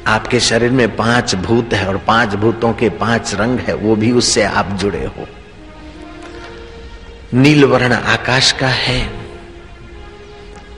आपके 0.07 0.39
शरीर 0.39 0.71
में 0.71 0.95
पाँच 0.95 1.35
भूत 1.35 1.73
है 1.73 1.87
और 1.87 1.97
पाँच 1.97 2.35
भूतों 2.35 2.73
के 2.73 2.89
पाँच 2.89 3.33
रंग 3.35 3.59
है, 3.59 3.73
वो 3.73 3.95
भी 3.95 4.11
उससे 4.11 4.43
आप 4.43 4.69
जुड़े 4.71 5.05
हो। 5.05 5.27
नील 7.33 7.65
वर्ण 7.65 7.93
आकाश 7.93 8.51
का 8.51 8.67
है 8.67 9.27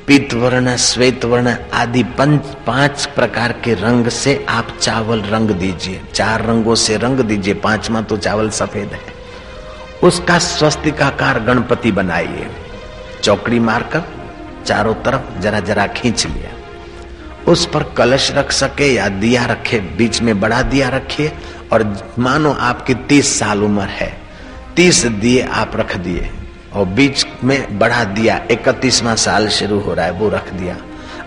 पीत 0.07 0.33
वर्ण 0.33 0.75
श्वेत 0.75 1.25
वर्ण 1.25 1.55
आदि 1.73 2.03
पंच, 2.03 2.45
पाँच 2.67 3.05
प्रकार 3.05 3.51
के 3.51 3.73
रंग 3.73 4.07
से 4.07 4.45
आप 4.49 4.77
चावल 4.81 5.21
रंग 5.21 5.51
दीजिए। 5.51 6.01
चार 6.13 6.45
रंगों 6.45 6.75
से 6.75 6.97
रंग 6.97 7.19
दीजिए, 7.19 7.53
पांचवा 7.53 8.01
तो 8.01 8.17
चावल 8.17 8.49
सफ़ेद 8.49 8.93
है। 8.93 9.13
उसका 10.03 10.39
स्वस्तिकाकार 10.39 11.39
गणपति 11.39 11.91
बनाइए। 11.91 12.47
चौकड़ी 13.23 13.59
मारकर 13.59 14.03
चारों 14.65 14.93
तरफ़ 14.93 15.39
जरा 15.39 15.59
जरा 15.59 15.87
खींच 15.87 16.25
लिया। 16.27 16.58
उस 17.49 17.65
पर 17.65 17.83
कलश 17.97 18.31
रख 18.31 18.51
सके 18.51 18.93
या 18.93 19.07
दिया 19.09 19.45
रखे, 19.45 19.79
बीच 19.97 20.21
में 20.21 20.39
बड़ा 20.39 20.61
दिया 20.61 20.89
रखिए। 20.89 21.31
और 21.73 22.13
मानो 22.19 22.51
आपकी 22.51 22.93
तीस 22.93 23.37
साल 23.39 23.63
उम्र 23.63 23.87
है, 23.91 24.11
तीस 24.75 25.05
दिए 25.05 25.47
आप 25.53 25.75
रख 25.75 25.95
दिए, 25.97 26.29
और 26.73 26.85
बीच 26.85 27.25
में 27.43 27.79
बढ़ा 27.79 28.03
दिया 28.03 28.39
इकतीसवा 28.51 29.15
साल 29.15 29.47
शुरू 29.49 29.79
हो 29.79 29.93
रहा 29.93 30.05
है, 30.05 30.11
वो 30.11 30.29
रख 30.29 30.53
दिया। 30.53 30.77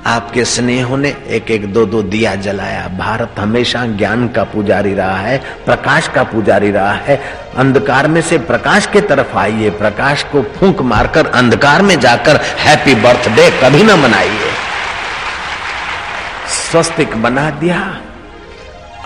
आपके 0.06 0.44
स्नेह 0.44 0.96
ने 0.96 1.08
एक 1.28 1.50
एक 1.50 1.72
दो 1.72 1.84
दो 1.86 2.02
दिया 2.02 2.34
जलाया। 2.36 2.86
भारत 2.98 3.38
हमेशा 3.38 3.84
ज्ञान 3.88 4.26
का 4.28 4.44
पुजारी 4.44 4.94
रहा 4.94 5.18
है, 5.18 5.38
प्रकाश 5.64 6.08
का 6.08 6.22
पुजारी 6.22 6.70
रहा 6.70 6.92
है। 6.92 7.16
अंधकार 7.56 8.08
में 8.08 8.20
से 8.22 8.38
प्रकाश 8.38 8.86
के 8.86 9.00
तरफ़ 9.00 9.36
आइए, 9.36 9.70
प्रकाश 9.70 10.22
को 10.22 10.42
फूंक 10.56 10.80
मारकर 10.82 11.26
अंधकार 11.26 11.82
में 11.82 11.98
जाकर 12.00 12.40
हैप्पी 12.58 12.94
बर्थडे 12.94 13.50
कभी 13.62 13.82
ना 13.82 13.96
मनाइए। 13.96 14.51
स्वस्तिक 16.72 17.22
बना 17.22 17.50
दिया। 17.50 18.00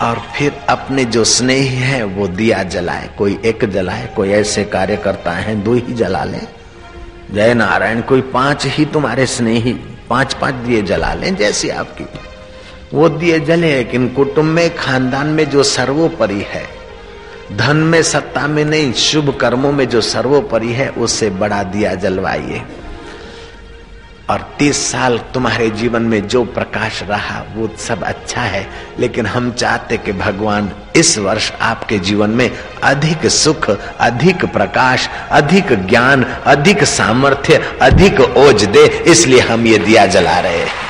और 0.01 0.21
फिर 0.37 0.53
अपने 0.69 1.05
जो 1.05 1.23
स्नेही 1.23 1.75
है, 1.75 2.03
वो 2.03 2.27
दिया 2.27 2.63
जलाए। 2.63 3.09
कोई 3.17 3.39
एक 3.45 3.65
जलाए, 3.65 4.09
कोई 4.15 4.29
ऐसे 4.29 4.63
कार्य 4.63 4.97
करता 4.97 5.31
है, 5.31 5.55
दो 5.55 5.73
ही 5.73 5.93
जला 5.93 6.23
ले। 6.23 6.39
जय 7.33 7.53
नारायण, 7.53 8.01
कोई 8.01 8.21
पाँच 8.21 8.65
ही 8.65 8.85
तुम्हारे 8.85 9.25
स्नेही 9.25 9.73
पाँच 10.09 10.33
पाँच 10.33 10.53
दिए 10.53 10.81
जला 10.81 11.13
लें, 11.13 11.35
जैसी 11.35 11.69
आपकी। 11.69 12.05
वो 12.93 13.09
दिए 13.09 13.39
जले, 13.39 13.75
लेकिन 13.75 14.09
कुटुंब 14.09 14.45
में, 14.45 14.75
खानदान 14.75 15.27
में 15.27 15.49
जो 15.49 15.63
सर्वोपरि 15.63 16.45
है, 16.47 16.65
धन 17.57 17.77
में, 17.77 18.03
सत्ता 18.03 18.47
में 18.47 18.65
नहीं, 18.65 18.93
शुभ 18.93 19.37
कर्मों 19.37 19.71
में 19.71 19.89
जो 19.89 20.01
सर्वोपरि 20.01 20.71
है 20.71 20.89
उससे 20.89 21.29
बड़ा 21.29 21.63
दिया 21.63 21.95
जलवाइए। 21.95 22.61
और 24.29 24.55
तीस 24.59 24.91
साल 24.91 25.19
तुम्हारे 25.33 25.69
जीवन 25.69 26.01
में 26.01 26.27
जो 26.27 26.43
प्रकाश 26.43 27.03
रहा, 27.03 27.45
वो 27.55 27.69
सब 27.77 28.03
अच्छा 28.03 28.41
है। 28.41 28.69
लेकिन 28.99 29.25
हम 29.25 29.51
चाहते 29.51 29.97
कि 29.97 30.11
भगवान 30.11 30.71
इस 30.95 31.17
वर्ष 31.17 31.51
आपके 31.61 31.99
जीवन 31.99 32.29
में 32.29 32.51
अधिक 32.83 33.27
सुख, 33.27 33.69
अधिक 33.99 34.45
प्रकाश, 34.45 35.09
अधिक 35.31 35.87
ज्ञान, 35.87 36.23
अधिक 36.23 36.83
सामर्थ्य, 36.83 37.77
अधिक 37.81 38.19
ओज 38.19 38.65
दे। 38.65 39.03
इसलिए 39.07 39.39
हम 39.39 39.67
ये 39.67 39.77
दिया 39.77 40.05
जला 40.05 40.39
रहे 40.39 40.57
हैं। 40.57 40.86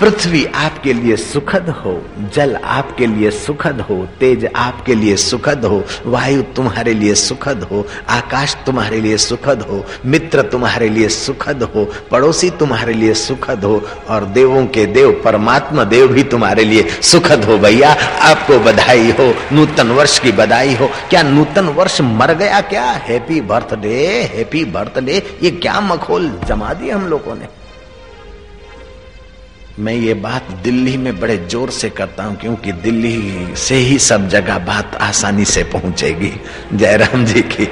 पृथ्वी 0.00 0.44
आपके 0.44 0.92
लिए 0.92 1.16
सुखद 1.16 1.68
हो, 1.68 2.02
जल 2.34 2.56
आपके 2.56 3.06
लिए 3.06 3.30
सुखद 3.30 3.80
हो, 3.80 4.08
तेज 4.20 4.48
आपके 4.56 4.94
लिए 4.94 5.16
सुखद 5.16 5.64
हो, 5.64 5.84
वायु 6.06 6.42
तुम्हारे 6.42 6.94
लिए 6.94 7.14
सुखद 7.14 7.62
हो, 7.62 7.86
आकाश 8.08 8.56
तुम्हारे 8.66 9.00
लिए 9.00 9.16
सुखद 9.16 9.62
हो, 9.62 9.84
मित्र 10.06 10.42
तुम्हारे 10.42 10.88
लिए 10.88 11.08
सुखद 11.08 11.62
हो, 11.62 11.84
पड़ोसी 12.10 12.50
तुम्हारे 12.50 12.92
लिए 12.92 13.14
सुखद 13.14 13.64
हो, 13.64 13.82
और 14.08 14.24
देवों 14.24 14.66
के 14.66 14.86
देव, 14.86 15.22
परमात्मा 15.24 15.84
देव 15.84 16.08
भी 16.08 16.22
तुम्हारे 16.22 16.64
लिए 16.64 16.88
सुखद 17.02 17.44
हो 17.44 17.58
भैया। 17.58 17.92
आपको 18.22 18.58
बधाई 18.58 19.10
हो, 19.10 19.34
नूतन 19.52 19.88
वर्ष 19.88 20.18
की 20.18 20.32
बधाई 20.32 20.74
हो। 20.74 20.90
क्या 21.10 21.22
नूतन 21.22 21.66
वर्ष 21.66 22.00
मर 22.00 22.34
गया 22.34 22.60
क्या? 22.60 22.84
हैप्पी 22.84 23.40
बर्थडे 23.40 24.22
हैप्पी 24.34 24.64
बर्थडे 24.64 25.38
ये 25.42 25.50
क्या 25.50 25.80
मखोल 25.80 26.40
जमा 26.48 26.72
दिया 26.72 26.96
हम 26.96 27.06
लोगों 27.06 27.34
ने? 27.34 27.65
मैं 29.78 29.92
ये 29.92 30.12
बात 30.14 30.50
दिल्ली 30.64 30.96
में 30.96 31.18
बड़े 31.20 31.36
ज़ोर 31.38 31.70
से 31.70 31.88
करता 31.90 32.24
हूँ, 32.24 32.36
क्योंकि 32.36 32.72
दिल्ली 32.72 33.56
से 33.56 33.74
ही 33.76 33.98
सब 33.98 34.28
जगह 34.28 34.58
बात 34.58 34.94
आसानी 34.96 35.44
से 35.44 35.64
पहुंचेगी। 35.64 36.32
जयराम 36.72 37.24
जी 37.24 37.42
की 37.42 37.68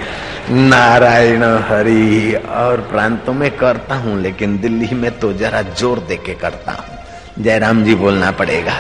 नारायण 0.51 1.45
हरि 1.69 2.35
और 2.35 2.81
प्रांतों 2.91 3.33
में 3.33 3.51
करता 3.57 3.95
हूँ, 3.95 4.21
लेकिन 4.23 4.59
दिल्ली 4.59 4.95
में 4.95 5.11
तो 5.19 5.33
जरा 5.33 5.63
ज़ोर 5.63 5.99
दे 5.99 6.17
के 6.17 6.35
करता 6.35 6.73
हूँ। 6.73 7.43
जयराम 7.45 7.83
जी 7.85 7.95
बोलना 7.95 8.31
पड़ेगा। 8.33 8.75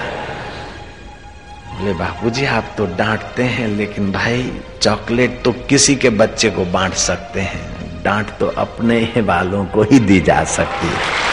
बोले 1.72 1.94
बापू 1.94 2.30
जी 2.30 2.44
आप 2.46 2.74
तो 2.78 2.86
डांटते 2.96 3.42
हैं, 3.42 3.68
लेकिन 3.68 4.12
भाई, 4.12 4.50
चॉकलेट 4.82 5.42
तो 5.44 5.52
किसी 5.68 5.96
के 5.96 6.10
बच्चे 6.12 6.50
को 6.50 6.64
बांट 6.64 6.94
सकते 7.00 7.40
हैं। 7.40 8.02
डांट 8.04 8.38
तो 8.38 8.46
अपने 8.58 9.00
ही 9.06 9.22
बालों 9.22 9.64
को 9.64 9.82
ही 9.82 9.98
दी 9.98 10.20
जा 10.20 10.42
सकती 10.44 10.86
है। 10.86 11.23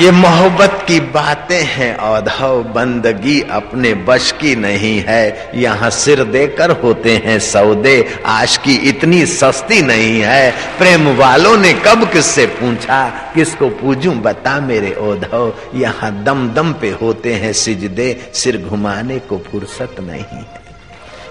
ये 0.00 0.10
मोहब्बत 0.10 0.84
की 0.88 0.98
बातें 1.10 1.62
हैं 1.66 1.96
औधव 1.98 2.62
बंदगी 2.64 3.40
अपने 3.50 3.92
बश 4.06 4.30
की 4.32 4.54
नहीं 4.56 5.00
है। 5.00 5.50
यहाँ 5.54 5.90
सिर 5.90 6.22
देकर 6.24 6.70
होते 6.80 7.16
हैं 7.16 7.38
सौदे 7.40 7.96
आश 8.26 8.56
की 8.56 8.76
इतनी 8.88 9.24
सस्ती 9.26 9.80
नहीं 9.82 10.20
है। 10.20 10.50
प्रेम 10.78 11.08
वालों 11.16 11.56
ने 11.56 11.72
कब 11.86 12.08
किससे 12.12 12.46
पूछा? 12.54 13.08
किसको 13.34 13.68
पूजू 13.74 14.12
बता 14.22 14.58
मेरे 14.60 14.92
औधव 14.92 15.52
यहाँ 15.74 16.12
दम 16.24 16.48
दम 16.54 16.72
पे 16.72 16.90
होते 17.02 17.34
हैं 17.34 17.52
सिजदे, 17.52 18.30
सिर 18.34 18.62
घुमाने 18.62 19.18
को 19.18 19.38
फुर्सत 19.50 19.96
नहीं 20.00 20.22
है। 20.22 20.60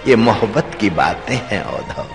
ये 0.07 0.15
मोहब्बत 0.17 0.77
की 0.79 0.89
बातें 0.89 1.39
हैं 1.49 1.63
औधव 1.65 2.07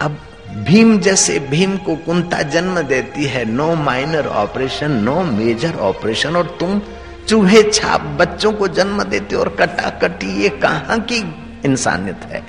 अब 0.00 0.16
भीम 0.54 0.98
जैसे 0.98 1.38
भीम 1.38 1.76
को 1.76 1.94
कुंता 1.96 2.42
जन्म 2.42 2.80
देती 2.80 3.24
है। 3.24 3.44
No 3.44 3.74
minor 3.74 4.26
operation 4.26 4.90
no 4.90 5.22
major 5.22 5.74
operation 5.74 6.36
और 6.36 6.56
तुम 6.60 6.80
चूहे 7.28 7.62
छाप 7.62 8.00
बच्चों 8.20 8.52
को 8.52 8.68
जन्म 8.68 9.02
देते 9.02 9.36
और 9.36 9.48
कटा 9.48 9.88
कटी 9.90 10.42
ये 10.42 10.48
कहाँ 10.48 10.98
की 11.00 11.18
इंसानियत 11.64 12.20
है? 12.24 12.42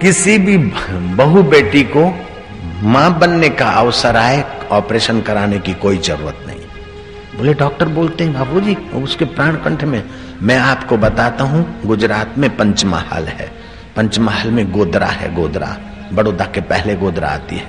किसी 0.00 0.38
भी 0.38 0.56
बहु 1.16 1.42
बेटी 1.42 1.82
को 1.82 2.04
माँ 2.82 3.18
बनने 3.18 3.48
का 3.48 3.68
अवसर 3.70 4.16
आए 4.16 4.44
ऑपरेशन 4.70 5.20
कराने 5.20 5.58
की 5.58 5.74
कोई 5.74 5.98
ज़रूरत 5.98 6.44
नहीं। 6.46 6.60
बोले, 7.36 7.54
डॉक्टर 7.54 7.88
बोलते 7.88 8.24
हैं 8.24 8.32
बाबू 8.32 8.60
जी 8.60 8.74
उसके 8.74 9.24
प्राण 9.24 9.56
कंठ 9.56 9.84
में 9.84 10.02
मैं 10.42 10.56
आपको 10.56 10.96
बताता 10.96 11.44
हूँ, 11.44 11.80
गुजरात 11.86 12.34
में 12.38 12.56
पंचमहाल 12.56 13.28
है। 13.28 13.50
पंचमहाल 13.96 14.50
में 14.50 14.70
गोदरा 14.72 15.06
है, 15.06 15.34
गोदरा। 15.34 15.76
बड़ौदा 16.12 16.44
के 16.44 16.60
पहले 16.60 16.94
गोदरा 16.96 17.28
आती 17.28 17.56
है। 17.56 17.68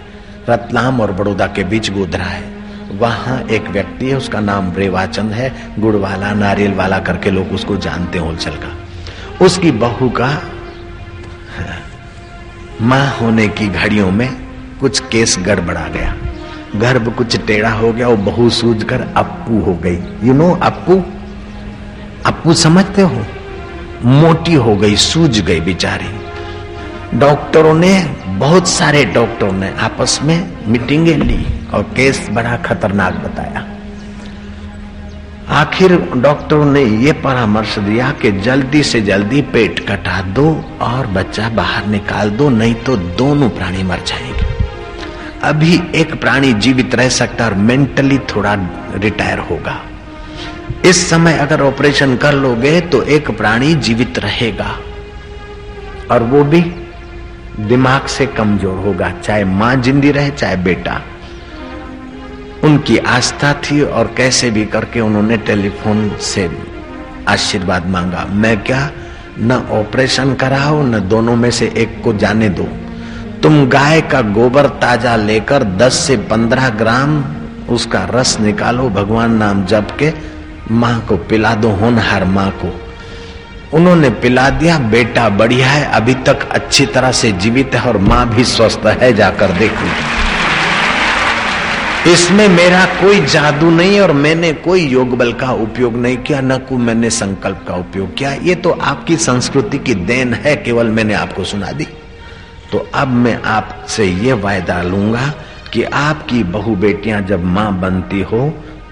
रतलाम 0.50 1.02
और 1.02 1.12
बड़ौदा 1.12 1.48
के 1.48 1.64
बीच 1.64 1.92
गोदरा 1.92 2.24
है। 2.24 2.44
वहाँ 2.92 3.42
एक 3.42 3.68
व्यक्ति 3.68 4.10
है, 4.10 4.18
उसका 4.18 4.40
नाम 4.40 4.74
रेवाचंद 4.74 5.32
है। 5.32 5.52
गुड़ 5.80 5.96
वाला 5.96 6.32
नारियल 6.32 6.74
वाला 6.74 7.00
करके 7.00 7.32
लोग 7.32 7.52
उसको 7.52 7.78
जानते 7.78 8.18
हैं 8.18 8.26
होलसेल 8.26 8.54
का। 8.54 8.76
उसकी 9.46 9.72
बहू 9.72 10.10
का, 10.10 10.42
माँ 12.82 13.18
होने 13.22 13.48
की 13.48 13.68
घड़ियों 13.68 14.12
में 14.12 14.30
कुछ 14.80 15.00
केस 15.00 15.38
गड़बड़ा 15.40 15.88
गया। 15.88 16.16
गर्भ 16.76 17.16
कुछ 17.16 17.38
टेढ़ा 17.38 17.72
हो 17.72 17.94
गया 17.94 18.08
और 18.08 18.16
बहू 18.16 18.50
सूझ 18.50 18.84
कर 18.84 19.02
अप्पू 19.18 19.60
हो 19.60 19.74
गई। 19.74 19.98
You 20.24 20.34
know 20.34 20.52
Appu? 20.56 21.04
अप्पू 22.26 22.54
समझते 22.54 23.02
हो? 23.02 23.26
मोटी 24.06 24.54
हो 24.54 24.76
गई, 24.76 24.96
सूझ 24.96 25.40
गई 25.40 25.60
बेचारी। 25.60 26.21
डॉक्टरों 27.16 27.74
ने, 27.74 28.16
बहुत 28.28 28.68
सारे 28.68 29.06
डॉक्टरों 29.06 29.52
ने 29.52 29.70
आपस 29.80 30.20
में 30.24 30.68
मीटिंगें 30.68 31.18
ली 31.18 31.46
और 31.74 31.84
केस 31.84 32.30
बड़ा 32.32 32.56
खतरनाक 32.58 33.14
बताया। 33.14 33.66
आखिर 35.50 35.96
डॉक्टरों 36.16 36.66
ने 36.66 36.84
ये 36.84 37.12
परामर्श 37.12 37.80
दिया 37.80 38.12
कि 38.12 38.32
जल्दी 38.32 38.84
से 38.84 39.02
जल्दी 39.02 39.42
पेट 39.42 39.80
कटा 39.80 40.22
दो 40.22 40.66
और 40.82 41.08
बच्चा 41.08 41.50
बाहर 41.50 41.88
निकाल 41.88 42.30
दो, 42.30 42.50
नहीं 42.50 42.76
तो 42.76 42.98
दोनों 42.98 43.50
प्राणी 43.50 43.84
मर 43.84 44.00
जाएँगे। 44.00 44.46
अभी 45.44 45.82
एक 45.96 46.20
प्राणी 46.22 46.54
जीवित 46.54 46.96
रह 46.96 47.10
सकता 47.10 47.46
और 47.46 47.54
मेंटली 47.54 48.18
थोड़ा 48.18 48.58
रिटायर 48.96 49.40
होगा। 49.40 49.82
इस 50.86 51.10
समय 51.10 51.38
अगर 51.38 51.62
ऑपरेशन 51.62 52.16
कर 52.18 52.34
लोगे 52.34 52.82
तो 52.82 53.02
एक 53.04 53.32
प्राणी 53.32 53.74
जीवित 53.76 54.20
रहेगा 54.20 54.76
और 56.12 56.24
वो 56.24 56.44
भी 56.44 56.62
दिमाग 57.60 58.06
से 58.06 58.26
कमज़ोर 58.26 58.78
होगा, 58.78 59.12
चाहे 59.12 59.44
माँ 59.44 59.76
जिंदी 59.76 60.12
रहे, 60.12 60.30
चाहे 60.30 60.56
बेटा। 60.56 61.02
उनकी 62.64 62.98
आस्था 62.98 63.54
थी 63.54 63.82
और 63.82 64.14
कैसे 64.18 64.52
भी 64.52 64.66
करके 64.66 65.00
उन्होंने 65.00 65.38
टेलीफोन 65.38 66.10
से 66.20 66.50
आशीर्वाद 67.28 67.88
मांगा। 67.88 68.26
मैं 68.26 68.64
क्या, 68.64 68.92
न 69.40 69.52
ऑपरेशन 69.52 70.34
कराओ, 70.34 70.84
न 70.84 71.00
दोनों 71.00 71.36
में 71.36 71.52
से 71.52 71.74
एक 71.78 72.02
को 72.04 72.14
जाने 72.14 72.50
दो। 72.50 72.68
तुम 73.44 73.66
गाय 73.70 74.02
का 74.02 74.22
गोबर 74.22 74.66
ताज़ा 74.66 75.16
लेकर 75.16 75.64
10 75.64 75.94
से 75.94 76.18
15 76.18 76.70
ग्राम 76.70 77.24
उसका 77.70 78.08
रस 78.12 78.40
निकालो, 78.40 78.90
भगवान 78.90 79.34
नाम 79.34 79.66
जप 79.66 79.88
के 80.00 80.14
माँ 80.72 81.06
को 81.10 81.18
पिला 81.18 81.56
दो, 81.56 81.70
होनहार 81.70 82.26
माँ 82.26 82.52
को। 82.52 82.91
उन्होंने 83.74 84.10
पिला 84.22 84.50
दिया, 84.52 84.78
बेटा 84.92 85.28
बढ़िया 85.32 85.68
है, 85.68 85.84
अभी 85.92 86.14
तक 86.24 86.48
अच्छी 86.52 86.86
तरह 86.88 87.12
से 87.14 87.32
जीवित 87.34 87.76
है 87.76 87.88
और 87.90 87.98
माँ 88.00 88.28
भी 88.30 88.44
स्वस्थ 88.46 88.86
है, 89.02 89.14
जाकर 89.14 89.52
देखो 89.60 89.86
इसमें 92.12 92.48
मेरा 92.48 92.86
कोई 93.02 93.20
जादू 93.24 93.70
नहीं 93.70 94.00
और 94.00 94.12
मैंने 94.14 94.52
कोई 94.60 94.86
योग 94.88 95.16
बल 95.18 95.32
का 95.34 95.52
उपयोग 95.54 95.96
नहीं 95.96 96.18
किया, 96.18 96.42
न 96.42 96.58
को 96.60 96.78
मैंने 96.78 97.10
संकल्प 97.10 97.64
का 97.68 97.76
उपयोग 97.76 98.16
किया। 98.16 98.32
ये 98.44 98.56
तो 98.56 98.72
आपकी 98.72 99.18
संस्कृति 99.18 99.78
की 99.80 99.94
देन 99.96 100.34
है, 100.34 100.56
केवल 100.56 100.88
मैंने 100.90 101.14
आपको 101.14 101.44
सुना 101.44 101.72
दी। 101.72 101.88
तो 102.72 102.88
अब 102.96 103.08
मैं 103.08 103.42
आपसे 103.44 104.06
ये 104.06 104.34
वायदा 104.36 104.82
लूँगा 104.82 105.34
कि 105.74 105.84
आपकी 105.84 106.44
बहु 106.46 106.76
बेटियाँ 106.76 107.22
जब 107.22 107.44
माँ 107.46 107.72
बनती 107.80 108.22
हो 108.22 108.50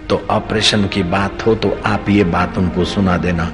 तो 0.09 0.21
ऑपरेशन 0.29 0.87
की 0.87 1.03
बात 1.05 1.45
हो 1.45 1.55
तो 1.55 1.77
आप 1.85 2.09
ये 2.09 2.23
बात 2.25 2.57
उनको 2.57 2.85
सुना 2.85 3.17
देना। 3.17 3.51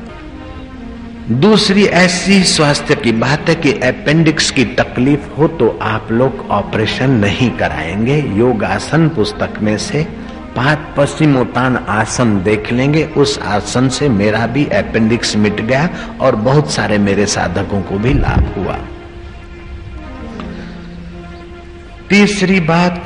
दूसरी 1.32 1.86
ऐसी 1.86 2.43
स्वास्थ्य 2.43 2.95
की 2.95 3.11
बात 3.11 3.49
है 3.49 3.55
कि 3.55 3.71
अपेंडिक्स 3.73 4.49
की 4.51 4.65
तकलीफ़ 4.65 5.28
हो 5.30 5.47
तो 5.47 5.80
आप 5.82 6.11
लोग 6.11 6.49
ऑपरेशन 6.49 7.11
नहीं 7.11 7.49
कराएँगे। 7.51 8.17
योगासन 8.36 9.07
पुस्तक 9.09 9.53
में 9.61 9.78
से 9.78 10.03
पात 10.55 10.93
पश्चिमोत्तान 10.97 11.78
आसन 11.78 12.43
देख 12.43 12.71
लेंगे। 12.71 13.03
उस 13.17 13.39
आसन 13.39 13.89
से 13.89 14.09
मेरा 14.09 14.47
भी 14.47 14.65
अपेंडिक्स 14.65 15.36
मिट 15.36 15.61
गया 15.61 15.89
और 16.21 16.36
बहुत 16.36 16.71
सारे 16.71 16.97
मेरे 16.97 17.26
साधकों 17.26 17.82
को 17.82 17.99
भी 17.99 18.13
लाभ 18.13 18.53
हुआ। 18.57 18.78
तीसरी 22.09 22.59
बात, 22.59 23.03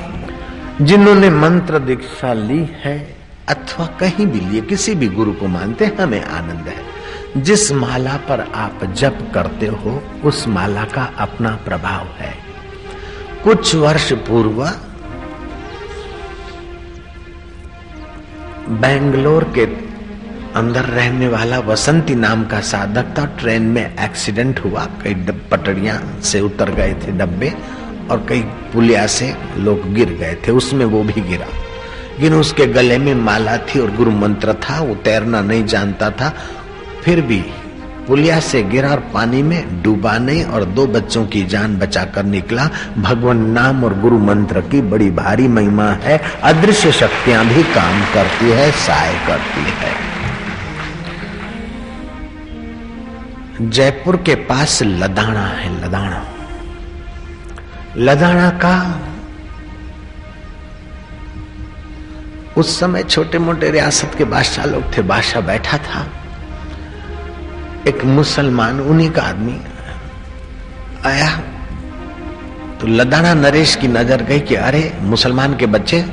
जिन्होंने 0.82 1.30
मंत्र 1.30 1.80
दीक्षा 1.80 2.34
ली 2.34 2.70
है 2.84 3.16
अथवा 3.50 3.86
कहीं 3.86 4.28
भी 4.28 4.40
लिए, 4.40 4.62
किसी 4.62 4.96
भी 4.96 5.08
गुरु 5.08 5.34
को 5.34 5.48
मानते 5.48 5.86
हमें 5.86 6.24
आनंद 6.26 6.68
है। 6.68 6.89
जिस 7.38 7.72
माला 7.72 8.18
पर 8.18 8.52
आप 8.56 8.94
जप 8.94 9.32
करते 9.34 9.66
हो, 9.66 10.04
उस 10.26 10.48
माला 10.48 10.84
का 10.84 11.14
अपना 11.20 11.50
प्रभाव 11.50 12.06
है। 12.06 12.38
कुछ 13.44 13.76
वर्ष 13.76 14.14
पूर्व 14.14 14.72
बेंगलोर 18.70 19.44
के 19.44 19.66
अंदर 20.56 20.82
रहने 20.82 21.28
वाला 21.28 21.60
वसंती 21.60 22.16
नाम 22.16 22.46
का 22.46 22.60
साधक 22.60 23.06
था। 23.18 23.26
ट्रेन 23.26 23.62
में 23.62 23.96
एक्सीडेंट 24.00 24.60
हुआ, 24.60 24.86
कई 24.86 25.14
पटड़ियाँ 25.52 26.22
से 26.24 26.40
उतर 26.40 26.70
गए 26.70 26.94
थे 26.94 27.12
डब्बे 27.12 27.54
और 28.12 28.26
कई 28.30 28.42
पुलिया 28.42 29.08
से 29.08 29.36
लोग 29.58 29.94
गिर 29.94 30.10
गए 30.10 30.38
थे, 30.48 30.52
उसमें 30.52 30.86
वो 30.86 31.04
भी 31.04 31.22
गिरा। 31.22 31.46
लेकिन 31.46 32.34
उसके 32.34 32.66
गले 32.66 32.98
में 32.98 33.16
माला 33.16 33.58
थी 33.58 33.80
और 33.80 33.92
गुरु 33.96 34.12
मंत्र 34.12 34.54
था, 34.54 34.82
वो 34.82 34.96
तैरना 34.96 35.42
नहीं 35.42 35.66
जानता 35.66 36.10
था। 36.10 36.36
फिर 37.04 37.22
भी 37.22 37.40
पुलिया 38.08 38.40
से 38.40 38.64
गिरा 38.64 38.90
और 38.90 39.00
पानी 39.14 39.42
में 39.44 39.82
डूबा 39.84 40.18
नहीं 40.18 40.44
और 40.46 40.64
दो 40.66 40.86
बच्चों 40.88 41.26
की 41.26 41.44
जान 41.46 41.78
बचाकर 41.78 42.24
निकला। 42.24 42.70
भगवान 42.98 43.46
नाम 43.50 43.84
और 43.84 44.00
गुरु 44.00 44.20
मंत्र 44.20 44.62
की 44.62 44.82
बड़ी 44.82 45.10
भारी 45.12 45.48
महिमा 45.48 45.90
है। 46.04 46.18
अदृश्य 46.44 46.92
शक्तियाँ 46.92 47.46
भी 47.46 47.64
काम 47.64 48.02
करती 48.14 48.50
है 48.50 48.72
सहाय 48.72 49.14
करती 49.28 49.62
है। 49.62 49.94
जयपुर 53.70 54.18
के 54.18 54.36
पास 54.36 54.80
लदाना 54.84 55.46
है 55.48 55.86
लदाना 55.86 56.26
लदाना 57.98 58.50
का 58.50 58.76
उस 62.58 62.80
समय 62.80 63.04
छोटे 63.04 63.40
मोटे 63.40 63.72
रियासत 63.72 64.16
के 64.18 64.24
बादशाह 64.24 64.66
लोग 64.66 64.98
थे। 64.98 65.02
बादशाह 65.02 65.42
बैठा 65.42 65.78
था। 65.78 66.06
एक 67.88 68.06
मुसलमान, 68.06 68.80
उन्हीं 68.80 69.10
का 69.10 69.22
आदमी 69.22 69.60
आया। 71.06 71.40
तो 72.82 72.88
लदाना 72.88 73.34
नरेश 73.34 73.76
की 73.76 73.88
नज़र 73.88 74.22
गई 74.22 74.40
कि 74.40 74.56
अरे, 74.56 74.94
मुसलमान 75.02 75.56
के 75.56 75.66
बच्चे, 75.66 76.06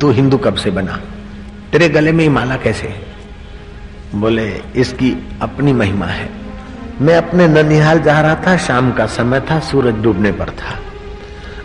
तू 0.00 0.10
हिंदू 0.10 0.36
कब 0.36 0.54
से 0.54 0.70
बना? 0.70 1.00
तेरे 1.72 1.88
गले 1.88 2.12
में 2.12 2.24
ही 2.24 2.30
माला 2.30 2.56
कैसे? 2.56 3.00
बोले, 4.14 4.60
इसकी 4.76 5.28
अपनी 5.42 5.72
महिमा 5.72 6.06
है। 6.06 6.30
मैं 7.00 7.16
अपने 7.16 7.48
ननिहाल 7.48 8.00
जा 8.00 8.20
रहा 8.20 8.34
था, 8.34 8.56
शाम 8.56 8.92
का 8.92 9.06
समय 9.06 9.40
था, 9.40 9.60
सूरज 9.60 9.94
डूबने 9.94 10.32
पर 10.32 10.50
था। 10.50 10.80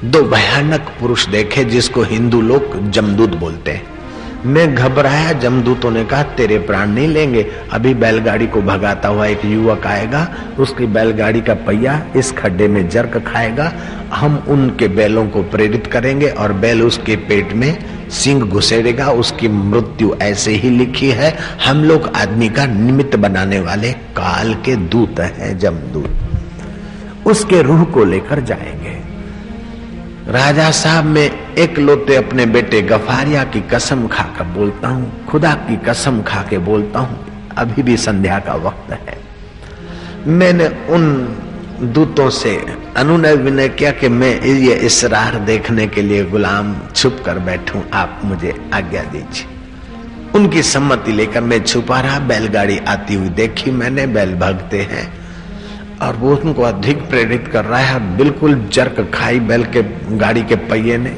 दो 0.06 0.24
भयानक 0.24 0.82
पुरुष 1.00 1.28
देखे 1.28 1.64
जिसको 1.64 2.04
हिंदू 2.04 2.42
लोग 2.42 2.92
जमदूत 2.92 3.30
बोलते 3.30 3.72
हैं। 3.72 3.93
मैं 4.46 4.76
घबराया, 4.76 5.32
जमदूतों 5.32 5.92
ने 5.92 6.06
कहा, 6.06 6.24
तेरे 6.24 6.58
प्राण 6.58 6.90
नहीं 6.90 7.08
लेंगे। 7.08 7.52
अभी 7.72 7.94
बैलगाड़ी 7.94 8.48
को 8.48 8.62
भगाता 8.62 9.10
हुआ 9.10 9.26
एक 9.26 9.46
युवक 9.46 9.88
आएगा, 9.88 10.36
उसकी 10.60 10.86
बैलगाड़ी 10.86 11.42
का 11.42 11.54
पहिया 11.54 12.06
इस 12.16 12.32
खड्डे 12.32 12.68
में 12.68 12.90
जर्क 12.90 13.24
खाएगा। 13.28 13.74
हम 14.14 14.44
उनके 14.48 14.88
बैलों 14.88 15.28
को 15.28 15.44
प्रेरित 15.44 15.88
करेंगे 15.88 16.30
और 16.30 16.54
बैल 16.54 16.82
उसके 16.82 17.16
पेट 17.16 17.54
में 17.54 17.78
सिंह 18.10 18.42
घुसेड़ेगा। 18.44 19.08
उसकी 19.08 19.48
मृत्यु 19.48 20.16
ऐसे 20.22 20.52
ही 20.52 20.70
लिखी 20.70 21.10
है। 21.10 21.38
हम 21.66 21.84
लोग 21.84 22.12
आदमी 22.16 22.50
का 22.50 22.66
निमित्त 22.66 23.16
बनाने 23.16 23.60
वाले 23.60 23.94
काल 23.94 24.54
के 24.54 24.76
दूत 24.76 25.20
हैं, 25.20 25.58
जमदूत। 25.58 26.16
उसके 27.26 27.62
रूह 27.62 27.84
को 27.84 28.06
लेकर 28.06 28.40
जाएँगे। 28.40 29.03
राजा 30.26 30.70
साहब, 30.72 31.06
मैं 31.06 31.54
एक 31.54 31.80
लोते 31.80 32.16
अपने 32.16 32.46
बेटे 32.46 32.82
गफारिया 32.82 33.44
की 33.44 33.62
कसम 33.62 34.08
खाकर 34.08 34.44
बोलता 34.48 34.88
हूँ, 34.88 35.26
खुदा 35.26 35.54
की 35.54 35.76
कसम 35.86 36.22
खा 36.22 36.42
के 36.42 36.58
बोलता 36.58 37.00
हूँ, 37.00 37.50
अभी 37.58 37.84
भी 37.84 37.98
संध्या 37.98 38.38
का 38.40 38.54
वक्त 38.58 38.92
है। 38.92 39.18
मैंने 40.28 40.68
उन 40.90 41.04
दूतों 41.94 42.30
से 42.30 42.56
अनुनय 42.98 43.36
विनय 43.36 43.70
किया 43.70 43.92
कि 43.92 44.10
मैं 44.10 44.40
ये 44.42 44.76
इसरार 44.76 45.36
देखने 45.40 45.88
के 45.88 46.02
लिए 46.02 46.24
गुलाम 46.26 46.76
छुप 46.96 47.22
कर 47.26 47.40
बैठूं, 47.40 47.82
आप 47.94 48.22
मुझे 48.26 48.56
आज्ञा 48.74 49.04
दीजिए। 49.04 49.48
उनकी 50.36 50.64
सम्मति 50.64 51.12
लेकर 51.12 51.42
मैं 51.42 51.64
छुपा 51.64 52.00
रहा, 52.00 52.20
बैलगाड़ी 52.20 52.78
आती 52.78 53.16
हुई 53.16 53.30
देखी, 53.32 53.72
मैंने 53.72 54.08
बैल 54.08 54.34
भगते 54.36 54.82
हैं। 54.82 55.23
और 56.04 56.16
वो 56.16 56.36
उनको 56.36 56.62
अधिक 56.62 57.10
प्रेरित 57.10 57.48
कर 57.48 57.66
रहा 57.66 57.80
है। 57.80 58.18
बिल्कुल 58.18 58.56
जर्क 58.74 59.12
खाई 59.14 59.40
बैल 59.42 59.64
के 59.68 59.82
गाड़ी 60.18 60.44
के 60.44 60.56
पहिए 60.56 60.98
ने। 60.98 61.16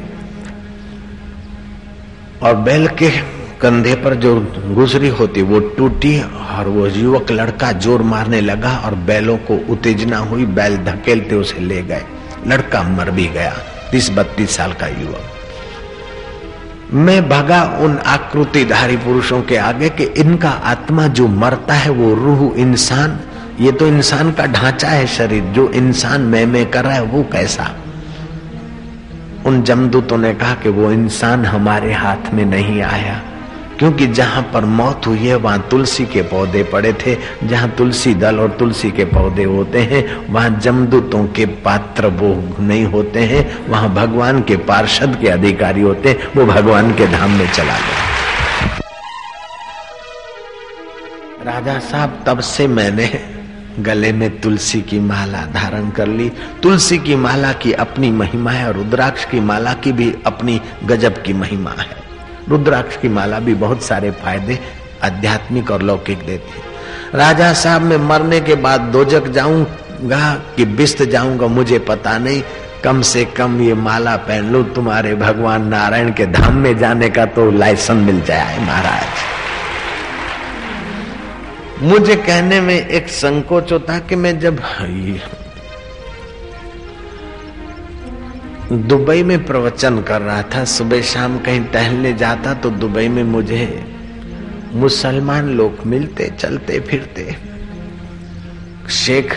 और 2.43 2.55
बैल 2.55 2.87
के 2.93 3.09
कंधे 3.61 3.93
पर 3.95 4.15
जो 4.15 4.35
गुजरी 4.67 5.07
होती, 5.09 5.41
वो 5.41 5.59
टूटी 5.59 6.19
और 6.19 6.67
वो 6.67 6.87
युवक 6.87 7.31
लड़का 7.31 7.71
ज़ोर 7.71 8.01
मारने 8.01 8.41
लगा 8.41 8.75
और 8.85 8.95
बैलों 9.05 9.37
को 9.37 9.59
उत्तेजना 9.69 10.17
हुई। 10.17 10.45
बैल 10.45 10.77
धकेलते 10.77 11.35
उसे 11.35 11.59
ले 11.59 11.81
गए। 11.83 12.03
लड़का 12.47 12.83
मर 12.89 13.11
भी 13.11 13.27
गया 13.27 13.53
तीस 13.91 14.09
बत्तीस 14.11 14.55
साल 14.57 14.73
का 14.73 14.87
युवक। 14.87 15.31
मैं 16.93 17.21
भगा 17.29 17.61
उन 17.81 17.97
आकृतिधारी 17.97 18.97
पुरुषों 18.97 19.41
के 19.41 19.55
आगे 19.57 19.89
कि 19.89 20.03
इनका 20.17 20.49
आत्मा 20.49 21.07
जो 21.07 21.27
मरता 21.27 21.73
है, 21.73 21.89
वो 21.89 22.13
रूह 22.15 22.59
इंसान 22.59 23.19
ये 23.59 23.71
तो 23.71 23.87
इंसान 23.87 24.31
का 24.31 24.45
ढांचा 24.45 24.87
है 24.87 25.05
शरीर, 25.07 25.43
जो 25.45 25.69
इंसान 25.71 26.21
मैं 26.21 26.45
मैं 26.45 26.65
कर 26.71 26.83
रहा 26.83 26.93
है 26.93 27.01
वो 27.03 27.21
कैसा? 27.31 27.69
उन 29.45 29.61
जमदूतों 29.63 30.17
ने 30.17 30.33
कहा 30.33 30.55
कि 30.55 30.69
वो 30.69 30.91
इंसान 30.91 31.45
हमारे 31.45 31.93
हाथ 31.93 32.33
में 32.33 32.43
नहीं 32.45 32.81
आया, 32.81 33.21
क्योंकि 33.79 34.07
जहाँ 34.07 34.41
पर 34.53 34.65
मौत 34.65 35.07
हुई 35.07 35.17
है, 35.17 35.35
वहाँ 35.35 35.67
तुलसी 35.71 36.05
के 36.05 36.21
पौधे 36.23 36.63
पड़े 36.63 36.91
थे। 36.95 37.15
जहाँ 37.43 37.69
तुलसी 37.69 38.13
दल 38.15 38.39
और 38.39 38.49
तुलसी 38.49 38.91
के 38.91 39.05
पौधे 39.05 39.43
होते 39.43 39.79
हैं, 39.81 40.03
वहाँ 40.29 40.49
जमदूतों 40.59 41.25
के 41.27 41.45
पात्र 41.45 42.07
वो 42.13 42.33
नहीं 42.59 42.85
होते 42.85 43.19
हैं। 43.23 43.45
वहाँ 43.67 43.93
भगवान 43.93 44.41
के 44.41 44.57
पार्षद 44.65 45.17
के 45.21 45.27
अधिकारी 45.27 45.81
होते 45.81 46.09
हैं, 46.09 46.27
वो 46.35 46.45
भगवान 46.45 46.91
के 46.93 47.07
धाम 47.07 47.31
में 47.31 47.51
चला 47.51 47.77
गया। 47.77 48.03
राजा 51.45 51.79
साहब, 51.81 52.23
तब 52.27 52.39
से 52.39 52.67
मैंने 52.67 53.05
गले 53.79 54.11
में 54.11 54.39
तुलसी 54.41 54.81
की 54.81 54.99
माला 54.99 55.45
धारण 55.45 55.89
कर 55.89 56.07
ली। 56.07 56.31
तुलसी 56.63 56.97
की 56.97 57.15
माला 57.15 57.51
की 57.53 57.71
अपनी 57.73 58.11
महिमा 58.11 58.51
है 58.51 58.67
और 58.67 58.75
रुद्राक्ष 58.75 59.25
की 59.25 59.39
माला 59.39 59.73
की 59.73 59.91
भी 59.91 60.13
अपनी 60.25 60.61
गजब 60.83 61.21
की 61.21 61.33
महिमा 61.33 61.71
है। 61.71 62.03
रुद्राक्ष 62.49 62.97
की 62.97 63.09
माला 63.09 63.39
भी 63.39 63.53
बहुत 63.53 63.83
सारे 63.83 64.11
फ़ायदे 64.11 64.59
आध्यात्मिक 65.03 65.71
और 65.71 65.81
लौकिक 65.81 66.17
देती 66.17 66.59
है। 66.59 66.73
राजा 67.15 67.53
साहब, 67.53 67.81
मैं 67.81 67.97
मरने 67.97 68.39
के 68.39 68.55
बाद 68.55 68.81
दोजक 68.81 69.27
जाऊँगा 69.27 70.33
कि 70.55 70.65
बिस्त 70.65 71.03
जाऊँगा, 71.03 71.47
मुझे 71.47 71.79
पता 71.79 72.17
नहीं। 72.17 72.41
कम 72.83 73.01
से 73.01 73.25
कम 73.25 73.61
ये 73.61 73.73
माला 73.73 74.15
पहन 74.15 74.51
लो, 74.51 74.63
तुम्हारे 74.63 75.15
भगवान 75.15 75.67
नारायण 75.67 76.11
के 76.13 76.25
धाम 76.25 76.55
में 76.55 76.77
जाने 76.77 77.09
का 77.09 77.25
तो 77.25 77.51
लाइसेंस 77.51 78.05
मिल 78.05 78.21
जाए 78.21 78.59
महाराज। 78.59 79.03
मुझे 81.81 82.15
कहने 82.15 82.59
में 82.61 82.75
एक 82.75 83.07
संकोच 83.07 83.71
होता 83.71 83.97
कि 83.99 84.15
मैं 84.15 84.39
जब 84.39 84.59
दुबई 88.71 89.23
में 89.23 89.43
प्रवचन 89.45 90.01
कर 90.01 90.21
रहा 90.21 90.41
था, 90.43 90.63
सुबह 90.65 91.01
शाम 91.01 91.37
कहीं 91.39 91.63
टहलने 91.63 92.13
जाता 92.13 92.53
तो 92.53 92.69
दुबई 92.69 93.07
में 93.07 93.23
मुझे 93.23 93.67
मुसलमान 94.73 95.49
लोग 95.49 95.85
मिलते, 95.85 96.29
चलते, 96.39 96.79
फिरते। 96.79 97.35
शेख, 98.89 99.35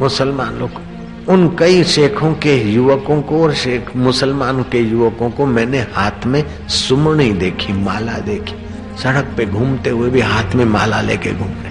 मुसलमान 0.00 0.54
लोग, 0.54 0.80
उन 1.28 1.56
कई 1.56 1.84
शेखों 1.84 2.32
के 2.34 2.56
युवकों 2.72 3.20
को 3.22 3.42
और 3.42 3.54
शेख 3.54 3.96
मुसलमान 3.96 4.62
के 4.62 4.78
युवकों 4.78 5.30
को 5.30 5.46
मैंने 5.46 5.80
हाथ 5.92 6.26
में 6.26 6.44
सुमणी 6.68 7.32
देखी, 7.32 7.72
माला 7.72 8.18
देखी। 8.18 8.61
सड़क 8.98 9.34
पे 9.36 9.46
घूमते 9.46 9.90
हुए 9.90 10.10
भी 10.10 10.20
हाथ 10.20 10.54
में 10.54 10.64
माला 10.64 11.00
लेके 11.00 11.32
घूम 11.32 11.48
रहे 11.48 11.70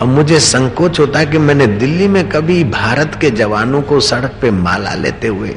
अब 0.00 0.08
मुझे 0.08 0.38
संकोच 0.40 1.00
होता 1.00 1.18
है 1.18 1.26
कि 1.26 1.38
मैंने 1.38 1.66
दिल्ली 1.66 2.08
में 2.08 2.28
कभी 2.28 2.62
भारत 2.64 3.18
के 3.20 3.30
जवानों 3.30 3.82
को 3.82 4.00
सड़क 4.00 4.38
पे 4.42 4.50
माला 4.50 4.94
लेते 4.94 5.28
हुए 5.28 5.54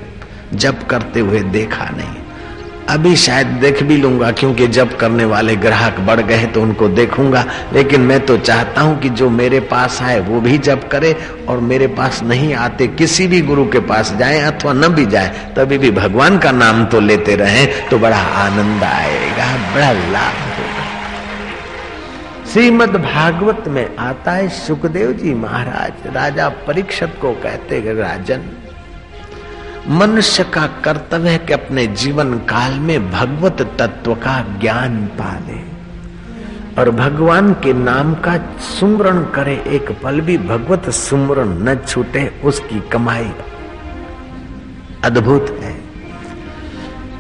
जब 0.54 0.86
करते 0.88 1.20
हुए 1.20 1.40
देखा 1.52 1.90
नहीं। 1.90 2.16
अभी 2.90 3.16
शायद 3.16 3.48
देख 3.62 3.82
भी 3.84 3.96
लूँगा, 3.98 4.32
क्योंकि 4.32 4.68
जब 4.68 4.96
करने 4.98 5.26
वाले 5.26 5.56
ग्राहक 5.56 6.00
बढ़ 6.00 6.22
गए 6.22 6.46
तो 6.46 6.62
उनको 6.62 6.88
देखूँगा। 6.90 7.44
लेकिन 7.74 8.02
मैं 8.02 8.20
तो 8.26 8.38
चाहता 8.38 8.82
हूँ 8.82 8.98
कि 9.00 9.10
जो 9.12 9.30
मेरे 9.30 9.60
पास 9.60 10.02
आए, 10.02 10.20
वो 10.20 10.40
भी 10.42 10.58
जब 10.60 10.88
करे 10.88 11.16
और 11.50 11.60
मेरे 11.62 11.88
पास 11.90 12.22
नहीं 12.24 12.54
आते, 12.56 12.88
किसी 12.88 13.28
भी 13.28 13.42
गुरु 13.42 13.66
के 13.66 13.80
पास 13.82 14.14
जाए 14.20 14.40
अथवा 14.42 14.74
न 14.74 14.88
भी 14.88 15.06
जाए, 15.06 15.54
तभी 15.58 15.78
भी 15.78 15.92
भगवान 15.92 16.38
का 16.40 16.52
नाम 16.54 16.86
तो 16.86 17.00
लेते 17.00 17.36
रहे 17.36 17.66
तो 17.90 18.00
बड़ा 18.00 18.22
आनंद 18.46 18.84
आएगा, 18.84 19.56
बड़ा 19.74 19.92
लाभ। 19.92 20.47
श्रीमद 22.58 22.96
भागवत 22.96 23.64
में 23.68 23.98
आता 23.98 24.32
है 24.32 24.48
सुखदेव 24.50 25.12
जी 25.14 25.34
महाराज, 25.34 26.08
राजा 26.16 26.48
परीक्षक 26.68 27.10
को 27.22 27.34
कहते 27.34 27.80
हैं, 27.80 27.94
राजन, 27.94 28.44
मनुष्य 29.90 30.44
का 30.44 30.66
कर्तव्य 30.86 31.30
है 31.30 31.38
कि 31.38 31.54
अपने 31.54 31.86
जीवन 31.96 32.34
काल 32.50 32.80
में 32.80 33.12
भगवत 33.12 33.62
तत्व 33.80 34.14
का 34.16 34.40
ज्ञान 34.60 34.98
पाले 35.20 35.60
और 36.82 36.92
भगवान 36.92 37.54
के 37.54 37.74
नाम 37.74 38.14
का 38.26 38.36
सुमरण 38.70 39.24
करे। 39.36 39.56
एक 39.68 39.92
पल 40.04 40.22
भी 40.22 40.38
भगवत 40.48 40.90
सुमरण 40.96 41.50
न 41.64 41.76
छूटे, 41.88 42.28
उसकी 42.44 42.80
कमाई 42.90 43.32
अद्भुत 45.04 45.58
है। 45.62 45.67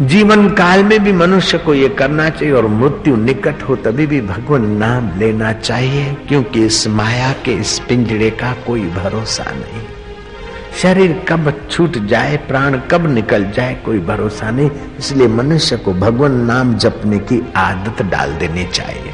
जीवन 0.01 0.49
काल 0.49 0.83
में 0.83 1.03
भी 1.03 1.11
मनुष्य 1.11 1.57
को 1.57 1.73
यह 1.73 1.95
करना 1.97 2.29
चाहिए 2.29 2.53
और 2.53 2.67
मृत्यु 2.67 3.15
निकट 3.15 3.63
हो 3.63 3.75
तभी 3.75 4.05
भी 4.07 4.21
भगवान 4.21 4.65
नाम 4.77 5.09
लेना 5.19 5.53
चाहिए, 5.53 6.13
क्योंकि 6.27 6.65
इस 6.65 6.87
माया 6.87 7.31
के 7.45 7.51
इस 7.51 7.79
पिंजड़े 7.79 8.29
का 8.29 8.53
कोई 8.67 8.81
भरोसा 8.81 9.43
नहीं। 9.43 9.81
शरीर 10.81 11.25
कब 11.29 11.51
छूट 11.71 11.97
जाए, 11.97 12.37
प्राण 12.37 12.79
कब 12.91 13.07
निकल 13.07 13.51
जाए, 13.51 13.73
कोई 13.85 13.99
भरोसा 13.99 14.51
नहीं। 14.51 14.69
इसलिए 14.99 15.27
मनुष्य 15.27 15.77
को 15.77 15.93
भगवान 15.93 16.35
नाम 16.45 16.75
जपने 16.75 17.19
की 17.19 17.41
आदत 17.55 18.01
डाल 18.01 18.33
देनी 18.33 18.65
चाहिए। 18.65 19.13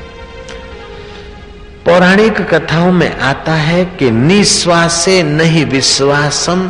पौराणिक 1.85 2.41
कथाओं 2.53 2.91
में 2.91 3.11
आता 3.19 3.53
है 3.53 3.85
कि 3.85 4.11
निश्वासे 4.11 5.21
नहीं 5.23 5.65
विश्वासम 5.65 6.69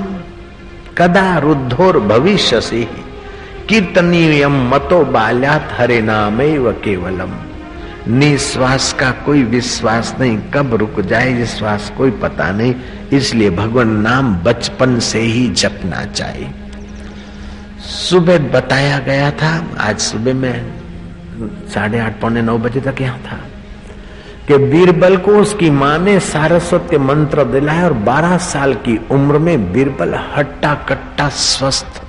कदा 0.97 1.37
रुद्धोर 1.37 1.99
भविष्य 1.99 2.61
से 2.61 2.87
कीर्तनीयम 3.69 4.55
मतो 4.69 5.03
बाल्यात 5.05 5.69
हरे 5.71 6.01
नाम 6.01 6.37
केवलम। 6.83 7.31
निश्वास 8.09 8.91
का 8.93 9.11
कोई 9.25 9.43
विश्वास 9.43 10.15
नहीं, 10.19 10.37
कब 10.53 10.73
रुक 10.73 10.99
जाए 11.01 11.33
ये 11.33 11.45
श्वास, 11.45 11.91
कोई 11.97 12.11
पता 12.11 12.51
नहीं। 12.51 12.75
इसलिए 13.13 13.49
भगवान 13.49 13.89
नाम 14.01 14.35
बचपन 14.35 14.99
से 14.99 15.19
ही 15.19 15.47
जपना 15.49 16.03
चाहिए। 16.05 16.51
सुबह 17.79 18.37
बताया 18.51 18.99
गया 18.99 19.31
था, 19.31 19.53
आज 19.79 19.99
सुबह 19.99 20.33
में 20.33 20.73
साढ़े 21.73 21.99
आठ, 21.99 22.19
पौने 22.21 22.41
नौ 22.41 22.57
बजे 22.57 22.81
तक 22.81 23.01
यहाँ 23.01 23.19
था, 23.19 23.39
कि 24.47 24.57
बीरबल 24.57 25.17
को 25.17 25.31
उसकी 25.31 25.69
माँ 25.69 25.97
ने 25.99 26.19
सारस्वत 26.19 26.93
मंत्र 27.01 27.43
दिलाया 27.43 27.85
और 27.85 27.93
12 27.93 28.37
साल 28.37 28.73
की 28.73 28.99
उम्र 29.11 29.37
में 29.37 29.71
बीरबल 29.73 30.15
हट्टा 30.35 30.73
कट्टा 30.89 31.29
स्वस्थ 31.29 32.02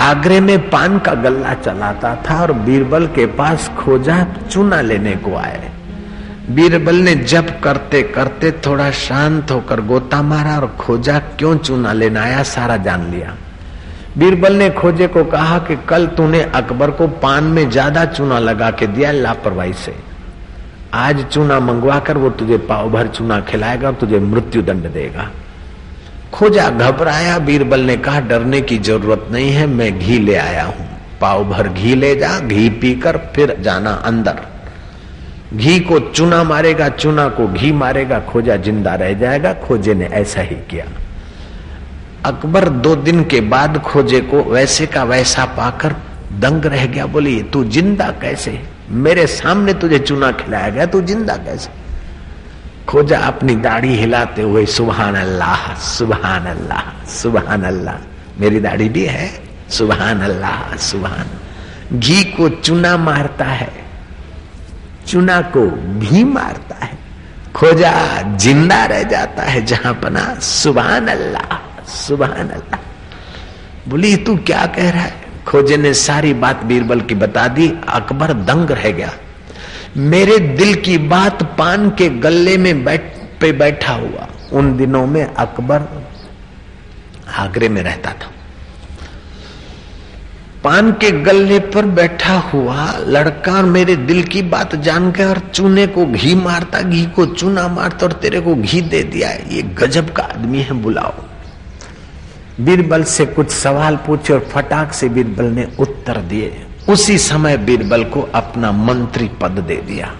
आगरे 0.00 0.40
में 0.40 0.70
पान 0.70 0.98
का 0.98 1.12
गल्ला 1.14 1.52
चलाता 1.54 2.14
था 2.24 2.40
और 2.42 2.52
बीरबल 2.52 3.06
के 3.06 3.26
पास 3.36 3.68
खोजा 3.78 4.16
चूना 4.50 4.80
लेने 4.80 5.14
को 5.16 5.34
आए। 5.36 5.70
बीरबल 6.50 6.94
ने 6.94 7.14
जब 7.14 7.48
करते 7.60 8.02
करते 8.14 8.50
थोड़ा 8.66 8.90
शांत 8.92 9.50
होकर 9.50 9.80
गोता 9.82 10.22
मारा 10.22 10.56
और 10.56 10.66
खोजा 10.80 11.18
क्यों 11.38 11.56
चूना 11.58 11.92
लेना 11.92 12.22
आया 12.22 12.42
सारा 12.42 12.76
जान 12.78 13.10
लिया। 13.10 13.34
बीरबल 14.18 14.52
ने 14.52 14.68
खोजे 14.70 15.06
को 15.06 15.24
कहा 15.26 15.58
कि 15.58 15.76
कल 15.88 16.06
तूने 16.06 16.42
अकबर 16.54 16.90
को 16.90 17.08
पान 17.22 17.44
में 17.44 17.68
ज़्यादा 17.70 18.04
चूना 18.06 18.38
लगा 18.38 18.70
के 18.70 18.86
दिया 18.88 19.12
लापरवाही 19.12 19.72
से। 19.74 19.94
आज 20.94 21.24
चूना 21.24 21.60
मंगवा 21.60 21.98
कर 21.98 22.18
वो 22.18 22.30
तुझे 22.32 22.58
पाव 22.66 22.90
भर 22.90 23.06
चूना 23.08 23.40
खिलाएगा 23.42 23.88
और 23.88 23.94
तुझे 23.94 24.18
मृत्यु 24.20 24.62
दंड 24.62 24.92
देगा। 24.92 25.30
खोजा, 26.34 26.70
घबराया। 26.70 27.38
बीरबल 27.38 27.80
ने 27.80 27.96
कहा, 27.96 28.20
डरने 28.20 28.60
की 28.60 28.78
ज़रूरत 28.78 29.28
नहीं 29.30 29.50
है, 29.50 29.66
मैं 29.66 29.98
घी 29.98 30.18
ले 30.18 30.34
आया 30.34 30.64
हूँ। 30.64 30.86
पाव 31.20 31.44
भर 31.44 31.68
घी 31.68 31.94
ले 31.94 32.14
जा, 32.16 32.38
घी 32.38 32.68
पीकर 32.70 33.16
फिर 33.16 33.56
जाना 33.60 33.90
अंदर। 33.90 34.40
घी 35.54 35.80
को 35.80 35.98
चूना 35.98 36.42
मारेगा, 36.44 36.88
चूना 36.88 37.28
को 37.28 37.48
घी 37.48 37.72
मारेगा, 37.72 38.18
खोजा 38.20 38.56
ज़िंदा 38.56 38.94
रह 38.94 39.12
जाएगा, 39.12 39.52
खोजे 39.52 39.94
ने 39.94 40.04
ऐसा 40.04 40.40
ही 40.40 40.56
किया। 40.56 40.84
अकबर 42.24 42.68
दो 42.68 42.96
दिन 42.96 43.24
के 43.24 43.40
बाद 43.40 43.78
खोजे 43.78 44.20
को 44.20 44.42
वैसे 44.42 44.86
का 44.86 45.04
वैसा 45.04 45.44
पाकर 45.44 45.94
दंग 46.40 46.66
रह 46.66 46.86
गया, 46.86 47.06
बोली, 47.06 47.42
तू 47.42 47.64
ज़िंदा 47.64 48.10
कैसे? 48.10 48.60
मेरे 48.90 49.26
सामने 49.26 49.74
तुझे 49.74 49.98
चूना 49.98 50.32
खिलाया 50.32 50.68
गया, 50.68 50.86
तू 50.86 51.00
ज़िंदा 51.00 51.36
कैसे? 51.36 51.83
खोजा 52.88 53.18
अपनी 53.18 53.54
दाढ़ी 53.56 53.94
हिलाते 53.96 54.42
हुए 54.42 54.64
सुबहान 54.66 55.14
अल्लाह 55.16 55.62
सुबहान 55.80 56.46
अल्लाह 56.46 56.82
सुबहान 57.10 57.62
अल्लाह 57.64 57.96
मेरी 58.40 58.60
दाढ़ी 58.60 58.88
भी 58.88 59.04
है 59.06 59.28
सुबहान 59.70 60.20
अल्लाह 60.20 60.76
सुबहान 60.86 61.98
घी 61.98 62.22
को 62.36 62.48
चुना 62.48 62.96
मारता 62.96 63.44
है, 63.44 63.72
चुना 65.06 65.40
को 65.54 65.66
घी 66.00 66.22
मारता 66.24 66.76
है। 66.84 66.92
खोजा 67.54 67.92
ज़िंदा 68.36 68.84
रह 68.86 69.02
जाता 69.10 69.42
है 69.42 69.64
जहाँ 69.64 69.92
पना 69.94 70.22
सुबहान 70.42 71.06
अल्लाह 71.08 71.84
सुबहान 71.86 72.48
अल्लाह 72.48 72.80
बोली, 73.88 74.16
तू 74.16 74.36
क्या 74.36 74.64
कह 74.66 74.90
रहा 74.90 75.02
है? 75.02 75.14
खोजे 75.46 75.76
ने 75.76 75.92
सारी 75.94 76.32
बात 76.34 76.64
बीरबल 76.64 77.00
की 77.00 77.14
बता 77.14 77.46
दी, 77.48 77.68
अकबर 77.88 78.32
दंग 78.44 78.70
रह 78.70 78.90
गया। 78.90 79.10
मेरे 79.96 80.38
दिल 80.38 80.74
की 80.74 80.98
बात 80.98 81.42
पान 81.58 81.90
के 81.90 82.08
गले 82.08 82.56
में 82.58 82.84
बैठ, 82.84 83.02
पे 83.40 83.52
बैठा 83.52 83.92
हुआ। 83.92 84.28
उन 84.52 84.76
दिनों 84.76 85.06
में 85.06 85.24
अकबर 85.24 85.82
आगरे 87.34 87.68
में 87.68 87.82
रहता 87.82 88.10
था। 88.10 88.30
पान 90.64 90.92
के 90.92 91.10
गले 91.10 91.58
पर 91.58 91.86
बैठा 91.86 92.34
हुआ 92.34 92.98
लड़का 92.98 93.62
मेरे 93.62 93.96
दिल 93.96 94.22
की 94.22 94.42
बात 94.42 94.74
जानकर 94.74 95.26
और 95.26 95.38
चूने 95.38 95.86
को 95.86 96.06
घी 96.06 96.34
मारता, 96.34 96.80
घी 96.80 97.06
को 97.06 97.26
चूना 97.26 97.68
मारता 97.68 98.06
और 98.06 98.12
तेरे 98.12 98.40
को 98.40 98.54
घी 98.54 98.80
दे 98.80 99.02
दिया 99.02 99.30
ये 99.30 99.62
गजब 99.62 100.12
का 100.12 100.22
आदमी 100.22 100.58
है, 100.58 100.72
बुलाओ। 100.72 101.12
बीरबल 102.60 103.04
से 103.04 103.26
कुछ 103.26 103.50
सवाल 103.50 103.96
पूछे 103.96 104.32
और 104.32 104.40
फटाक 104.40 104.92
से 104.92 105.08
बीरबल 105.08 105.44
ने 105.44 105.68
उत्तर 105.78 106.16
दिए। 106.16 106.66
उसी 106.88 107.18
समय 107.18 107.56
बीरबल 107.56 108.04
को 108.04 108.22
अपना 108.22 108.72
मंत्री 108.72 109.28
पद 109.28 109.50
दे 109.50 109.76
दिया। 109.76 110.16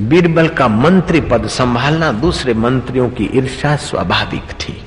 बीरबल 0.00 0.48
का 0.48 0.68
मंत्री 0.68 1.20
पद 1.20 1.46
संभालना 1.46 2.12
दूसरे 2.12 2.54
मंत्रियों 2.54 3.08
की 3.08 3.30
ईर्षा 3.34 3.76
स्वाभाविक 3.76 4.42
थी। 4.42 4.82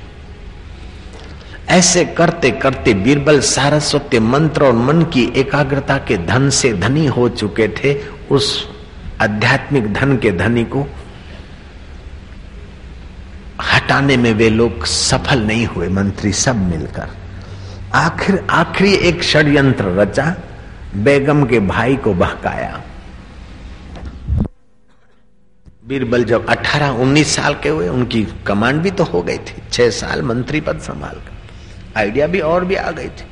ऐसे 1.68 2.04
करते 2.04 2.50
करते 2.50 2.94
बीरबल 2.94 3.40
सारस्वत्य 3.40 4.20
मंत्र 4.20 4.64
और 4.64 4.72
मन 4.72 5.02
की 5.02 5.32
एकाग्रता 5.36 5.98
के 5.98 6.16
धन 6.16 6.50
से 6.50 6.72
धनी 6.72 7.06
हो 7.06 7.28
चुके 7.28 7.68
थे। 7.68 8.00
उस 8.30 8.68
आध्यात्मिक 9.20 9.92
धन 9.92 10.16
के 10.16 10.30
धनी 10.30 10.64
को 10.64 10.86
हटाने 13.72 14.16
में 14.16 14.34
वे 14.34 14.50
लोग 14.50 14.84
सफल 14.84 15.40
नहीं 15.40 15.66
हुए, 15.66 15.88
मंत्री 15.88 16.32
सब 16.32 16.56
मिलकर। 16.56 17.08
आखिर, 17.94 18.46
आखिरी 18.50 18.94
एक 18.94 19.22
षड्यंत्र 19.22 19.84
रचा। 19.84 20.36
बेगम 20.96 21.46
के 21.46 21.60
भाई 21.60 21.96
को 21.96 22.14
बहकाया। 22.14 22.82
बीरबल 25.88 26.24
जब 26.24 26.46
18-19 26.46 27.36
साल 27.36 27.54
के 27.54 27.68
हुए, 27.68 27.88
उनकी 27.88 28.28
कमांड 28.46 28.82
भी 28.82 28.90
तो 28.90 29.04
हो 29.04 29.22
गई 29.22 29.38
थी। 29.38 29.62
छह 29.72 29.90
साल 29.90 30.22
मंत्री 30.22 30.60
पद 30.60 30.78
संभाल 30.78 31.14
कर। 31.14 31.32
आइडिया 31.96 32.26
भी 32.26 32.40
और 32.40 32.64
भी 32.64 32.74
आ 32.74 32.90
गई 32.90 33.08
थी। 33.08 33.24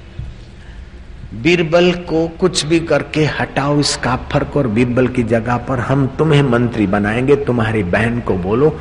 बीरबल 1.43 1.93
को 1.93 2.29
कुछ 2.29 2.67
भी 2.67 2.81
करके 2.81 3.25
हटाओ 3.25 3.81
इस 3.81 3.97
काफर 3.97 4.45
को 4.45 4.59
और 4.59 4.67
बीरबल 4.67 5.09
की 5.09 5.23
जगह 5.23 5.57
पर 5.57 5.79
हम 5.79 6.07
तुम्हें 6.07 6.43
मंत्री 6.43 6.87
बनाएँगे। 6.87 7.37
तुम्हारी 7.37 7.83
बहन 7.83 8.21
को 8.21 8.35
बोलो, 8.35 8.81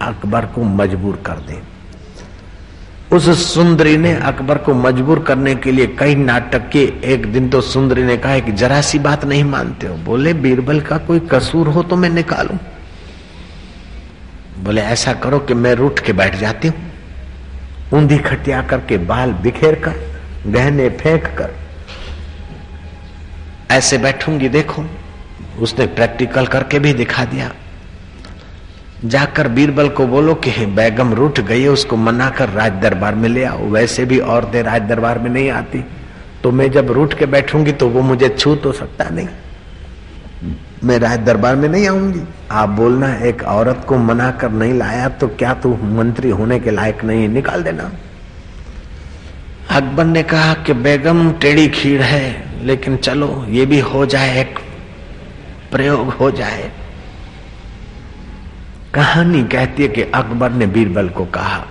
अकबर 0.00 0.46
को 0.46 0.62
मजबूर 0.62 1.16
कर 1.16 1.36
दे। 1.36 1.75
उस 3.12 3.54
सुंदरी 3.54 3.96
ने 3.96 4.14
अकबर 4.20 4.58
को 4.58 4.74
मजबूर 4.74 5.18
करने 5.22 5.54
के 5.54 5.72
लिए 5.72 5.86
कई 5.98 6.14
नाटक 6.14 6.68
के 6.68 6.80
एक 7.04 7.26
दिन 7.32 7.48
तो 7.48 7.60
सुंदरी 7.60 8.02
ने 8.02 8.16
कहा 8.16 8.38
कि 8.38 8.52
जरा 8.52 8.80
सी 8.80 8.98
बात 8.98 9.24
नहीं 9.24 9.44
मानते 9.44 9.86
हो? 9.86 9.94
बोले, 9.96 10.32
बीरबल 10.34 10.80
का 10.80 10.98
कोई 10.98 11.20
कसूर 11.30 11.68
हो 11.68 11.82
तो 11.82 11.96
मैं 11.96 12.10
निकालू। 12.10 12.58
बोले, 14.58 14.80
ऐसा 14.82 15.12
करो 15.12 15.38
कि 15.38 15.54
मैं 15.54 15.74
रूठ 15.74 16.00
के 16.00 16.12
बैठ 16.12 16.36
जाती 16.36 16.68
हूँ। 16.68 16.90
ऊंधी 17.92 18.18
खटिया 18.18 18.62
करके 18.62 18.98
बाल 18.98 19.32
बिखेर 19.32 19.74
कर, 19.80 19.94
गहने 20.46 20.88
फेंक 20.90 21.26
कर, 21.38 21.54
ऐसे 23.70 23.98
बैठूँगी, 23.98 24.48
देखो। 24.48 24.84
उसने 25.60 25.86
प्रैक्टिकल 25.86 26.46
करके 26.46 26.78
भी 26.78 26.92
दिखा 26.92 27.24
दिया। 27.24 27.50
जाकर 29.06 29.48
बीरबल 29.48 29.88
को 29.88 30.06
बोलो 30.06 30.34
कि 30.34 30.50
बैगम 30.66 31.12
रूठ 31.14 31.40
गई 31.40 31.62
है 31.62 31.68
उसको 31.68 31.96
मना 31.96 32.28
कर 32.30 32.48
राज 32.48 32.72
दरबार 32.72 33.14
में 33.14 33.28
ले 33.28 33.44
आओ। 33.44 33.68
वैसे 33.70 34.04
भी 34.04 34.18
औरतें 34.18 34.62
राज 34.62 34.82
दरबार 34.82 35.18
में 35.18 35.30
नहीं 35.30 35.50
आती। 35.50 35.84
तो 36.42 36.50
मैं 36.50 36.70
जब 36.70 36.90
रूठ 36.90 37.14
के 37.14 37.26
बैठूँगी 37.26 37.72
तो 37.72 37.88
वो 37.88 38.02
मुझे 38.02 38.28
छू 38.28 38.54
तो 38.54 38.72
सकता 38.72 39.08
नहीं। 39.10 39.28
मैं 40.84 40.98
राज 40.98 41.18
दरबार 41.18 41.56
में 41.56 41.68
नहीं 41.68 41.86
आऊँगी। 41.88 42.20
आप 42.50 42.68
बोलना, 42.68 43.14
एक 43.18 43.42
औरत 43.42 43.84
को 43.88 43.96
मना 43.98 44.30
कर 44.30 44.50
नहीं 44.50 44.74
लाया 44.74 45.08
तो 45.10 45.28
क्या 45.28 45.54
तू 45.54 45.76
मंत्री 45.92 46.30
होने 46.30 46.58
के 46.60 46.70
लायक 46.70 47.04
नहीं 47.04 47.28
निकाल 47.28 47.62
देना। 47.62 47.90
अकबर 49.70 50.04
ने 50.04 50.22
कहा 50.22 50.52
कि 50.56 50.72
बेगम, 50.72 51.30
टेढ़ी 51.32 51.68
खीर 51.68 52.02
है, 52.02 52.66
लेकिन 52.66 52.96
चलो, 52.96 53.44
ये 53.48 53.66
भी 53.66 53.78
हो 53.82 54.04
जाए, 54.06 54.40
एक 54.40 54.58
प्रयोग 55.72 56.08
हो 56.10 56.30
जाए। 56.30 56.70
कहानी 58.96 59.42
कहती 59.42 59.82
है 59.82 59.88
कि 59.88 60.02
अकबर 60.02 60.50
ने 60.50 60.66
बीरबल 60.66 61.08
को 61.08 61.24
कहा, 61.24 61.64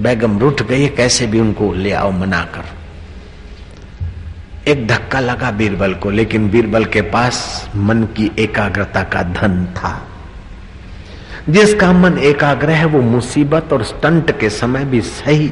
बेगम, 0.00 0.38
रुठ 0.38 0.62
गई 0.62 0.86
कैसे 0.88 1.26
भी 1.26 1.40
उनको 1.40 1.72
ले 1.72 1.92
आओ 1.92 2.10
मनाकर 2.10 2.64
एक 4.68 4.86
धक्का 4.86 5.20
लगा 5.20 5.50
बीरबल 5.50 5.94
को, 5.94 6.10
लेकिन 6.10 6.48
बीरबल 6.50 6.84
के 6.84 7.00
पास 7.00 7.70
मन 7.76 8.02
की 8.16 8.30
एकाग्रता 8.38 9.02
का 9.02 9.22
धन 9.22 9.64
था। 9.76 9.92
जिसका 11.48 11.92
मन 11.92 12.18
एकाग्र 12.18 12.70
है, 12.70 12.84
वो 12.84 13.00
मुसीबत 13.02 13.72
और 13.72 13.82
स्टंट 13.82 14.38
के 14.40 14.50
समय 14.50 14.84
भी 14.84 15.00
सही, 15.00 15.50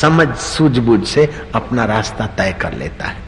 समझ, 0.00 0.28
सूझबूझ 0.28 1.02
से 1.06 1.28
अपना 1.54 1.84
रास्ता 1.84 2.26
तय 2.26 2.52
कर 2.52 2.72
लेता 2.72 3.06
है। 3.06 3.22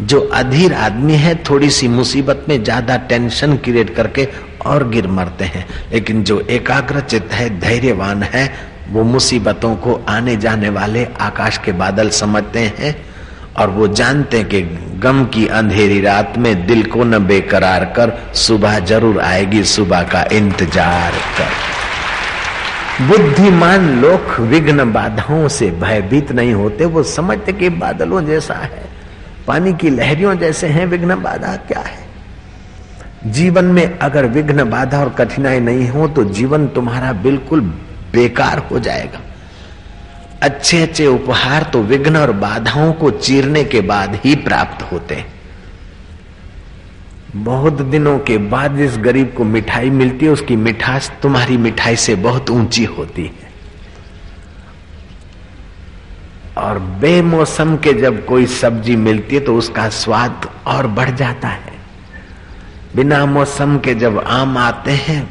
जो 0.00 0.20
अधीर 0.34 0.72
आदमी 0.74 1.14
है, 1.14 1.34
थोड़ी 1.44 1.70
सी 1.70 1.88
मुसीबत 1.88 2.44
में 2.48 2.62
ज़्यादा 2.64 2.96
टेंशन 2.96 3.56
क्रिएट 3.56 3.94
करके 3.94 4.24
और 4.66 4.88
गिर 4.88 5.06
मरते 5.08 5.44
हैं। 5.44 5.66
लेकिन 5.92 6.22
जो 6.24 6.40
एकाग्र 6.40 7.00
चित्त 7.00 7.32
है, 7.32 7.48
धैर्यवान 7.60 8.22
है, 8.22 8.52
वो 8.90 9.02
मुसीबतों 9.04 9.74
को 9.76 10.00
आने 10.08 10.36
जाने 10.36 10.68
वाले 10.68 11.06
आकाश 11.20 11.58
के 11.58 11.72
बादल 11.72 12.08
समझते 12.12 12.60
हैं 12.78 12.94
और 13.56 13.70
वो 13.70 13.86
जानते 13.88 14.38
हैं 14.38 14.48
कि 14.48 14.60
गम 15.00 15.24
की 15.24 15.46
अंधेरी 15.48 16.00
रात 16.00 16.34
में 16.38 16.66
दिल 16.66 16.82
को 16.84 17.04
न 17.04 17.18
बेकरार 17.18 17.84
कर 17.96 18.12
सुबह 18.36 18.78
ज़रूर 18.80 19.20
आएगी, 19.20 19.62
सुबह 19.64 20.02
का 20.02 20.24
इंतज़ार 20.32 21.12
कर। 21.38 21.62
बुद्धिमान 23.00 23.88
लोग 24.00 24.38
विघ्न 24.40 24.92
बाधाओं 24.92 25.48
से 25.48 25.70
भयभीत 25.70 26.32
नहीं 26.32 26.52
होते। 26.54 26.84
वो 26.84 27.02
समझते 27.02 27.52
कि 27.52 27.68
बादलों 27.68 28.24
जैसा 28.26 28.54
है, 28.54 28.82
पानी 29.46 29.72
की 29.72 29.90
लहरियों 29.90 30.34
जैसे 30.34 30.66
हैं, 30.66 30.86
विघ्न 30.86 31.14
बाधा 31.22 31.56
क्या 31.68 31.80
है? 31.80 32.03
जीवन 33.26 33.64
में 33.64 33.98
अगर 33.98 34.26
विघ्न, 34.26 34.64
बाधा 34.70 35.00
और 35.00 35.08
कठिनाई 35.10 35.60
नहीं 35.60 35.88
हो 35.88 36.08
तो 36.08 36.24
जीवन 36.24 36.66
तुम्हारा 36.68 37.12
बिल्कुल 37.12 37.60
बेकार 38.12 38.58
हो 38.60 38.78
जाएगा। 38.78 39.20
अच्छे 40.42 40.82
अच्छे 40.82 41.06
उपहार 41.06 41.62
तो 41.62 41.82
विघ्न 41.82 42.16
और 42.16 42.32
बाधाओं 42.32 42.92
को 42.92 43.10
चीरने 43.10 43.64
के 43.64 43.80
बाद 43.80 44.14
ही 44.14 44.34
प्राप्त 44.36 44.82
होते 44.92 45.14
हैं। 45.14 45.32
बहुत 47.36 47.82
दिनों 47.82 48.18
के 48.18 48.38
बाद 48.38 48.76
जिस 48.76 48.98
गरीब 48.98 49.32
को 49.36 49.44
मिठाई 49.44 49.90
मिलती 49.90 50.26
है, 50.26 50.32
उसकी 50.32 50.56
मिठास, 50.56 51.12
तुम्हारी 51.22 51.56
मिठाई 51.56 51.96
से 51.96 52.14
बहुत 52.14 52.50
ऊँची 52.50 52.84
होती 52.84 53.24
है। 53.24 53.52
और 56.58 56.78
बेमौसम 56.78 57.76
के 57.76 57.92
जब 57.92 58.24
कोई 58.26 58.46
सब्ज़ी 58.46 58.96
मिलती 58.96 59.34
है 59.34 59.40
तो 59.40 59.56
उसका 59.56 59.88
स्वाद 59.88 60.48
और 60.66 60.86
बढ़ 60.86 61.10
जाता 61.10 61.48
है। 61.48 61.73
बिना 62.96 63.24
मौसम 63.26 63.78
के 63.78 63.94
जब 63.94 64.18
आम 64.18 64.58
आते 64.58 64.90
हैं 64.90 65.22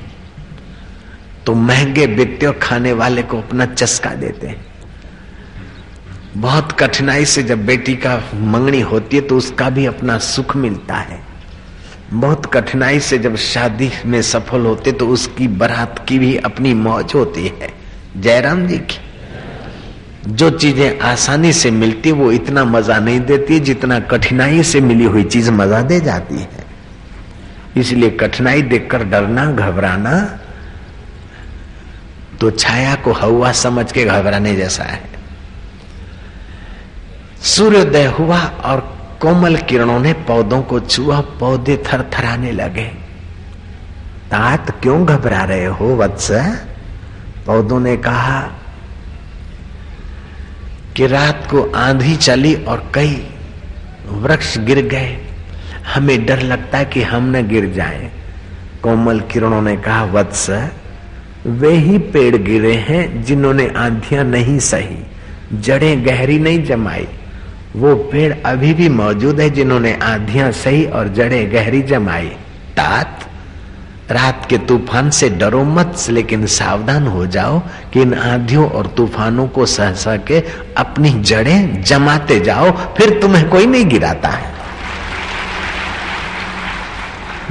तो 1.45 1.53
महँगे 1.55 2.45
और 2.45 2.59
खाने 2.61 2.93
वाले 2.93 3.22
को 3.24 3.38
अपना 3.38 3.66
चस्का 3.66 4.14
देते 4.16 4.47
हैं। 4.47 4.66
बहुत 6.38 6.72
कठिनाई 6.72 7.26
से 7.26 7.43
जब 7.43 7.66
बेटी 7.66 7.95
का 7.95 8.16
मंगनी 8.34 8.80
होती 8.82 9.18
है 9.18 9.22
तो 9.22 9.38
उसका 9.38 9.70
भी 9.70 9.86
अपना 9.86 10.18
सुख 10.18 10.55
मिलता 10.55 10.95
है। 10.95 11.22
बहुत 12.14 12.45
कठिनाई 12.45 12.99
से 12.99 13.18
जब 13.18 13.36
शादी 13.36 13.89
में 14.05 14.22
सफल 14.22 14.66
होते 14.66 14.91
तो 14.91 15.07
उसकी 15.07 15.47
बारात 15.47 16.05
की 16.09 16.20
भी 16.20 16.36
अपनी 16.38 16.74
मौज 16.74 17.14
होती 17.16 17.47
है। 17.47 17.70
जयराम 18.18 18.66
जी 18.68 18.78
की। 18.78 18.99
जो 20.28 20.49
चीज़ें 20.49 20.99
आसानी 21.01 21.53
से 21.53 21.72
मिलती, 21.72 22.11
वो 22.11 22.32
इतना 22.32 22.64
मज़ा 22.66 22.97
नहीं 22.99 23.20
देती, 23.20 23.59
जितना 23.59 23.99
कठिनाई 23.99 24.64
से 24.64 24.82
मिली 24.82 25.05
हुई 25.05 25.24
चीज़ 25.24 25.51
मज़ा 25.51 25.82
दे 25.82 25.99
जाती 25.99 26.36
है। 26.36 26.62
इसलिए 27.78 28.10
कठिनाई 28.10 28.62
देखकर 28.62 29.04
डरना, 29.04 29.46
घबराना 29.46 30.40
तो 32.42 32.52
छाया 32.52 32.96
को 32.96 33.12
हवा 33.12 33.52
समझ 33.52 33.92
के 33.92 34.06
घबराने 34.06 34.56
जैसा 34.56 34.84
है। 34.84 35.02
सूर्योदय 37.42 38.06
हुआ 38.06 38.40
और 38.40 38.80
कोमल 39.22 39.58
किरणों 39.58 40.00
ने 40.00 40.14
पौधों 40.14 40.62
को 40.62 40.80
छुआ, 40.80 41.22
पौधे 41.22 41.78
थर 41.78 42.10
थराने 42.14 42.52
लगे। 42.52 42.86
तात 44.32 44.72
क्यों 44.82 45.06
घबरा 45.06 45.44
रहे 45.44 45.66
हो 45.66 45.96
वत्स? 45.96 46.32
पौधों 47.46 47.80
ने 47.80 47.98
कहा 47.98 48.42
कि 50.96 51.08
रात 51.08 51.48
को 51.52 51.72
आंधी 51.72 52.16
चली 52.16 52.54
और 52.56 52.92
कई 52.96 53.28
वृक्ष 54.08 54.58
गिर 54.58 54.82
गए। 54.88 55.23
हमें 55.86 56.26
डर 56.26 56.42
लगता 56.42 56.78
है 56.78 56.86
कि 56.86 57.02
हम 57.02 57.36
न 57.36 57.48
गिर 57.48 57.66
जाएँ। 57.74 58.12
कोमल 58.84 59.20
किरणों 59.32 59.62
ने 59.62 59.76
कहा, 59.78 60.04
वत्स, 60.04 60.50
वे 61.46 61.72
ही 61.72 61.98
पेड़ 61.98 62.36
गिरे 62.36 62.74
हैं 62.74 63.24
जिन्होंने 63.24 63.68
आंधियाँ 63.78 64.24
नहीं 64.24 64.60
सही, 64.60 64.98
जड़ें 65.54 66.06
गहरी 66.06 66.40
नहीं 66.40 66.64
जमाई। 66.64 67.08
वो 67.76 67.96
पेड़ 68.12 68.34
अभी 68.46 68.74
भी 68.74 68.90
मौजूद 68.90 69.40
है 69.40 69.50
जिन्होंने 69.50 69.94
आंधियाँ 70.04 70.52
सही 70.52 70.86
और 70.86 71.08
जड़ें 71.08 71.54
गहरी 71.54 71.82
जमाई। 71.82 72.28
तात, 72.78 73.20
रात 74.12 74.46
के 74.50 74.58
तूफ़ान 74.58 75.10
से 75.10 75.30
डरो 75.30 75.64
मत, 75.64 75.96
लेकिन 76.10 76.46
सावधान 76.46 77.08
हो 77.08 77.26
जाओ 77.28 77.60
कि 77.94 78.02
इन 78.02 78.14
आंधियों 78.14 78.70
और 78.70 78.88
तूफानों 78.88 79.48
को 79.48 79.66
सह 79.66 79.94
सह 79.94 80.18
के 80.18 80.44
अपनी 80.78 81.12
जड़ें 81.12 81.84
जमाते 81.84 82.40
जाओ, 82.40 82.72
फिर 82.98 83.20
तुम्हें 83.20 83.50
कोई 83.50 83.66
नहीं 83.66 83.86
गिराता 83.86 84.30
है। 84.30 84.53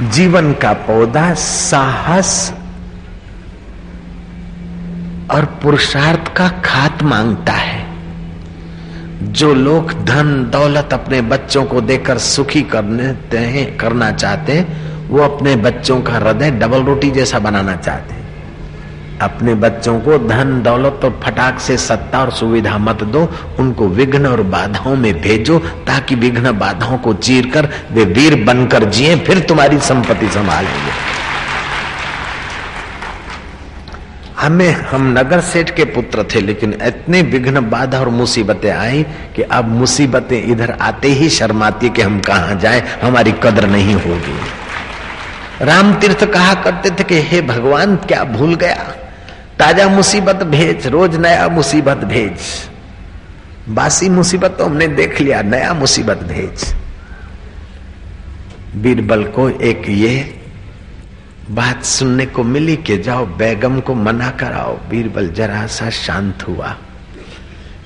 जीवन 0.09 0.53
का 0.53 0.73
पौधा 0.73 1.33
साहस 1.33 2.53
और 5.31 5.45
पुरुषार्थ 5.45 6.33
का 6.37 6.47
खात 6.47 7.03
माँगता 7.03 7.53
है। 7.53 7.85
जो 9.23 9.53
लोग 9.53 10.05
धन, 10.05 10.49
दौलत 10.51 10.89
अपने 10.93 11.21
बच्चों 11.21 11.65
को 11.65 11.81
देकर 11.81 12.17
सुखी 12.17 12.61
करने 12.61 13.37
हैं, 13.37 13.77
करना 13.77 14.11
चाहते 14.11 14.51
हैं, 14.51 14.93
वो 15.07 15.19
अपने 15.19 15.55
बच्चों 15.55 16.01
का 16.01 16.13
हृदय 16.13 16.51
डबल 16.51 16.83
रोटी 16.83 17.11
जैसा 17.11 17.39
बनाना 17.39 17.75
चाहते 17.75 18.13
अपने 19.23 19.53
बच्चों 19.55 19.99
को 19.99 20.17
धन, 20.17 20.61
दौलत 20.63 21.01
और 21.03 21.19
फटाक 21.23 21.59
से 21.59 21.77
सत्ता 21.77 22.21
और 22.21 22.31
सुविधा 22.31 22.77
मत 22.77 23.03
दो। 23.03 23.29
उनको 23.59 23.87
विघ्न 23.87 24.25
और 24.25 24.41
बाधाओं 24.41 24.95
में 24.95 25.13
भेजो 25.21 25.59
ताकि 25.59 26.15
विघ्न 26.15 26.51
बाधाओं 26.59 26.97
को 26.97 27.13
चीर 27.13 27.49
कर 27.49 27.69
वे 27.91 28.05
वीर 28.05 28.43
बनकर 28.43 28.83
जिए, 28.83 29.15
फिर 29.15 29.39
तुम्हारी 29.39 29.79
संपत्ति 29.79 30.29
संभालेंगे 30.29 31.11
हमें 34.39 34.71
हम 34.71 35.03
नगर 35.17 35.39
सेठ 35.39 35.69
के 35.75 35.83
पुत्र 35.85 36.23
थे, 36.23 36.41
लेकिन 36.41 36.73
इतने 36.83 37.21
विघ्न 37.21 37.69
बाधा 37.69 37.99
और 37.99 38.09
मुसीबतें 38.09 38.71
आई 38.71 39.03
कि 39.35 39.41
अब 39.41 39.67
मुसीबतें 39.67 40.43
इधर 40.43 40.71
आते 40.71 41.07
ही 41.07 41.29
शर्माती 41.29 41.89
कि 41.89 42.01
हम 42.01 42.19
कहा 42.19 42.53
जाए, 42.53 42.83
हमारी 43.01 43.31
कदर 43.31 43.67
नहीं 43.67 43.95
होगी। 43.95 44.37
राम 45.61 45.93
तीर्थ 45.93 46.25
कहा 46.25 46.53
करते 46.53 46.89
थे 46.89 47.03
कि, 47.03 47.21
हे 47.21 47.41
भगवान, 47.41 47.95
क्या 47.95 48.23
भूल 48.23 48.55
गया? 48.55 49.02
ताज़ा 49.63 49.87
मुसीबत 49.87 50.35
भेज, 50.35 50.87
रोज 50.87 51.15
नया 51.15 51.47
मुसीबत 51.47 51.97
भेज। 51.97 52.39
बासी 53.69 54.09
मुसीबत 54.09 54.55
तो 54.59 54.65
हमने 54.65 54.87
देख 54.87 55.21
लिया, 55.21 55.41
नया 55.41 55.73
मुसीबत 55.73 56.17
भेज। 56.17 56.75
बीरबल 58.75 59.23
को 59.23 59.49
एक 59.49 59.83
ये 59.89 60.41
बात 61.51 61.83
सुनने 61.83 62.25
को 62.25 62.43
मिली 62.43 62.75
कि 62.75 62.97
जाओ, 62.97 63.25
बेगम 63.25 63.79
को 63.79 63.95
मना 63.95 64.29
कराओ। 64.29 64.77
बीरबल 64.89 65.27
जरा 65.27 65.67
सा 65.67 65.89
शांत 65.89 66.47
हुआ। 66.47 66.77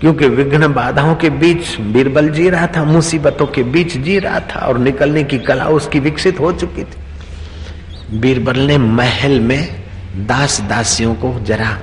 क्योंकि 0.02 0.28
विघ्न 0.28 0.74
बाधाओं 0.74 1.16
के 1.16 1.30
बीच 1.30 1.80
बीरबल 1.80 2.30
जी 2.30 2.50
रहा 2.50 2.68
था, 2.68 2.84
मुसीबतों 2.84 3.48
के 3.48 3.64
बीच 3.64 3.98
जी 3.98 4.20
रहा 4.20 4.40
था 4.40 4.60
और 4.60 4.78
निकलने 4.78 5.24
की 5.24 5.38
कला 5.38 5.66
उसकी 5.66 6.00
विकसित 6.00 6.40
हो 6.40 6.52
चुकी 6.52 6.84
थी। 6.84 8.18
बीरबल 8.20 8.60
ने 8.60 8.78
महल 8.78 9.40
में 9.40 9.87
दास 10.18 10.60
दासियों 10.62 11.14
को 11.16 11.34
जरा 11.40 11.78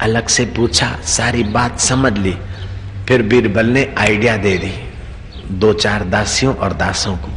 अलग 0.00 0.28
से 0.28 0.44
पूछा, 0.46 0.86
सारी 1.06 1.42
बात 1.44 1.78
समझ 1.78 2.12
ली। 2.18 2.36
फिर 3.08 3.22
बीरबल 3.22 3.66
ने 3.66 3.82
आइडिया 3.98 4.36
दे 4.36 4.56
दी 4.58 4.72
दो 5.50 5.72
चार 5.72 6.04
दासियों 6.04 6.54
और 6.54 6.72
दासों 6.72 7.16
को, 7.16 7.28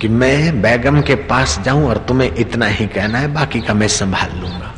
कि 0.00 0.08
मैं 0.08 0.60
बैगम 0.62 1.00
के 1.00 1.14
पास 1.14 1.58
जाऊँ 1.64 1.84
और 1.84 1.98
तुम्हें 1.98 2.34
इतना 2.34 2.66
ही 2.66 2.86
कहना 2.86 3.18
है, 3.18 3.32
बाकी 3.34 3.60
का 3.60 3.74
मैं 3.74 3.88
संभाल 3.88 4.30
लूँगा। 4.40 4.72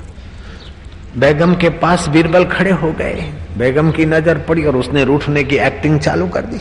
बेगम 1.18 1.55
के 1.55 1.68
पास 1.68 2.09
बीरबल 2.09 2.44
खड़े 2.44 2.70
हो 2.70 2.92
गए। 2.92 3.32
बेगम 3.59 3.90
की 3.90 4.05
नज़र 4.05 4.38
पड़ी 4.38 4.64
और 4.64 4.76
उसने 4.76 5.05
रूठने 5.05 5.44
की 5.44 5.57
एक्टिंग 5.57 6.00
चालू 6.00 6.26
कर 6.28 6.42
दी। 6.42 6.61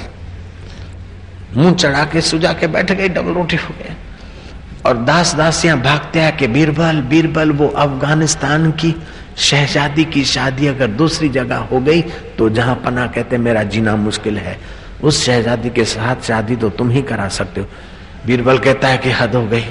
मुँह 1.57 1.73
चढ़ा 1.73 2.03
के 2.05 2.21
सुजा 2.21 2.53
के 2.53 2.67
बैठ 2.67 2.91
गई 2.91 3.09
डबल 3.09 3.33
रोटी 3.33 3.55
हो 3.55 3.73
गए। 3.79 3.95
और 4.85 4.97
दास 4.97 5.33
दासियाँ 5.35 5.79
भागते 5.81 6.19
हैं 6.19 6.35
कि 6.37 6.47
बीरबल 6.47 7.01
बीरबल, 7.01 7.51
वो 7.51 7.67
अफ़गानिस्तान 7.67 8.71
की 8.71 8.95
शहजादी 9.37 10.03
की 10.05 10.23
शादी 10.23 10.67
अगर 10.67 10.87
दूसरी 10.87 11.29
जगह 11.29 11.57
हो 11.71 11.79
गई 11.79 12.01
तो 12.37 12.49
जहाँ 12.49 12.75
पना 12.75 13.05
कहते 13.07 13.37
मेरा 13.37 13.63
जीना 13.63 13.95
मुश्किल 13.95 14.37
है। 14.37 14.57
उस 15.03 15.23
शहजादी 15.25 15.69
के 15.69 15.85
साथ 15.85 16.21
शादी 16.23 16.55
तो 16.55 16.69
तुम 16.69 16.89
ही 16.89 17.01
करा 17.01 17.27
सकते 17.27 17.61
हो। 17.61 17.67
बीरबल 18.27 18.57
कहता 18.57 18.87
है 18.87 18.97
कि 18.97 19.11
हद 19.11 19.35
हो 19.35 19.45
गई। 19.47 19.63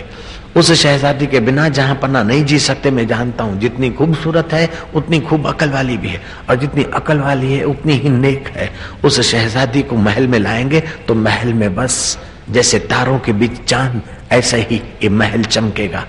उस 0.57 0.73
शहजादी 0.73 1.27
के 1.27 1.41
बिना 1.41 1.69
जहाँ 1.69 1.95
पन्ना 1.95 2.23
नहीं 2.23 2.45
जी 2.45 2.59
सकते, 2.59 2.91
मैं 2.91 3.07
जानता 3.07 3.45
हूँ 3.45 3.59
जितनी 3.61 3.91
खूबसूरत 3.91 4.53
है, 4.53 4.69
उतनी 4.95 5.21
खूब 5.21 5.47
अकल 5.47 5.71
वाली 5.71 5.97
भी 5.97 6.09
है। 6.09 6.21
और 6.51 6.57
जितनी 6.57 6.85
अकल 6.85 7.19
वाली 7.19 7.53
है, 7.53 7.63
उतनी 7.65 7.93
ही 7.93 8.09
नेक 8.09 8.49
है। 8.49 8.71
उस 9.05 9.21
शहजादी 9.21 9.83
को 9.83 9.97
महल 9.97 10.27
में 10.27 10.39
लाएँगे 10.39 10.81
तो 11.09 11.15
महल 11.15 11.53
में 11.53 11.75
बस 11.75 12.19
जैसे 12.53 12.79
तारों 12.79 13.19
के 13.19 13.33
बीच 13.33 13.65
चाँद, 13.65 14.03
ऐसा 14.33 14.57
ही 14.57 14.77
ये 15.03 15.09
महल 15.09 15.43
चमकेगा। 15.43 16.07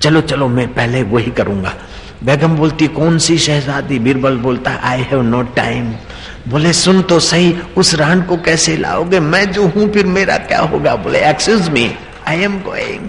चलो 0.00 0.20
चलो, 0.20 0.48
मैं 0.48 0.74
पहले 0.74 1.02
वही 1.02 1.30
करूँगा। 1.30 1.74
बेगम 2.24 2.56
बोलती, 2.56 2.86
कौन 2.86 3.18
सी 3.18 3.38
शहजादी? 3.38 3.98
बीरबल 3.98 4.36
बोलता 4.36 4.80
आई 4.82 5.00
हैव 5.00 5.22
नो 5.22 5.42
टाइम 5.42 5.94
बोले, 6.48 6.72
सुन 6.72 7.02
तो 7.02 7.20
सही, 7.20 7.56
उस 7.76 7.94
रान 7.94 8.22
को 8.22 8.36
कैसे 8.36 8.76
लाओगे? 8.76 9.20
मैं 9.20 9.52
जो 9.52 9.66
हूँ, 9.66 9.92
फिर 9.92 10.06
मेरा 10.06 10.36
क्या 10.36 10.60
होगा? 10.60 10.96
बोले 10.96 11.18
excuse 11.18 11.68
me 11.68 11.94
I 12.28 12.40
am 12.40 12.58
going 12.58 13.08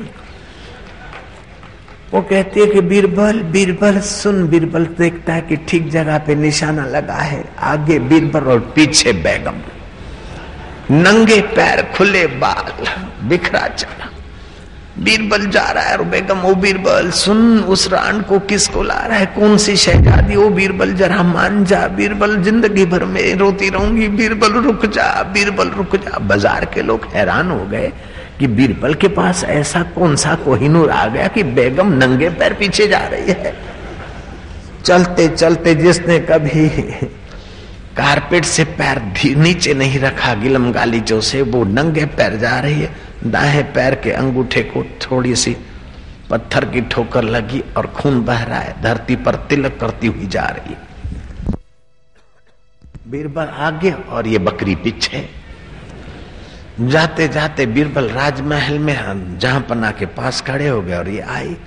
वो 2.14 2.22
कहती 2.22 2.60
है 2.60 2.66
कि, 2.66 2.82
बीरबल 2.82 3.40
बीरबल, 3.40 4.00
सुन, 4.00 4.48
बीरबल 4.48 4.86
देखता 4.86 5.34
है 5.34 5.42
कि 5.42 5.56
ठीक 5.56 5.90
जगह 5.90 6.18
पे 6.18 6.36
निशाना 6.36 6.86
लगा 6.86 7.16
है। 7.16 7.46
आगे 7.60 8.00
बीरबल 8.00 8.42
और 8.42 8.60
पीछे 8.60 9.14
बैगम। 9.14 9.79
नंगे 10.92 11.42
पैर 11.56 11.82
खुले 11.96 12.26
बाल, 12.40 12.86
बिखरा 13.30 13.68
चला 13.70 14.08
बीरबल 15.00 15.46
जा 15.48 15.64
रहा 15.72 15.84
है 15.84 15.98
और 15.98 16.04
बेगम 16.04 16.40
ओ 16.42 16.54
बीरबल, 16.56 17.10
सुन 17.12 17.60
उस 17.66 17.88
रान 17.88 18.22
को 18.22 18.40
किसको 18.42 18.82
ला 18.84 18.98
रहा 19.00 19.18
है? 19.18 19.26
कौन 19.36 19.58
सी 19.58 19.76
शहजादी? 19.78 20.36
ओ 20.36 20.50
बीरबल, 20.50 20.94
जरा 20.94 21.22
मान 21.24 21.64
जा, 21.66 21.88
बीरबल, 21.90 22.36
ज़िंदगी 22.44 22.86
भर 22.86 23.06
में 23.06 23.36
रोती 23.36 23.70
रहूँगी। 23.70 24.08
बीरबल, 24.10 24.54
रुक 24.64 24.86
जा, 24.86 25.12
बीरबल, 25.34 25.70
रुक 25.70 25.96
जा। 25.96 26.20
बाज़ार 26.20 26.66
के 26.66 26.82
लोग 26.82 27.06
हैरान 27.14 27.52
हो 27.52 27.66
गए 27.66 27.92
कि 28.40 28.48
बीरबल 28.50 28.94
के 28.94 29.08
पास 29.10 29.44
ऐसा 29.50 29.82
कौन 29.96 30.16
सा 30.16 30.36
कोहिनूर 30.36 30.90
आ 30.90 31.06
गया 31.08 31.28
कि 31.28 31.44
बेगम 31.56 31.94
नंगे 31.94 32.30
पैर 32.32 32.54
पीछे 32.54 32.88
जा 32.88 33.06
रही 33.06 33.28
है। 33.30 33.54
चलते 34.86 35.28
चलते 35.30 35.76
जिसने 35.76 36.20
कभी 36.30 36.68
कारपेट 38.00 38.46
से 38.46 38.64
पैर 38.64 39.02
नीचे 39.38 39.74
नहीं 39.74 40.00
रखा, 40.00 40.34
गिलम 40.34 40.72
गालीचों 40.72 41.22
से, 41.22 41.42
वो 41.42 41.64
नंगे 41.64 42.06
पैर 42.06 42.36
जा 42.36 42.60
रही 42.60 42.82
है। 42.82 42.96
दाएँ 43.26 43.64
पैर 43.64 43.96
के 43.96 44.12
अंगूठे 44.12 44.62
को 44.64 44.84
थोड़ी 45.02 45.36
सी 45.36 45.56
पत्थर 46.30 46.66
की 46.66 46.82
ठोकर 46.82 47.24
लगी 47.24 47.64
और 47.78 47.88
खून 47.88 48.22
बह 48.22 48.44
रहा 48.44 48.60
है। 48.60 48.82
धरती 48.82 49.16
पर 49.16 49.36
तिलक 49.36 49.78
करती 49.82 50.08
हुई 50.08 50.28
जा 50.28 50.42
रही 50.42 50.74
है। 50.74 50.88
बीरबल 53.08 53.48
आगे 53.60 53.92
और 53.92 54.28
ये 54.28 54.38
बकरी 54.38 54.76
पीछे। 54.76 55.30
जाते 56.82 57.28
जाते 57.28 57.66
बीरबल 57.66 58.10
राजमहल 58.10 58.80
में, 58.80 59.40
जहाँ 59.40 59.62
पन्ना 59.62 59.92
के 59.92 60.06
पास 60.06 60.42
खड़े 60.42 60.68
हो 60.68 60.82
गए 60.82 60.98
और 60.98 61.10
ये 61.10 61.20
आई। 61.20 61.58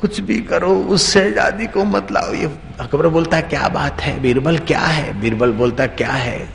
कुछ 0.00 0.20
भी 0.20 0.40
करो 0.40 0.68
उस 0.68 1.12
शहजादी 1.12 1.66
को 1.66 1.84
मत 1.84 2.12
लाओ। 2.12 2.32
ये 2.32 2.50
अकबर 2.80 3.08
बोलता 3.08 3.36
है, 3.36 3.42
क्या 3.42 3.68
बात 3.68 4.00
है? 4.00 4.20
बीरबल 4.20 4.58
क्या 4.58 4.80
है? 4.80 5.20
बीरबल 5.20 5.52
बोलता, 5.52 5.86
क्या 5.86 6.12
है? 6.12 6.48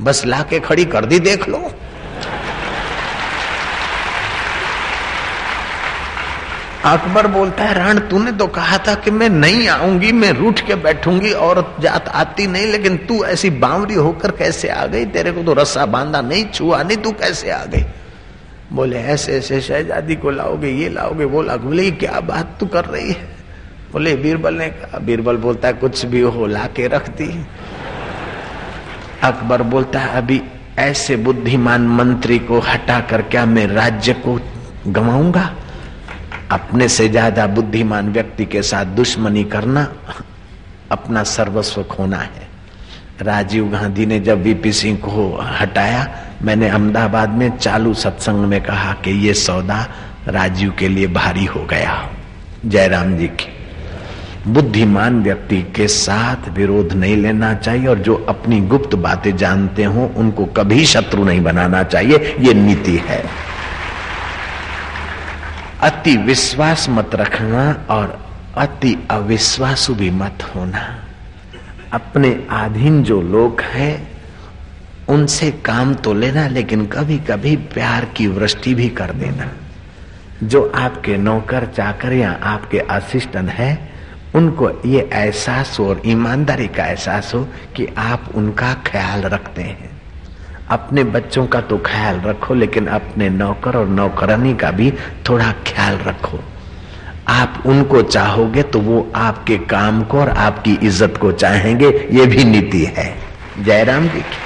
बस 0.00 0.26
ला 0.26 0.42
के 0.42 0.60
खड़ी 0.60 0.84
कर 0.84 1.04
दी, 1.04 1.18
देख 1.18 1.48
लो। 1.48 1.70
अकबर 6.84 7.26
बोलता 7.26 7.64
है, 7.64 7.74
राण, 7.74 7.98
तूने 7.98 8.32
तो 8.32 8.46
कहा 8.46 8.78
था 8.78 8.94
कि 8.94 9.10
मैं 9.10 9.28
नहीं 9.28 9.68
आऊँगी, 9.68 10.12
मैं 10.12 10.32
रूठ 10.32 10.60
के 10.60 10.74
बैठूँगी 10.74 11.32
और 11.32 11.76
जात 11.80 12.08
आती 12.08 12.46
नहीं, 12.46 12.66
लेकिन 12.66 12.96
तू 12.96 13.24
ऐसी 13.24 13.50
बावरी 13.50 13.94
होकर 13.94 14.30
कैसे 14.30 14.68
आ 14.68 14.86
गई? 14.86 15.04
तेरे 15.04 15.32
को 15.32 15.42
तो 15.42 15.52
रस्सा 15.52 15.86
बांधा 15.86 16.20
नहीं, 16.20 16.44
छुआ 16.44 16.82
नहीं, 16.82 16.96
तू 16.96 17.12
कैसे 17.12 17.50
आ 17.50 17.64
गई? 17.64 17.84
बोले, 18.72 18.96
ऐसे 18.96 19.36
ऐसे 19.38 19.60
शहजादी 19.60 20.16
को 20.16 20.30
लाओगे, 20.30 20.70
ये 20.70 20.88
लाओगे, 20.88 21.24
वो 21.24 21.42
लाओगे। 21.42 21.64
बोले 21.64 21.90
क्या 21.90 22.20
बात 22.20 22.56
तू 22.60 22.66
कर 22.66 22.84
रही 22.84 23.12
है? 23.12 23.36
बोले, 23.92 24.16
बीरबल 24.16 24.54
ने 24.54 24.68
कहा 24.70 24.98
बीरबल 24.98 25.36
बोलता 25.36 25.68
है, 25.68 25.74
कुछ 25.74 26.06
भी 26.06 26.20
हो 26.20 26.46
ला 26.46 26.66
के 26.66 26.86
रख 26.86 27.08
दी। 27.08 27.46
अकबर 29.22 29.62
बोलता 29.62 30.00
है, 30.00 30.16
अभी 30.16 30.42
ऐसे 30.78 31.16
बुद्धिमान 31.16 31.88
मंत्री 31.88 32.38
को 32.38 32.58
हटा 32.58 33.00
कर 33.00 33.22
क्या 33.22 33.46
मैं 33.46 33.66
राज्य 33.66 34.12
को 34.12 34.40
गवाऊँगा? 34.86 35.54
अपने 36.50 36.88
से 36.88 37.08
ज़्यादा 37.08 37.46
बुद्धिमान 37.46 38.12
व्यक्ति 38.12 38.44
के 38.44 38.62
साथ 38.62 38.84
दुश्मनी 38.84 39.44
करना 39.44 39.92
अपना 40.92 41.22
सर्वस्व 41.22 41.82
खोना 41.82 42.16
है। 42.16 42.48
राजीव 43.22 43.68
गांधी 43.68 44.06
ने 44.06 44.20
जब 44.20 44.42
वीपी 44.42 44.72
सिंह 44.72 44.98
को 44.98 45.36
हटाया 45.40 46.25
मैंने 46.42 46.68
अहमदाबाद 46.68 47.30
में 47.30 47.58
चालू 47.58 47.94
सत्संग 47.94 48.36
में 48.36 48.62
कहा 48.62 48.92
कि 48.92 49.10
ये 49.10 49.34
सौदा 49.34 49.86
राजीव 50.28 50.74
के 50.78 50.88
लिए 50.88 51.06
भारी 51.06 51.44
हो 51.44 51.64
गया। 51.64 52.10
जयराम 52.66 53.16
जी 53.16 53.28
की। 53.28 53.52
बुद्धिमान 54.52 55.22
व्यक्ति 55.22 55.62
के 55.62 55.88
साथ 55.88 56.48
विरोध 56.48 56.92
नहीं 56.92 57.16
लेना 57.16 57.54
चाहिए 57.54 57.86
और 57.86 57.98
जो 57.98 58.26
अपनी 58.28 58.60
गुप्त 58.60 58.94
बातें 58.94 59.36
जानते 59.36 59.84
हो, 59.84 60.12
उनको 60.16 60.44
कभी 60.44 60.84
शत्रु 60.84 61.24
नहीं 61.24 61.40
बनाना 61.40 61.82
चाहिए। 61.82 62.36
ये 62.40 62.54
नीति 62.54 62.96
है। 62.96 63.24
अति 65.82 66.16
विश्वास 66.16 66.86
मत 66.88 67.10
रखना 67.14 67.94
और 67.94 68.26
अति 68.56 69.08
अविश्वासु 69.10 69.94
भी 69.94 70.10
मत 70.10 70.52
होना। 70.56 71.02
अपने 71.92 72.46
अधीन 72.50 73.02
जो 73.02 73.22
लोग 73.22 73.60
हैं 73.60 74.15
उनसे 75.08 75.50
काम 75.64 75.94
तो 75.94 76.12
लेना, 76.14 76.46
लेकिन 76.48 76.86
कभी 76.86 77.18
कभी 77.20 77.56
प्यार 77.74 78.04
की 78.16 78.26
वृष्टि 78.28 78.74
भी 78.74 78.88
कर 78.90 79.10
देना। 79.14 79.50
जो 80.42 80.62
आपके 80.76 81.16
नौकर, 81.16 81.66
चाकर 81.66 82.12
या 82.12 82.30
आपके 82.44 82.78
असिस्टेंट 82.78 83.50
है, 83.50 83.96
उनको 84.34 84.70
ये 84.86 85.08
एहसास 85.12 85.76
हो 85.78 85.88
और 85.88 86.00
ईमानदारी 86.06 86.66
का 86.68 86.86
एहसास 86.86 87.32
हो 87.34 87.46
कि 87.76 87.86
आप 87.98 88.30
उनका 88.34 88.72
ख्याल 88.86 89.22
रखते 89.24 89.62
हैं। 89.62 89.90
अपने 90.70 91.04
बच्चों 91.06 91.46
का 91.46 91.60
तो 91.60 91.78
ख्याल 91.78 92.20
रखो, 92.20 92.54
लेकिन 92.54 92.86
अपने 92.88 93.28
नौकर 93.30 93.76
और 93.76 93.88
नौकरानी 93.88 94.54
का 94.54 94.70
भी 94.70 94.90
थोड़ा 95.28 95.52
ख्याल 95.66 95.98
रखो। 95.98 96.40
आप 97.28 97.62
उनको 97.66 98.02
चाहोगे 98.02 98.62
तो 98.64 98.80
वो 98.80 99.06
आपके 99.16 99.56
काम 99.66 100.02
को 100.02 100.18
और 100.20 100.28
आपकी 100.28 100.74
इज़्ज़त 100.82 101.16
को 101.16 101.32
चाहेंगे, 101.34 101.88
ये 102.12 102.26
भी 102.26 102.44
नीति 102.44 102.84
है। 102.86 103.14
जयराम 103.58 104.08
जी 104.08 104.20
की 104.20 104.45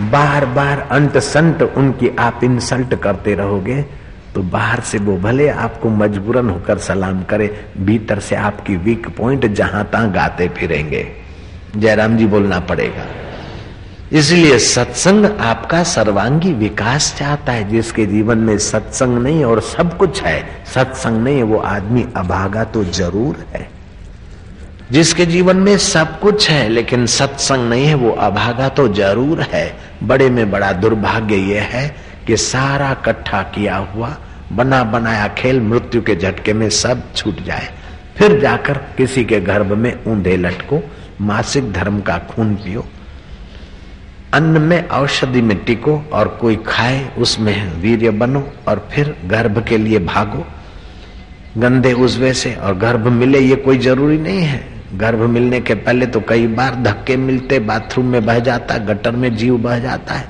बार 0.00 0.44
बार 0.46 0.80
अंत 0.90 1.16
संत 1.18 1.62
उनकी 1.62 2.08
आप 2.18 2.44
इंसल्ट 2.44 2.94
करते 2.94 3.34
रहोगे 3.34 3.82
तो 4.34 4.42
बाहर 4.42 4.80
से 4.80 4.98
वो 4.98 5.16
भले 5.18 5.48
आपको 5.48 5.88
मजबूरन 5.90 6.50
होकर 6.50 6.78
सलाम 6.78 7.22
करे, 7.22 7.48
भीतर 7.78 8.20
से 8.20 8.36
आपकी 8.36 8.76
वीक 8.76 9.08
पॉइंट 9.16 9.46
जहाँ 9.46 9.84
तहां 9.92 10.14
गाते 10.14 10.48
फिरेंगे। 10.48 11.06
जयराम 11.76 12.16
जी 12.16 12.26
बोलना 12.26 12.60
पड़ेगा। 12.60 13.06
इसलिए 14.12 14.58
सत्संग 14.58 15.24
आपका 15.24 15.82
सर्वांगी 15.84 16.52
विकास 16.52 17.14
चाहता 17.18 17.52
है, 17.52 17.68
जिसके 17.70 18.06
जीवन 18.06 18.38
में 18.38 18.56
सत्संग 18.58 19.18
नहीं 19.18 19.44
और 19.44 19.60
सब 19.60 19.96
कुछ 19.96 20.22
है। 20.22 20.64
सत्संग 20.74 21.22
नहीं, 21.24 21.42
वो 21.42 21.58
आदमी 21.58 22.06
अभागा 22.16 22.64
तो 22.64 22.84
ज़रूर 22.84 23.44
है। 23.52 23.68
जिसके 24.92 25.26
जीवन 25.26 25.56
में 25.56 25.76
सब 25.78 26.18
कुछ 26.20 26.48
है, 26.50 26.68
लेकिन 26.68 27.06
सत्संग 27.06 27.68
नहीं 27.70 27.86
है, 27.86 27.94
वो 27.94 28.10
अभागा 28.10 28.68
तो 28.68 28.86
ज़रूर 28.88 29.40
है। 29.42 29.72
बड़े 30.02 30.28
में 30.30 30.50
बड़ा 30.50 30.72
दुर्भाग्य 30.72 31.36
ये 31.36 31.58
है 31.60 31.88
कि 32.26 32.36
सारा 32.36 32.92
कट्ठा 32.94 33.42
किया 33.42 33.76
हुआ, 33.76 34.16
बना 34.52 34.82
बनाया 34.84 35.28
खेल 35.28 35.60
मृत्यु 35.60 36.02
के 36.02 36.16
झटके 36.16 36.52
में 36.52 36.68
सब 36.70 37.02
छूट 37.14 37.42
जाए। 37.42 37.68
फिर 38.16 38.38
जाकर 38.40 38.78
किसी 38.96 39.24
के 39.24 39.40
गर्भ 39.40 39.72
में 39.72 40.04
ऊंधे 40.06 40.36
लटको, 40.36 40.80
मासिक 41.20 41.72
धर्म 41.72 42.00
का 42.00 42.18
खून 42.30 42.54
पियो। 42.54 42.84
अन्न 44.34 44.60
में 44.60 44.88
औषधि 44.88 45.40
में 45.42 45.56
टिको 45.64 45.96
और 46.12 46.28
कोई 46.40 46.56
खाए, 46.66 47.08
उसमें 47.18 47.80
वीर्य 47.80 48.10
बनो 48.10 48.46
और 48.68 48.88
फिर 48.92 49.14
गर्भ 49.26 49.64
के 49.68 49.78
लिए 49.78 49.98
भागो। 49.98 50.44
गंदे 51.58 51.92
उजवे 51.92 52.32
से 52.34 52.54
और 52.54 52.74
गर्भ 52.74 53.06
मिले, 53.08 53.38
ये 53.38 53.56
कोई 53.56 53.78
ज़रूरी 53.78 54.18
नहीं 54.18 54.42
है। 54.42 54.79
गर्भ 54.94 55.20
मिलने 55.20 55.60
के 55.60 55.74
पहले 55.74 56.06
तो 56.06 56.20
कई 56.20 56.46
बार 56.46 56.74
धक्के 56.74 57.16
मिलते, 57.16 57.58
बाथरूम 57.58 58.06
में 58.06 58.24
बह 58.26 58.38
जाता, 58.38 58.78
गटर 58.78 59.10
में 59.12 59.34
जीव 59.36 59.58
बह 59.58 59.78
जाता 59.78 60.14
है। 60.14 60.28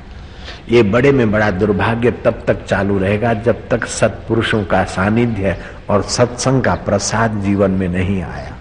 ये 0.71 0.83
बड़े 0.83 1.13
में 1.13 1.31
बड़ा 1.31 1.51
दुर्भाग्य 1.51 2.11
तब 2.11 2.43
तक 2.47 2.65
चालू 2.65 2.99
रहेगा 2.99 3.33
जब 3.35 3.69
तक 3.69 3.85
सत्पुरुषों 3.85 4.65
का 4.65 4.85
सानिध्य 4.85 5.57
और 5.91 6.03
सत्संग 6.03 6.63
का 6.63 6.75
प्रसाद 6.75 7.41
जीवन 7.41 7.71
में 7.71 7.89
नहीं 7.89 8.23
आया। 8.23 8.57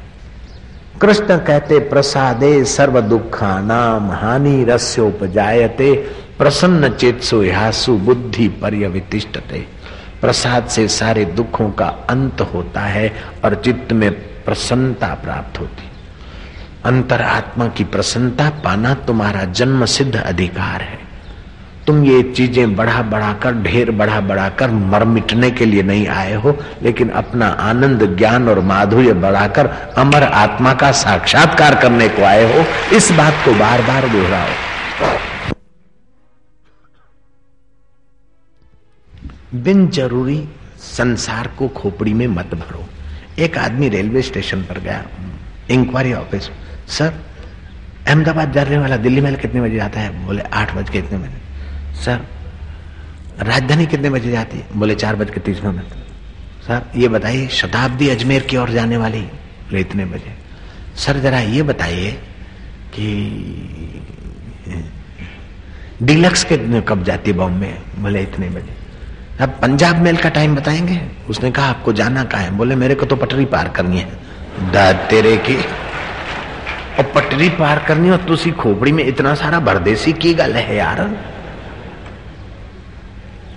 कृष्ण 1.01 1.37
कहते, 1.37 1.79
प्रसादे 1.79 2.63
सर्व 2.65 3.01
दुखा 3.01 3.59
नाम 3.61 4.11
हानि 4.11 4.63
रस्योपजायते, 4.63 5.93
प्रसन्न 6.37 6.89
चेतसो 6.89 7.43
यासु 7.43 7.97
बुद्धि 7.97 8.47
पर्यवितिष्ठते। 8.61 9.65
प्रसाद 10.21 10.67
से 10.67 10.87
सारे 10.87 11.25
दुखों 11.25 11.69
का 11.71 11.87
अंत 12.09 12.41
होता 12.41 12.81
है 12.81 13.11
और 13.45 13.55
चित्त 13.55 13.93
में 13.93 14.11
प्रसन्नता 14.45 15.13
प्राप्त 15.15 15.59
होती 15.59 15.88
अंतर 16.85 17.21
आत्मा 17.21 17.67
की 17.67 17.83
प्रसन्नता 17.85 18.49
पाना 18.63 18.93
तुम्हारा 19.07 19.43
जन्म 19.51 19.85
सिद्ध 19.87 20.15
अधिकार 20.15 20.81
है। 20.81 20.97
तुम 21.87 22.03
ये 22.05 22.21
चीज़ें 22.33 22.75
बढ़ा 22.75 23.01
बढ़ाकर 23.03 23.53
ढेर 23.63 23.91
बढ़ा 23.91 24.19
बढ़ाकर 24.21 24.71
मर 24.71 25.03
मिटने 25.05 25.49
के 25.51 25.65
लिए 25.65 25.83
नहीं 25.83 26.07
आए 26.07 26.33
हो, 26.35 26.55
लेकिन 26.83 27.09
अपना 27.11 27.47
आनंद, 27.47 28.03
ज्ञान 28.17 28.47
और 28.49 28.59
माधुर्य 28.61 29.13
बढ़ाकर 29.15 29.67
अमर 29.97 30.23
आत्मा 30.23 30.73
का 30.73 30.91
साक्षात्कार 30.93 31.75
करने 31.81 32.07
को 32.09 32.23
आए 32.23 32.43
हो, 32.53 32.65
इस 32.95 33.11
बात 33.11 33.45
को 33.45 33.53
बार 33.59 33.81
बार 33.81 34.07
दोहराओ। 34.09 34.47
बिन 39.55 39.87
ज़रूरी 39.89 40.43
संसार 40.79 41.47
को 41.59 41.67
खोपड़ी 41.67 42.13
में 42.13 42.27
मत 42.29 42.53
भरो। 42.55 42.85
एक 43.39 43.57
आदमी 43.57 43.89
रेलवे 43.89 44.21
स्टेशन 44.21 44.61
पर 44.61 44.79
गया, 44.79 45.03
इंक्वायरी 45.71 46.13
ऑफ़िस 46.13 46.49
सर, 46.89 47.13
अहमदाबाद 48.07 48.53
जाने 48.53 48.77
वाला 48.77 48.97
दिल्ली 48.97 49.21
मेल 49.21 49.35
कितने 49.35 49.61
बजे 49.61 49.75
जाता 49.75 49.99
है? 49.99 50.25
बोले, 50.25 50.41
आठ 50.41 50.75
बज 50.75 50.89
के 50.89 50.99
इतने 50.99 51.17
बजे। 51.17 51.39
सर, 51.95 52.19
राजधानी 53.39 53.85
कितने 53.85 54.09
बजे 54.09 54.31
जाती 54.31 54.57
है? 54.57 54.67
बोले, 54.75 54.95
चार 54.95 55.15
बज 55.15 55.29
के 55.29 55.39
तीस 55.39 55.63
मिनट। 55.63 55.83
सर, 56.67 56.81
ये 56.95 57.07
बताइए, 57.07 57.47
शताब्दी 57.47 58.09
अजमेर 58.09 58.43
की 58.43 58.57
ओर 58.57 58.69
जाने 58.69 58.97
वाली 58.97 59.21
बोले 59.21 59.79
इतने 59.79 60.05
बजे। 60.05 60.33
सर, 60.95 61.19
जरा 61.19 61.39
ये 61.39 61.63
बताइए 61.63 62.11
कि, 62.95 63.09
डिलक्स 66.03 66.43
के 66.43 66.81
कब 66.81 67.03
जाती 67.03 67.31
है 67.31 67.37
बॉम्बे 67.37 67.77
बोले, 67.99 68.21
इतने 68.21 68.49
बजे। 68.49 68.79
अब 69.43 69.49
पंजाब 69.61 69.97
मेल 69.97 70.17
का 70.17 70.29
टाइम 70.29 70.55
बताएँगे? 70.55 71.01
उसने 71.29 71.51
कहा, 71.51 71.65
आपको 71.65 71.93
जाना 71.93 72.23
कहा 72.23 72.41
है? 72.41 72.51
बोले, 72.51 72.75
मेरे 72.75 72.95
को 72.95 73.05
तो 73.05 73.15
पटरी 73.15 73.45
पार 73.45 73.69
करनी 73.69 73.97
है। 73.97 74.09
तेरे 75.09 75.37
की। 75.37 75.88
और 76.99 77.05
पटरी 77.05 77.49
पार 77.49 77.83
करनी 77.87 78.09
और 78.09 78.17
तुसी 78.17 78.51
खोपड़ी 78.51 78.91
में 78.91 79.03
इतना 79.05 79.33
सारा 79.33 79.59
भरदेसी 79.59 80.13
की 80.13 80.33
गल 80.33 80.53
है 80.53 80.75
यार। 80.75 81.09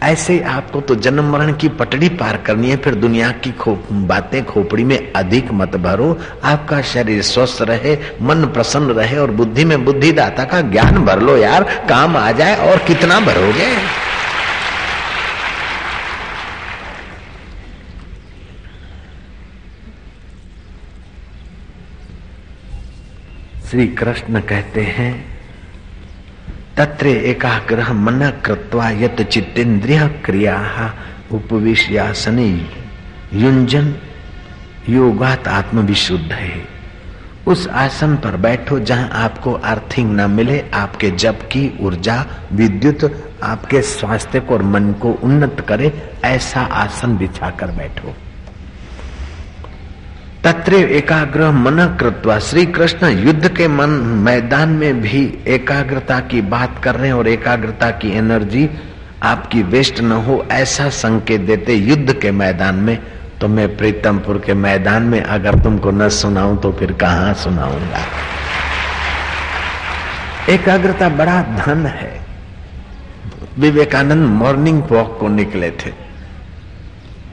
ऐसे 0.03 0.39
आपको 0.41 0.81
तो 0.81 0.95
जन्म 0.95 1.31
मरण 1.33 1.53
की 1.53 1.69
पटड़ी 1.69 2.09
पार 2.09 2.37
करनी 2.37 2.71
है 2.71 2.77
फिर 2.77 2.95
दुनिया 2.95 3.31
की 3.33 3.51
खो, 3.53 3.75
बातें 3.93 4.45
खोपड़ी 4.45 4.85
में 4.85 5.13
अधिक 5.13 5.53
मत 5.53 5.77
भरो। 5.77 6.19
आपका 6.45 6.81
शरीर 6.83 7.23
स्वस्थ 7.23 7.63
रहे 7.63 7.97
मन 8.23 8.45
प्रसन्न 8.45 8.91
रहे 8.91 9.17
और 9.17 9.31
बुद्धि 9.31 9.65
में 9.65 9.85
बुद्धिदाता 9.85 10.45
का 10.45 10.61
ज्ञान 10.61 10.99
भर 11.05 11.21
लो 11.21 11.37
यार। 11.37 11.65
काम 11.89 12.17
आ 12.17 12.31
जाए 12.33 12.57
और 12.71 12.79
कितना 12.79 13.21
भरोगे? 13.21 13.71
श्री 23.73 23.87
कृष्ण 23.89 24.41
कहते 24.41 24.81
हैं, 24.81 25.25
तत्र 26.77 27.07
एकाग्रह 27.07 27.93
मन 27.93 28.33
कृत्वा 28.47 28.91
यत 28.91 29.23
चित्तेन्द्रिय 29.23 30.09
क्रिया 30.25 30.95
उपविश्यासने 31.33 32.67
युंजन 33.35 33.95
योगात 34.89 35.49
आत्म 35.49 35.79
विशुद्ध 35.79 36.33
है। 36.33 36.69
उस 37.47 37.69
आसन 37.69 38.17
पर 38.17 38.37
बैठो 38.37 38.79
जहाँ 38.81 39.09
आपको 39.13 39.53
अर्थिंग 39.53 40.21
न 40.21 40.31
मिले, 40.31 40.65
आपके 40.75 41.11
जप 41.11 41.39
की 41.43 41.79
ऊर्जा, 41.81 42.27
विद्युत, 42.53 43.35
आपके 43.43 43.83
स्वास्थ्य 43.83 44.41
को 44.41 44.55
और 44.55 44.63
मन 44.63 44.93
को 44.93 45.13
उन्नत 45.13 45.67
करे, 45.69 46.13
ऐसा 46.25 46.61
आसन 46.61 47.17
बिछाकर 47.17 47.67
बैठो। 47.67 48.15
तत्र 50.45 50.75
एकाग्र 50.75 51.51
मन 51.51 51.97
कृत्वा 52.01 52.39
श्री 52.39 52.67
कृष्ण 52.67 53.09
युद्ध 53.09 53.49
के 53.49 53.69
मन 53.69 53.91
मैदान 54.25 54.69
में 54.69 55.01
भी 55.01 55.39
एकाग्रता 55.47 56.21
की 56.21 56.41
बात 56.41 56.81
कर 56.85 56.95
रहे 56.95 57.07
हैं 57.07 57.15
और 57.15 57.29
एकाग्रता 57.29 57.91
की 57.91 58.11
एनर्जी 58.19 58.71
आपकी 59.23 59.63
वेस्ट 59.63 60.01
न 60.01 60.13
हो 60.13 60.47
ऐसा 60.51 60.89
संकेत 60.89 61.41
देते 61.41 61.75
युद्ध 61.75 62.13
के 62.13 62.31
मैदान 62.31 62.75
में। 62.75 62.99
तो 63.41 63.49
मैं 63.49 63.77
प्रीतमपुर 63.77 64.43
के 64.47 64.55
मैदान 64.55 65.03
में 65.03 65.23
अगर 65.23 65.59
तुमको 65.59 65.91
न 65.91 66.09
सुनाऊं 66.09 66.57
तो 66.57 66.73
फिर 66.73 66.93
कहा 66.93 67.33
सुनाऊँगा? 67.33 68.05
एकाग्रता 70.49 71.09
बड़ा 71.09 71.43
धन 71.43 71.87
है। 71.87 72.21
विवेकानंद 73.59 74.29
मॉर्निंग 74.29 74.83
वॉक 74.91 75.19
को 75.21 75.29
निकले 75.29 75.71
थे। 75.71 76.02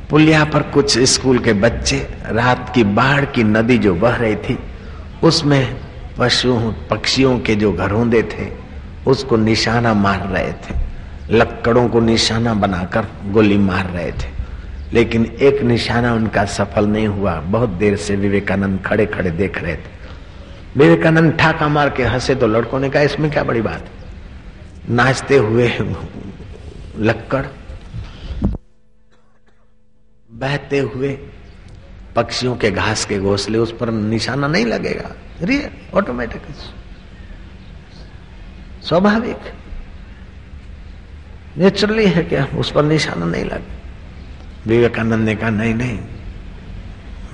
पुलिया 0.10 0.46
पर 0.46 0.62
कुछ 0.62 0.98
स्कूल 1.00 1.40
के 1.40 1.54
बच्चे 1.54 1.98
रात 2.26 2.72
की 2.76 2.84
बाढ़ 2.84 3.26
की 3.26 3.44
नदी 3.44 3.78
जो 3.78 3.94
बह 3.96 4.16
रही 4.16 4.36
थी, 4.36 4.58
उसमें 5.24 5.76
पशुओं 6.18 6.74
पक्षियों 6.90 7.40
के 7.40 7.56
जो 7.56 7.72
घरोंदे 7.74 8.24
थे, 8.24 8.48
उसको 9.08 9.38
निशाना 9.38 9.94
मार 9.94 10.28
रहे 10.28 10.52
थे। 10.54 10.76
लक्कड़ों 11.32 11.88
को 11.90 12.00
निशाना 12.00 12.54
बनाकर 12.54 13.06
गोली 13.26 13.58
मार 13.58 13.86
रहे 13.86 14.12
थे। 14.12 14.38
लेकिन 14.94 15.26
एक 15.42 15.62
निशाना 15.62 16.14
उनका 16.14 16.46
सफल 16.46 16.86
नहीं 16.86 17.08
हुआ। 17.08 17.40
बहुत 17.40 17.70
देर 17.70 17.96
से 17.98 18.16
विवेकानंद 18.16 18.82
खड़े 18.86 19.06
खड़े 19.06 19.32
देख 19.32 19.62
रहे 19.64 19.76
थे। 19.76 19.98
विवेकानंद 20.78 21.34
ठाका 21.34 21.68
मार 21.68 21.90
के 21.90 22.04
हंसे 22.04 22.36
तो 22.36 22.48
लड़कों 22.48 22.80
ने 22.80 22.90
कहा, 22.90 23.02
इसमें 23.02 23.32
क्या 23.32 23.44
बड़ी 23.44 23.62
बात 23.62 23.86
नाचते 24.90 25.38
हुए 25.38 25.72
लक्कड़ 27.00 27.46
बहते 30.40 30.80
हुए 30.80 31.18
पक्षियों 32.16 32.56
के 32.56 32.72
घास 32.72 33.06
के 33.06 33.20
घोसले, 33.20 33.58
उस 33.58 33.78
पर 33.78 33.92
निशाना 33.92 34.48
नहीं 34.48 34.66
लगेगा। 34.66 35.12
रियल 35.42 35.98
ऑटोमेटिक 35.98 36.42
स्वाभाविक। 38.84 39.38
नेचुरली 41.58 42.08
है 42.08 42.24
क्या? 42.24 42.48
उस 42.58 42.72
पर 42.72 42.84
निशाना 42.84 43.26
नहीं 43.26 43.46
लगे। 43.46 43.80
विवेकानंद 44.68 45.26
ने 45.26 45.36
कहा, 45.36 45.50
नहीं 45.50 45.74
नहीं, 45.74 46.00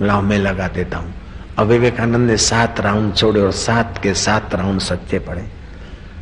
लाओ, 0.01 0.21
मैं 0.21 0.37
लगा 0.37 0.67
देता 0.67 0.97
हूँ। 0.97 1.13
अब 1.57 1.67
विवेकानंद 1.67 2.29
ने 2.29 2.37
सात 2.37 2.79
राउंड 2.79 3.15
छोड़े 3.15 3.41
और 3.41 3.51
सात 3.51 3.99
के 4.03 4.13
सात 4.13 4.55
राउंड 4.55 4.79
सच्चे 4.79 5.19
पड़े 5.19 5.45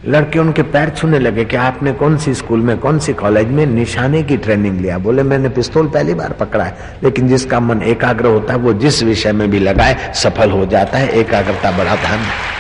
लड़के 0.06 0.40
उनके 0.40 0.62
पैर 0.64 0.90
छूने 0.90 1.20
लगे 1.20 1.44
कि 1.46 1.56
आपने 1.56 1.92
कौन 1.94 2.18
सी 2.18 2.34
स्कूल 2.34 2.62
में, 2.62 2.78
कौन 2.78 2.98
सी 3.00 3.14
कॉलेज 3.14 3.48
में 3.48 3.66
निशाने 3.66 4.24
की 4.24 4.38
ट्रेनिंग 4.38 4.80
लिया? 4.82 4.98
बोले, 4.98 5.24
मैंने 5.24 5.50
पिस्तौल 5.50 5.88
पहली 5.88 6.14
बार 6.14 6.32
पकड़ा 6.32 6.64
है, 6.64 7.00
लेकिन 7.04 7.28
जिसका 7.28 7.60
मन 7.60 7.82
एकाग्र 7.82 8.26
होता 8.26 8.54
है, 8.54 8.60
वो 8.60 8.74
जिस 8.74 9.04
विषय 9.04 9.32
में 9.32 9.50
भी 9.52 9.60
लगाए, 9.60 10.14
सफल 10.14 10.52
हो 10.52 10.66
जाता 10.66 10.98
है, 10.98 11.10
एकाग्रता 11.10 11.72
बड़ा 11.72 11.96
धन 11.96 12.18
है. 12.20 12.52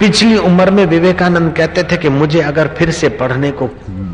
पिछली 0.00 0.36
उम्र 0.36 0.70
में 0.70 0.84
विवेकानंद 0.86 1.52
कहते 1.52 1.82
थे 1.82 1.96
कि 1.96 2.08
मुझे 2.08 2.40
अगर 2.40 2.68
फिर 2.68 2.90
से 2.90 3.08
पढ़ने 3.08 3.50
को 3.52 3.68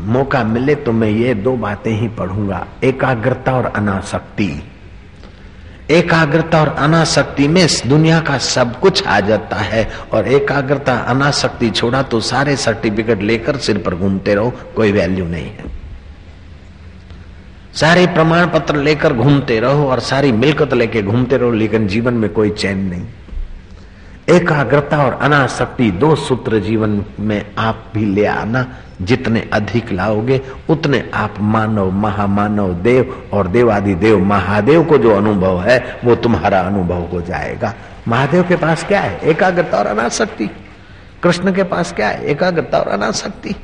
मौका 0.05 0.43
मिले 0.43 0.75
तो 0.75 0.91
मैं 0.91 1.09
ये 1.09 1.33
दो 1.33 1.55
बातें 1.57 1.91
ही 1.91 2.07
पढ़ूँगा, 2.07 2.65
एकाग्रता 2.83 3.53
और 3.53 3.65
अनासक्ति। 3.65 4.51
एकाग्रता 5.89 6.61
और 6.61 6.67
अनासक्ति 6.67 7.47
में 7.47 7.67
दुनिया 7.87 8.19
का 8.19 8.37
सब 8.37 8.79
कुछ 8.79 9.07
आ 9.07 9.19
जाता 9.19 9.55
है। 9.55 9.89
और 10.13 10.27
एकाग्रता, 10.27 10.93
अनासक्ति 10.93 11.69
छोड़ा 11.69 12.01
तो 12.01 12.19
सारे 12.19 12.55
सर्टिफिकेट 12.55 13.21
लेकर 13.21 13.57
सिर 13.57 13.77
पर 13.77 13.95
घूमते 13.95 14.35
रहो, 14.35 14.53
कोई 14.75 14.91
वैल्यू 14.91 15.25
नहीं 15.25 15.45
है। 15.45 15.79
सारे 17.73 18.07
प्रमाण 18.07 18.45
पत्र 18.45 18.75
लेकर 18.75 19.13
घूमते 19.13 19.59
रहो 19.59 19.87
और 19.87 19.99
सारी 19.99 20.31
मिलकत 20.31 20.73
लेकर 20.73 21.01
घूमते 21.01 21.37
रहो, 21.37 21.51
लेकिन 21.51 21.87
जीवन 21.87 22.13
में 22.13 22.29
कोई 22.29 22.49
चैन 22.49 22.77
नहीं। 22.77 23.03
एकाग्रता 24.29 25.05
और 25.05 25.13
अनासक्ति 25.13 25.91
दो 25.91 26.15
सूत्र 26.15 26.59
जीवन 26.59 27.05
में 27.19 27.45
आप 27.57 27.85
भी 27.93 28.05
ले 28.05 28.25
आना। 28.25 28.65
जितने 29.01 29.49
अधिक 29.53 29.91
लाओगे, 29.91 30.41
उतने 30.69 31.11
आप 31.13 31.33
मानव, 31.39 31.91
महामानव 31.91 32.73
देव 32.73 33.29
और 33.33 33.47
देवादि 33.47 33.95
देव, 33.95 34.19
महादेव 34.19 34.83
को 34.83 34.97
जो 34.97 35.15
अनुभव 35.15 35.61
है, 35.61 35.99
वो 36.05 36.15
तुम्हारा 36.15 36.59
अनुभव 36.59 37.01
हो 37.01 37.21
जाएगा। 37.21 37.73
महादेव 38.07 38.43
के 38.43 38.55
पास 38.55 38.83
क्या 38.83 38.99
है? 38.99 39.19
एकाग्रता 39.19 39.77
और 39.77 39.87
अनासक्ति। 39.87 40.49
कृष्ण 41.23 41.53
के 41.53 41.63
पास 41.63 41.93
क्या 41.93 42.07
है? 42.07 42.25
एकाग्रता 42.25 42.77
और 42.77 42.87
अनासक्ति। 42.87 43.55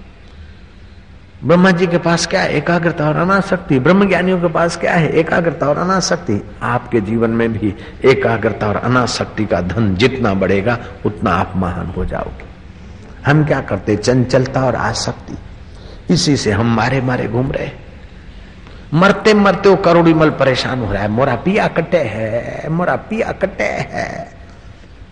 ब्रह्मा 1.43 1.71
जी 1.71 1.87
के 1.87 1.97
पास 1.97 2.27
क्या 2.27 2.41
है? 2.41 2.53
एकाग्रता 2.53 3.09
और 3.09 3.15
अनासक्ति। 3.15 3.79
ब्रह्म 3.79 4.07
ज्ञानियों 4.07 4.41
के 4.41 4.47
पास 4.47 4.77
क्या 4.77 4.93
है? 4.93 5.09
एकाग्रता 5.09 5.67
और 5.67 5.77
अनासक्ति। 5.77 6.51
आपके 6.61 7.01
जीवन 7.01 7.29
में 7.29 7.53
भी 7.53 7.75
एकाग्रता 8.05 8.67
और 8.67 8.75
अनासक्ति 8.75 9.45
का 9.45 9.61
धन 9.61 9.95
जितना 9.95 10.33
बढ़ेगा, 10.33 10.77
उतना 11.05 11.31
आप 11.31 11.53
महान 11.55 11.93
हो 11.97 12.05
जाओगे। 12.05 12.44
हम 13.25 13.45
क्या 13.45 13.61
करते? 13.61 13.95
चंचलता 13.95 14.65
और 14.65 14.75
आसक्ति। 14.75 15.37
इसी 16.13 16.37
से 16.37 16.51
हम 16.51 16.75
मारे 16.75 17.01
मारे 17.01 17.27
घूम 17.27 17.51
रहे 17.51 17.69
मरते 18.93 19.33
मरते 19.33 19.69
वो 19.69 19.75
करोड़ी 19.75 20.13
मल 20.13 20.29
परेशान 20.29 20.79
हो 20.79 20.91
रहा 20.91 21.01
है। 21.01 21.07
मोरा 21.07 21.35
पिया 21.35 21.67
कटे 21.67 21.97
है, 21.97 22.69
मोरा 22.69 22.95
पिया 22.95 23.31
कटे 23.31 23.63
है। 23.63 24.31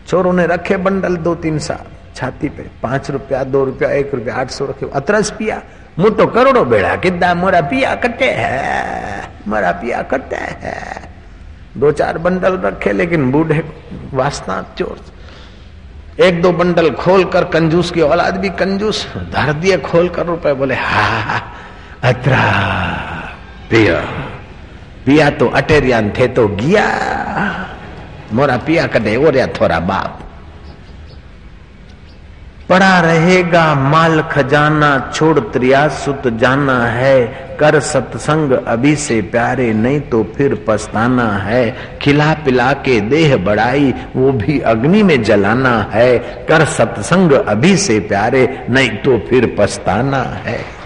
चोरों 0.08 0.34
ने 0.34 0.46
रखे 0.48 0.78
बंडल 0.78 1.16
दो 1.18 1.36
तीन 1.36 1.58
साल 1.60 1.92
छाती 2.16 2.50
पे, 2.50 2.64
पाँच 2.84 3.10
रुपया, 3.12 3.44
दो 3.44 3.64
रुपया, 3.66 3.90
एक 3.90 4.14
रुपया, 4.14 4.36
आठ 4.36 4.50
सौ 4.50 4.66
रखे। 4.66 4.90
अतरस 4.94 5.32
पिया, 5.32 5.62
मुँह 6.00 6.10
तो 6.10 6.28
करोड़ों 6.28 6.70
बेड़ा 6.70 6.96
किदा 6.96 7.34
मोरा 7.36 7.62
पिया 7.62 7.96
कटे 7.96 8.30
है, 8.32 9.28
मोरा 9.48 9.72
पिया 9.72 10.02
कटे 10.02 10.36
है। 10.36 11.10
दो 11.78 11.92
चार 11.92 12.18
बंडल 12.18 12.58
रखे, 12.58 12.92
लेकिन 12.92 13.32
बूढ़े 13.32 13.64
वास्ता 14.14 14.62
चोर। 14.78 15.00
एक 16.14 16.42
दो 16.42 16.52
बंडल 16.52 16.90
खोल 16.94 17.24
कर 17.26 17.44
कंजूस 17.44 17.92
की 17.92 18.02
औलाद 18.02 18.36
भी 18.38 18.50
कंजूस, 18.50 19.06
धर 19.34 19.54
दिए 19.54 19.78
खोल 19.80 20.10
कर 20.10 20.26
रुपए 20.26 20.54
बोले, 20.54 20.76
हा 20.76 21.40
अतरा, 22.04 22.44
पिया 23.70 24.00
पिया 25.06 25.30
तो 25.30 25.48
अटेरियान 25.50 26.10
थे 26.10 26.28
तो 26.28 26.48
गिया, 26.48 26.86
मोरा 28.34 28.58
पिया 28.58 28.86
कटे 28.88 29.16
और 29.18 29.36
या 29.38 29.48
थोड़ा 29.60 29.80
बाप। 29.82 30.20
पड़ा 32.70 33.00
रहेगा, 33.00 33.76
माल 33.76 34.22
खजाना 34.22 35.12
छोड़ 35.16 35.40
त्रिया 35.40 35.88
सुत 35.88 36.28
जाना 36.28 36.86
है। 36.86 37.26
कर 37.60 37.80
सत्संग 37.80 38.52
अभी 38.52 38.96
से 38.96 39.22
प्यारे, 39.22 39.74
नहीं 39.74 40.00
तो 40.00 40.24
फिर 40.38 40.66
पछताना 40.68 41.28
है। 41.32 41.76
खिला 42.02 42.34
पिला 42.34 42.74
के 42.74 43.02
देह 43.02 43.38
बढ़ाई, 43.38 43.94
वो 44.16 44.32
भी 44.32 44.60
अग्नि 44.60 45.04
में 45.04 45.24
जलाना 45.24 45.90
है। 45.92 46.20
कर 46.20 46.66
सत्संग 46.66 47.32
अभी 47.32 47.78
से 47.78 48.00
प्यारे, 48.00 48.66
नहीं 48.70 48.90
तो 48.90 49.18
फिर 49.30 49.56
पछताना 49.60 50.24
है। 50.24 50.83